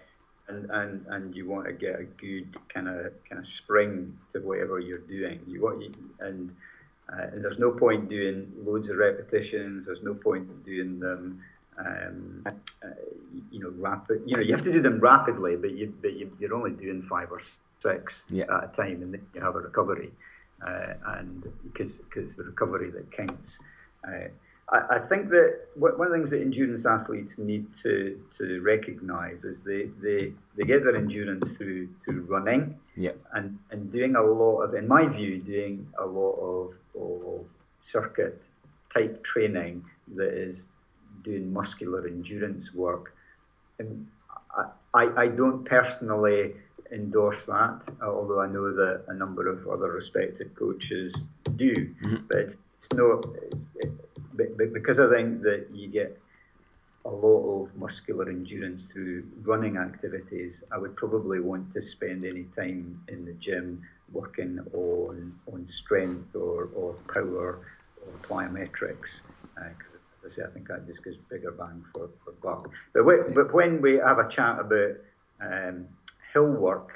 [0.48, 4.40] and, and, and you want to get a good kind of kind of spring to
[4.40, 5.40] whatever you're doing.
[5.46, 6.54] You want you, and
[7.12, 9.86] uh, and there's no point doing loads of repetitions.
[9.86, 11.42] There's no point doing them.
[11.78, 12.52] Um, uh,
[13.50, 14.22] you know, rapid.
[14.24, 17.02] You know, you have to do them rapidly, but you but you, you're only doing
[17.02, 17.42] five or
[17.82, 18.44] six Yeah.
[18.44, 20.10] at a time, and then you have a recovery,
[20.66, 23.58] uh, and because because the recovery that counts.
[24.72, 29.44] I, I think that one of the things that endurance athletes need to, to recognise
[29.44, 34.22] is they, they, they get their endurance through through running yeah, and, and doing a
[34.22, 37.44] lot of, in my view, doing a lot of, of
[37.82, 38.42] circuit
[38.92, 39.84] type training
[40.14, 40.68] that is
[41.22, 43.14] doing muscular endurance work.
[43.78, 44.06] And
[44.56, 44.64] I,
[44.94, 46.54] I, I don't personally
[46.90, 51.14] endorse that, although I know that a number of other respected coaches
[51.56, 51.74] do.
[52.02, 52.16] Mm-hmm.
[52.28, 53.90] But it's, it's not, it's, it,
[54.72, 56.20] because I think that you get
[57.04, 62.44] a lot of muscular endurance through running activities, I would probably want to spend any
[62.56, 67.60] time in the gym working on on strength or, or power
[67.96, 69.10] or plyometrics.
[69.60, 69.70] Uh,
[70.24, 72.68] I say, I think that just gives bigger bang for, for buck.
[72.92, 74.92] But, wh- but when we have a chat about
[75.40, 75.86] um,
[76.32, 76.90] hill work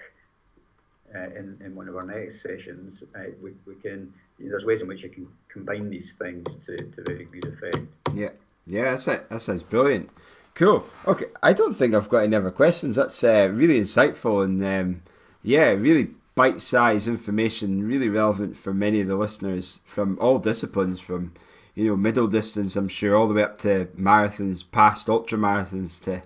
[1.15, 5.03] in, in one of our next sessions, uh, we, we can there's ways in which
[5.03, 7.87] you can combine these things to, to very good effect.
[8.15, 8.31] yeah,
[8.67, 8.91] yeah.
[8.93, 9.29] That's it.
[9.29, 10.11] That sounds brilliant.
[10.55, 10.85] Cool.
[11.07, 12.97] Okay, I don't think I've got any other questions.
[12.97, 15.03] That's uh, really insightful and um,
[15.43, 21.33] yeah, really bite-sized information, really relevant for many of the listeners from all disciplines, from
[21.75, 26.03] you know middle distance, I'm sure, all the way up to marathons, past ultra marathons,
[26.05, 26.23] to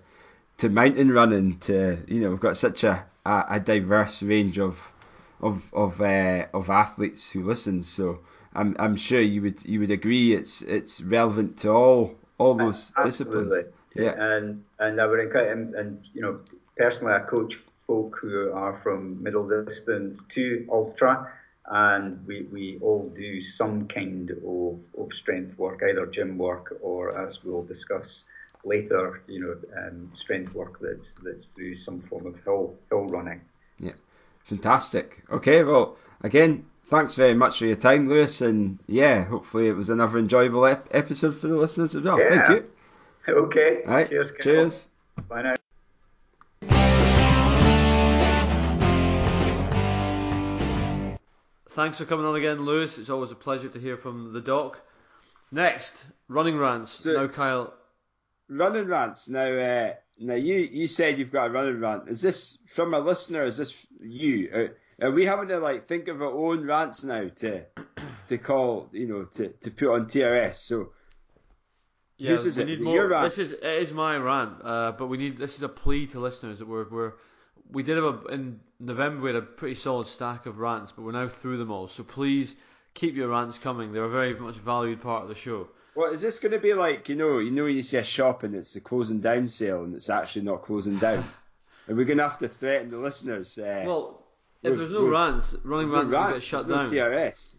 [0.59, 4.93] to mountain running, to you know, we've got such a, a, a diverse range of
[5.41, 7.83] of of uh, of athletes who listen.
[7.83, 8.21] So
[8.55, 12.93] I'm I'm sure you would you would agree it's it's relevant to all all those
[13.03, 13.67] disciplines.
[13.95, 14.15] Yeah.
[14.19, 16.41] And and I would encourage and, and you know
[16.77, 21.31] personally I coach folk who are from middle distance to ultra
[21.67, 27.17] and we, we all do some kind of, of strength work, either gym work or
[27.19, 28.25] as we'll discuss
[28.65, 33.41] later, you know, um, strength work that's that's through some form of hill hill running.
[33.79, 33.93] Yeah,
[34.45, 35.23] fantastic.
[35.31, 39.91] Okay, well, again, thanks very much for your time, Lewis, and yeah, hopefully it was
[39.91, 42.19] another enjoyable ep- episode for the listeners as well.
[42.19, 42.47] Yeah.
[42.47, 42.49] Thank
[43.29, 43.35] you.
[43.35, 43.83] Okay.
[43.87, 44.09] All right.
[44.09, 44.31] Cheers.
[44.31, 44.43] Carol.
[44.43, 44.89] Cheers.
[45.29, 45.55] Bye now.
[51.71, 52.99] Thanks for coming on again, Lewis.
[52.99, 54.79] It's always a pleasure to hear from the doc.
[55.51, 56.93] Next, running rants.
[56.93, 57.75] So- now, Kyle.
[58.49, 59.29] Running rants.
[59.29, 62.09] Now, uh, now you you said you've got a running rant.
[62.09, 63.45] Is this from a listener?
[63.45, 64.51] Is this you?
[64.53, 64.77] Are,
[65.07, 67.65] are we having to like think of our own rants now to
[68.29, 70.57] to call you know to, to put on TRS?
[70.57, 70.91] So
[72.17, 72.71] Yeah, Whose is it?
[72.71, 73.09] Is more.
[73.23, 76.21] This is it is my rant, uh, but we need this is a plea to
[76.21, 77.13] listeners that we're we're
[77.71, 81.03] we did have a in November we had a pretty solid stack of rants, but
[81.03, 81.89] we're now through them all.
[81.89, 82.55] So please
[82.95, 83.93] keep your rants coming.
[83.93, 85.69] They're a very much valued part of the show.
[85.95, 87.09] What is this going to be like?
[87.09, 89.85] You know, you know, when you see a shop and it's the closing down sale
[89.85, 91.25] and it's actually not closing down.
[91.89, 93.59] Are we going to have to threaten the listeners?
[93.59, 94.27] Uh, Well,
[94.63, 96.97] if there's no rants, running there's no rants will get shut there's down.
[96.97, 97.55] no TRS.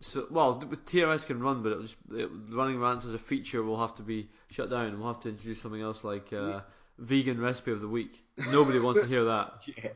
[0.00, 3.80] So, well, TRS can run, but it'll just, it, running rants as a feature will
[3.80, 6.60] have to be shut down, and we'll have to introduce something else like uh,
[6.98, 8.22] vegan recipe of the week.
[8.52, 9.66] Nobody wants to hear that.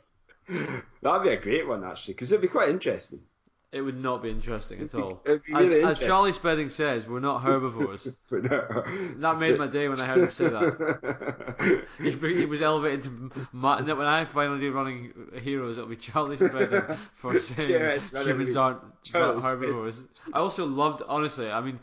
[0.51, 3.21] Yeah, that'd be a great one actually, because it'd be quite interesting.
[3.71, 5.21] It would not be interesting at all.
[5.27, 5.99] It'd As, really as.
[5.99, 8.09] Charlie Spedding says, we're not herbivores.
[8.31, 11.85] That made my day when I heard him say that.
[12.03, 15.13] He, he was elevated to my, when I finally do running
[15.43, 18.81] heroes, it'll be Charlie Spedding for saying Yeah, it's gonna humans aren't
[19.13, 20.03] herbivores.
[20.33, 21.79] I also loved, honestly, I mean,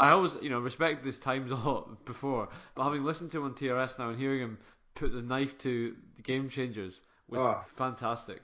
[0.00, 3.44] I always, you know, respect this times a lot before, but having listened to him
[3.44, 4.58] on TRS now and hearing him
[4.96, 7.60] put the knife to the game changers was Oh.
[7.76, 8.40] fantastic.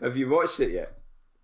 [0.00, 0.98] Have you watched it yet?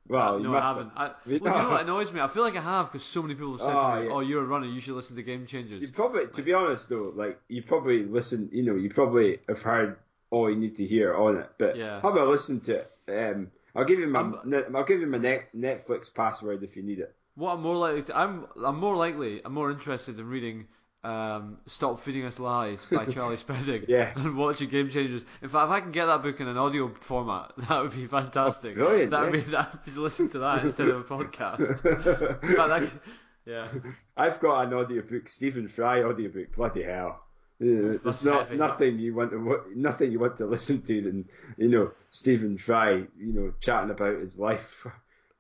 [0.09, 0.93] Well, you no, must I haven't.
[0.97, 2.21] I, well, You do you know know- what annoys me?
[2.21, 4.13] I feel like I have because so many people have said Oh, to me, yeah.
[4.13, 4.67] "Oh, you're a runner.
[4.67, 8.03] You should listen to Game Changers." You probably, to be honest though, like you probably
[8.05, 8.49] listen.
[8.53, 9.97] You know, you probably have heard
[10.31, 11.51] all you need to hear on it.
[11.59, 12.01] But Yeah.
[12.03, 12.91] have a listen to it.
[13.09, 16.83] Um, I'll give you my, I'm, I'll give you my net, Netflix password if you
[16.83, 17.15] need it.
[17.35, 20.67] What I'm more likely to, I'm I'm more likely I'm more interested in reading
[21.05, 24.13] um, "Stop Feeding Us Lies" by Charlie Spedding Yeah.
[24.15, 25.23] than watching Game Changers.
[25.43, 28.07] In fact, if I can get that book in an audio format, that would be
[28.07, 28.77] fantastic.
[28.79, 29.45] Oh, brilliant, That would yeah.
[29.45, 29.85] be that.
[29.85, 31.61] Just listen to that instead of a podcast.
[32.43, 33.01] In fact, that could-
[33.45, 33.69] yeah.
[34.17, 36.55] I've got an audiobook, Stephen Fry audiobook.
[36.55, 37.25] Bloody hell.
[37.59, 38.57] There's not heavy.
[38.57, 42.93] nothing you want to nothing you want to listen to than you know Stephen Fry,
[43.17, 44.85] you know, chatting about his life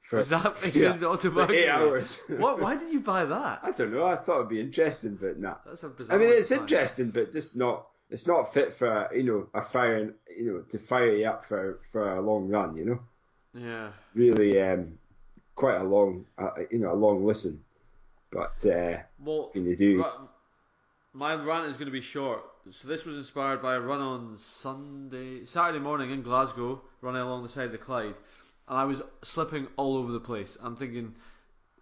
[0.02, 1.62] for Is that yeah, it autobiography?
[1.62, 2.18] eight hours.
[2.28, 2.60] What?
[2.60, 3.60] Why did you buy that?
[3.62, 4.04] I don't know.
[4.06, 5.56] I thought it'd be interesting, but nah.
[5.64, 6.16] That's a bizarre.
[6.16, 7.86] I mean, it's interesting, but just not.
[8.10, 11.80] It's not fit for you know a fire, you know, to fire you up for
[11.92, 12.76] for a long run.
[12.76, 13.00] You know,
[13.54, 13.90] Yeah.
[14.14, 14.98] really, um,
[15.54, 17.64] quite a long, uh, you know, a long listen.
[18.30, 20.00] But uh, Well, what can you do?
[20.02, 20.28] Ra-
[21.14, 22.42] My rant is going to be short.
[22.70, 27.42] So this was inspired by a run on Sunday, Saturday morning in Glasgow, running along
[27.42, 28.14] the side of the Clyde,
[28.72, 30.56] and I was slipping all over the place.
[30.62, 31.14] I'm thinking,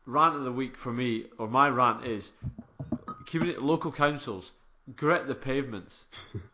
[0.06, 2.32] rant of the week for me, or my rant is,
[3.26, 4.50] community, local councils
[4.96, 6.06] grit the pavements.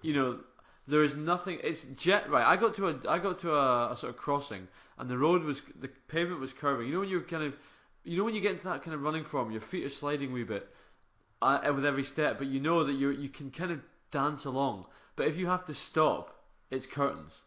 [0.03, 0.41] you know,
[0.87, 1.59] there is nothing.
[1.65, 2.45] It's jet right.
[2.45, 4.69] I got to a I got to a, a sort of crossing,
[4.99, 6.89] and the road was the pavement was curving.
[6.89, 7.55] You know when you're kind of,
[8.05, 10.33] you know when you get into that kind of running form, your feet are sliding
[10.33, 10.69] a wee bit
[11.41, 13.81] uh, with every step, but you know that you you can kind of
[14.11, 14.85] dance along.
[15.17, 16.39] But if you have to stop,
[16.71, 17.43] it's curtains.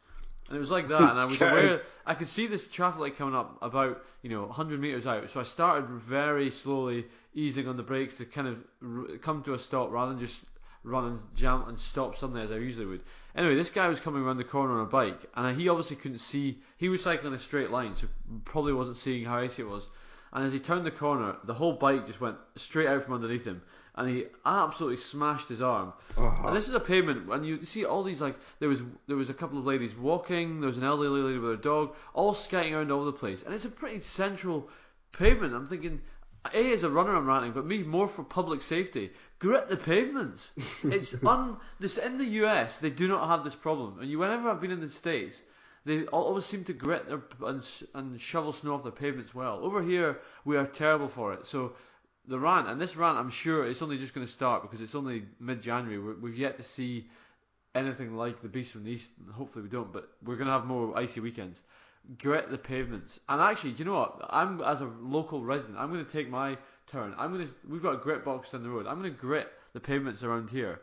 [0.50, 1.82] And it was like that, and I was aware.
[2.08, 5.30] I could see this traffic light coming up about you know 100 meters out.
[5.30, 7.06] So I started very slowly
[7.36, 10.44] easing on the brakes to kind of r- come to a stop rather than just
[10.84, 13.04] run and jam and stop suddenly as I usually would.
[13.36, 16.18] Anyway, this guy was coming around the corner on a bike, and he obviously couldn't
[16.18, 16.58] see.
[16.78, 18.08] He was cycling a straight line, so
[18.46, 19.88] probably wasn't seeing how icy it was.
[20.34, 23.46] And as he turned the corner, the whole bike just went straight out from underneath
[23.46, 23.62] him,
[24.00, 25.92] and he absolutely smashed his arm.
[26.18, 26.34] Oh.
[26.46, 29.30] And this is a pavement, and you see all these like there was there was
[29.30, 32.74] a couple of ladies walking, there was an elderly lady with her dog, all skating
[32.74, 34.70] around all over the place, and it's a pretty central
[35.12, 35.54] pavement.
[35.54, 36.02] I'm thinking,
[36.54, 39.12] a as a runner, I'm ranting, but me more for public safety.
[39.38, 40.54] Grit the pavements.
[40.84, 44.50] It's un this in the US they do not have this problem, and you whenever
[44.50, 45.44] I've been in the states.
[45.86, 47.66] They always seem to grit their, and,
[47.96, 49.60] and shovel snow off the pavements well.
[49.64, 51.48] Over here, we are terrible for it.
[51.48, 51.74] So
[52.28, 54.96] the rant, and this rant, I'm sure it's only just going to start because it's
[54.96, 55.98] only mid-January.
[55.98, 57.08] We've yet to see
[57.76, 59.12] anything like the beast from the east.
[59.34, 61.62] Hopefully, we don't, but we're going to have more icy weekends.
[62.18, 64.26] Grit the pavements, and actually, do you know what?
[64.30, 67.14] I'm as a local resident, I'm going to take my turn.
[67.18, 67.54] I'm going to.
[67.68, 68.88] We've got a grit box down the road.
[68.88, 70.82] I'm going to grit the pavements around here.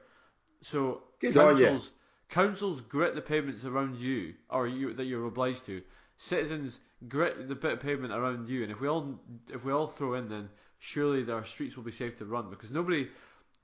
[0.60, 1.90] So Good councils,
[2.28, 5.82] councils grit the pavements around you, or you that you're obliged to.
[6.18, 9.18] Citizens grit the bit of pavement around you, and if we all
[9.52, 10.48] if we all throw in, then
[10.78, 13.08] surely our streets will be safe to run because nobody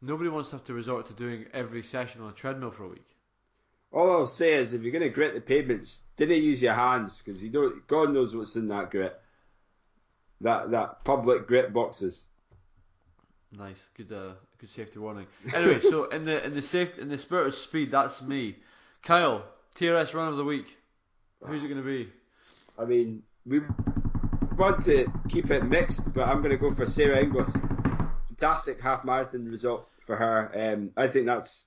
[0.00, 2.88] nobody wants to have to resort to doing every session on a treadmill for a
[2.88, 3.06] week.
[3.92, 7.20] All I'll say is, if you're going to grit the pavements, didn't use your hands
[7.22, 7.86] because you don't.
[7.86, 9.20] God knows what's in that grit.
[10.40, 12.26] That that public grit boxes.
[13.52, 15.26] Nice, good, uh, good safety warning.
[15.54, 18.56] Anyway, so in the in the safe in the spirit of speed, that's me,
[19.02, 19.44] Kyle.
[19.76, 20.76] TRS run of the week.
[21.44, 22.08] Who's it going to be?
[22.78, 23.60] I mean, we
[24.62, 27.50] want to keep it mixed, but I'm going to go for Sarah Inglis.
[28.28, 30.52] Fantastic half marathon result for her.
[30.54, 31.64] Um, I think that's.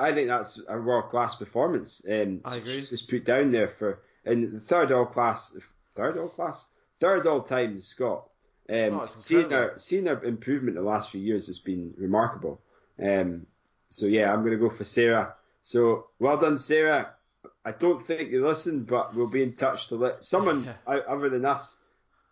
[0.00, 2.02] I think that's a world class performance.
[2.10, 2.72] Um, I agree.
[2.74, 5.56] She's just put down there for in the third all class,
[5.94, 6.64] third all class,
[6.98, 8.28] third all time Scot.
[8.68, 12.60] Um, Oh, seeing her seeing her improvement the last few years has been remarkable.
[13.00, 13.46] Um,
[13.90, 15.34] so yeah, I'm going to go for Sarah.
[15.60, 17.14] So well done, Sarah.
[17.64, 20.98] I don't think you listened, but we'll be in touch to let someone Yeah.
[21.08, 21.76] other than us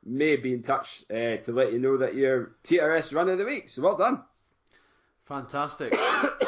[0.04, 3.44] may be in touch uh, to let you know that you're TRS run of the
[3.44, 3.68] week.
[3.68, 4.22] So well done.
[5.26, 5.94] Fantastic.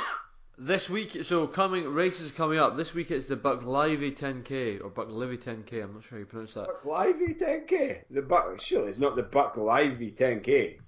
[0.59, 2.77] this week, so coming races coming up.
[2.77, 5.83] This week it's the Buchlyvie 10k or Buchlyvie 10k.
[5.85, 6.69] I'm not sure how you pronounce that.
[6.85, 8.03] Buchlyvie 10k.
[8.11, 10.47] The Buck surely it's not the Buchlyvie 10k.
[10.47, 10.81] It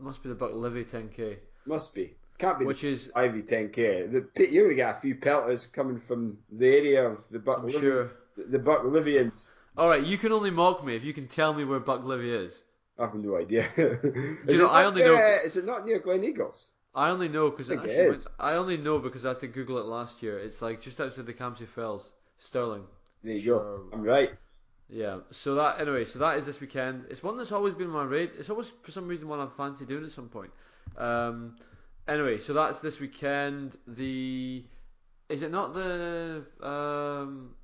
[0.00, 2.14] must be the Buchlyvie 10k, Must be.
[2.38, 4.28] Can't be which is Ivy 10k.
[4.34, 8.12] The, you only get a few pelters coming from the area of the Buck sure.
[8.36, 9.48] the, Buck Livians.
[9.78, 12.62] All right, you can only mock me if you can tell me where Buchlyvie is.
[12.98, 13.66] I have no idea.
[13.76, 16.68] is, know, it I not only near, know- is it not near Gleneagles?
[16.94, 18.28] I only know because I I, think it actually went- is.
[18.38, 20.38] I only know because I had to Google it last year.
[20.38, 22.84] It's like just outside the Campsie Fells, Stirling.
[23.22, 23.58] There you Sure.
[23.60, 23.88] go.
[23.92, 24.30] I'm right.
[24.88, 25.18] Yeah.
[25.30, 26.04] So that anyway.
[26.06, 27.04] So that is this weekend.
[27.10, 28.36] It's one that's always been on my radar.
[28.38, 30.50] It's always for some reason one I fancy doing at some point.
[30.96, 31.56] Um.
[32.08, 33.76] Anyway, so that's this weekend.
[33.86, 34.64] The
[35.28, 37.54] is it not the um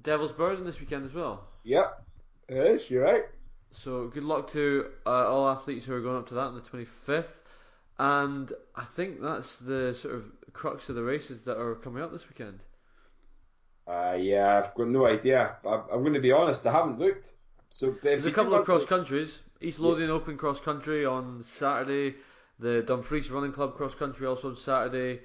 [0.00, 1.48] Devil's Burden this weekend as well?
[1.64, 2.06] Yep.
[2.48, 2.90] It is.
[2.90, 3.24] You're right.
[3.72, 6.60] So good luck to uh, all athletes who are going up to that on the
[6.60, 7.40] 25th.
[7.98, 12.10] And I think that's the sort of crux of the races that are coming up
[12.10, 12.60] this weekend.
[13.86, 15.56] Uh, yeah, I've got no idea.
[15.64, 16.66] I'm, I'm going to be honest.
[16.66, 17.32] I haven't looked.
[17.70, 19.40] So There's a couple of cross countries.
[19.60, 22.16] East Lothian Open cross country on Saturday.
[22.60, 25.20] The Dumfries Running Club cross country also on Saturday.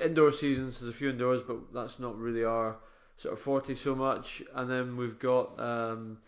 [0.00, 2.76] Indoor seasons, there's a few indoors, but that's not really our
[3.18, 4.42] sort of forte so much.
[4.54, 6.18] And then we've got um,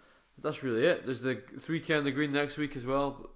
[0.43, 1.07] that's really it.
[1.07, 3.31] There's the 3K on the green next week as well.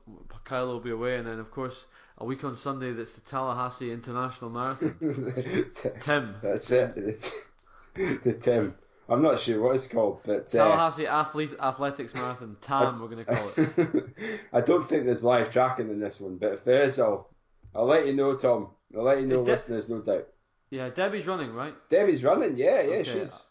[0.45, 1.87] Kyle will be away, and then of course
[2.19, 4.95] a week on Sunday that's the Tallahassee International Marathon.
[6.01, 7.33] Tim, That's it.
[7.95, 8.75] the Tim.
[9.11, 12.57] I'm not sure what it's called, but uh, Tallahassee Athlete Athletics Marathon.
[12.61, 14.41] TAM, we're going to call it.
[14.53, 17.29] I don't think there's live tracking in this one, but if there is, I'll
[17.75, 18.69] I'll let you know, Tom.
[18.97, 20.29] I'll let you know, De- listeners, no doubt.
[20.71, 21.75] Yeah, Debbie's running, right?
[21.89, 23.13] Debbie's running, yeah, yeah, Okay.
[23.19, 23.47] she's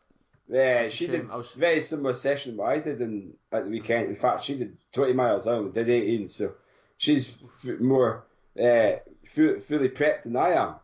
[0.48, 1.30] yeah, That's she did.
[1.30, 4.08] Was- very similar session what I did in, at the weekend.
[4.10, 5.46] In fact, she did 20 miles.
[5.46, 6.54] I only did 18, so
[6.98, 8.26] she's f- more
[8.60, 8.92] uh,
[9.36, 10.70] fu- fully prepped than I am.
[10.70, 10.76] I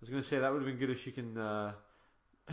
[0.00, 1.36] was going to say that would have been good if she can.
[1.36, 1.72] Uh...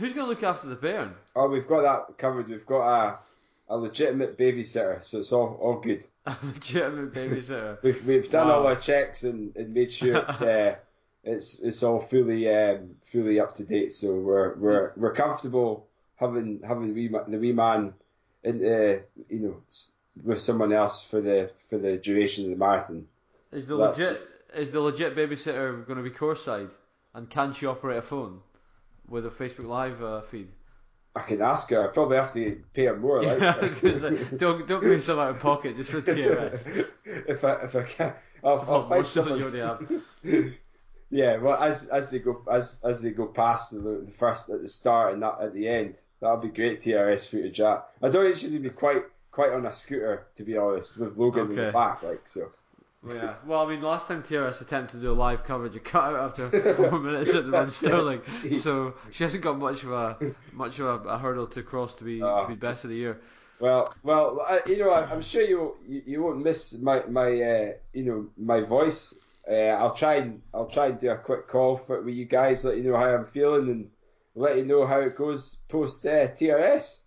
[0.00, 1.14] Who's going to look after the bairn?
[1.36, 2.48] Oh, we've got that covered.
[2.48, 3.18] We've got a
[3.68, 6.04] a legitimate babysitter, so it's all all good.
[6.26, 7.80] A legitimate babysitter.
[7.84, 8.54] We've we've done Wow.
[8.60, 10.74] all our checks and, and made sure it's uh,
[11.24, 13.92] it's it's all fully um, fully up to date.
[13.92, 15.86] So we're we're we're comfortable
[16.16, 17.94] having having the wee, the wee man
[18.42, 18.98] in uh,
[19.28, 19.56] you know
[20.24, 23.06] with someone else for the for the duration of the marathon.
[23.52, 24.20] Is the That's- legit
[24.56, 26.70] is the legit babysitter going to be courtside?
[27.14, 28.40] And can she operate a phone
[29.10, 30.48] with a Facebook Live uh, feed?
[31.14, 31.88] I can ask her.
[31.90, 33.22] I probably have to pay her more.
[33.22, 33.42] Yeah, like.
[33.42, 36.86] I was going to say, don't don't pay some out of pocket just for TRS.
[37.04, 38.14] if I if I can,
[38.44, 39.38] I'll, I'll find so someone.
[39.38, 40.54] you already have.
[41.10, 44.62] Yeah, well, as as they go as as they go past the, the first at
[44.62, 47.58] the start and that at the end, that'll be great TRS footage.
[47.58, 50.96] That I don't think she's gonna be quite quite on a scooter to be honest,
[50.96, 52.52] with Logan in the back, like so.
[53.02, 53.34] Well, yeah.
[53.46, 56.16] Well, I mean, last time TRS attempted to do a live coverage, you cut out
[56.38, 58.20] after four minutes at the Van Sterling,
[58.52, 62.04] so she hasn't got much of a much of a, a hurdle to cross to
[62.04, 62.42] be Ah.
[62.42, 63.20] to be best of the year.
[63.58, 67.28] Well, well, I, you know, I, I'm sure you, you you won't miss my my
[67.40, 69.14] uh, you know my voice.
[69.50, 72.64] Uh, I'll try and I'll try and do a quick call for with you guys,
[72.64, 73.90] let you know how I'm feeling and
[74.34, 76.98] let you know how it goes post uh, TRS,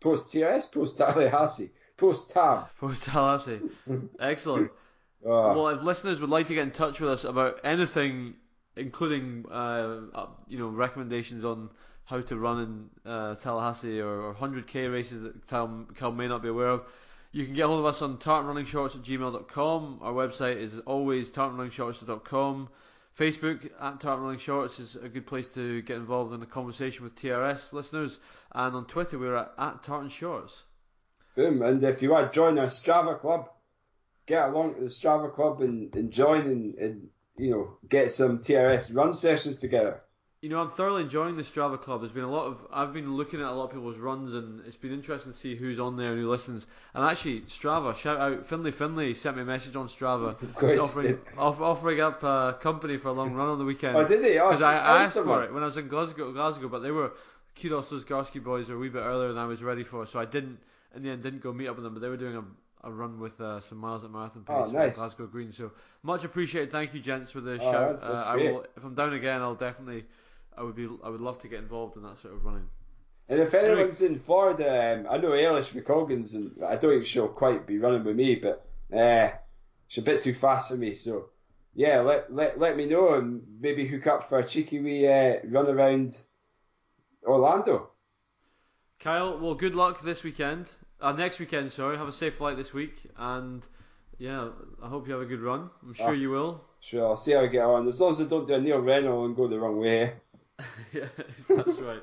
[0.00, 2.64] post TRS, post Tallahassee, post TAM.
[2.80, 3.60] Post Tallahassee,
[4.18, 4.70] excellent.
[5.24, 5.62] Oh.
[5.62, 8.34] Well, if listeners would like to get in touch with us about anything,
[8.76, 11.70] including uh, uh, you know recommendations on
[12.04, 16.42] how to run in uh, Tallahassee or, or 100k races that Cal, Cal may not
[16.42, 16.82] be aware of,
[17.30, 20.00] you can get hold of us on tartanrunningshorts at gmail.com.
[20.02, 22.68] Our website is always tartanrunningshorts.com.
[23.18, 27.04] Facebook at Tartan Running Shorts is a good place to get involved in the conversation
[27.04, 28.18] with TRS listeners.
[28.52, 30.62] And on Twitter, we're at, at Tartan Shorts.
[31.36, 31.62] Boom.
[31.62, 33.50] And if you want to join our Strava club,
[34.26, 38.38] get along to the Strava club and, and join and, and, you know, get some
[38.38, 40.00] TRS run sessions together.
[40.42, 42.00] You know, I'm thoroughly enjoying the Strava Club.
[42.00, 44.66] There's been a lot of I've been looking at a lot of people's runs, and
[44.66, 46.66] it's been interesting to see who's on there and who listens.
[46.94, 50.34] And actually, Strava, shout out Finley Finley sent me a message on Strava
[50.80, 53.96] offering off, offering up uh, company for a long run on the weekend.
[53.96, 54.18] Oh, did?
[54.38, 55.38] Oh, Because so I, I asked someone.
[55.38, 57.12] for it when I was in Glasgow, Glasgow, but they were
[57.60, 60.18] kudos those Garski boys are a wee bit earlier than I was ready for, so
[60.18, 60.58] I didn't
[60.96, 61.94] in the end didn't go meet up with them.
[61.94, 62.42] But they were doing a,
[62.84, 64.96] a run with uh, some miles at marathon pace Oh, nice.
[64.96, 65.52] Glasgow Green.
[65.52, 65.70] So
[66.02, 66.70] much appreciated.
[66.72, 67.72] Thank you, gents, for the Oh, shout.
[67.72, 70.04] that's- that's uh, I will if I'm down again, I'll definitely.
[70.56, 70.88] I would be.
[71.02, 72.68] I would love to get involved in that sort of running.
[73.28, 77.28] And if anyone's in Florida, um, I know Eilish McColgan's, and I don't think she'll
[77.28, 79.30] quite be running with me, but uh,
[79.86, 80.92] she's a bit too fast for me.
[80.92, 81.30] So,
[81.74, 85.36] yeah, let let let me know and maybe hook up for a cheeky wee uh,
[85.44, 86.20] run around
[87.24, 87.90] Orlando.
[89.00, 90.70] Kyle, well, good luck this weekend.
[91.02, 91.98] Uh, next weekend, sorry.
[91.98, 93.66] Have a safe flight this week, and
[94.18, 94.50] yeah,
[94.82, 95.68] I hope you have a good run.
[95.82, 96.12] I'm sure Ah.
[96.12, 96.60] you will.
[96.80, 97.88] Sure, I'll see how I get on.
[97.88, 100.12] As long as I don't do a Neil Reynolds and go the wrong way.
[100.92, 101.06] yeah,
[101.48, 102.00] that's right.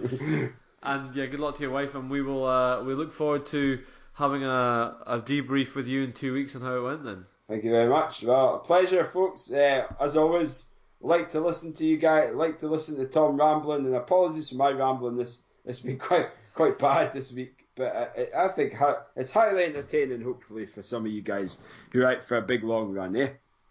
[0.84, 2.45] And yeah, good luck to your wife, and we will.
[2.45, 3.80] Uh, we look forward to
[4.13, 7.03] having a, a debrief with you in two weeks on how it went.
[7.05, 7.26] Then.
[7.47, 8.21] Thank you very much.
[8.23, 9.49] Well, a pleasure, folks.
[9.51, 10.65] Uh, as always,
[11.01, 12.34] like to listen to you guys.
[12.34, 15.15] Like to listen to Tom rambling, and apologies for my rambling.
[15.17, 17.95] This it's been quite quite bad this week, but
[18.35, 18.73] I, I think
[19.15, 20.22] it's highly entertaining.
[20.22, 21.57] Hopefully for some of you guys
[21.91, 23.30] who are out for a big long run, eh?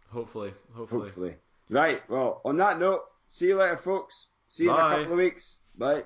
[0.09, 1.03] Hopefully, hopefully.
[1.03, 1.35] Hopefully.
[1.69, 2.01] Right.
[2.09, 4.29] Well, on that note, see you later, folks.
[4.49, 4.79] See you Bye.
[4.79, 5.59] in a couple of weeks.
[5.77, 6.05] Bye.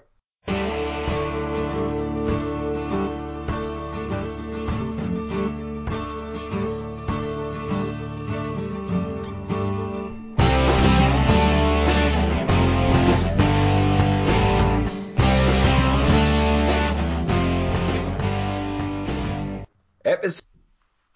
[20.23, 20.52] episode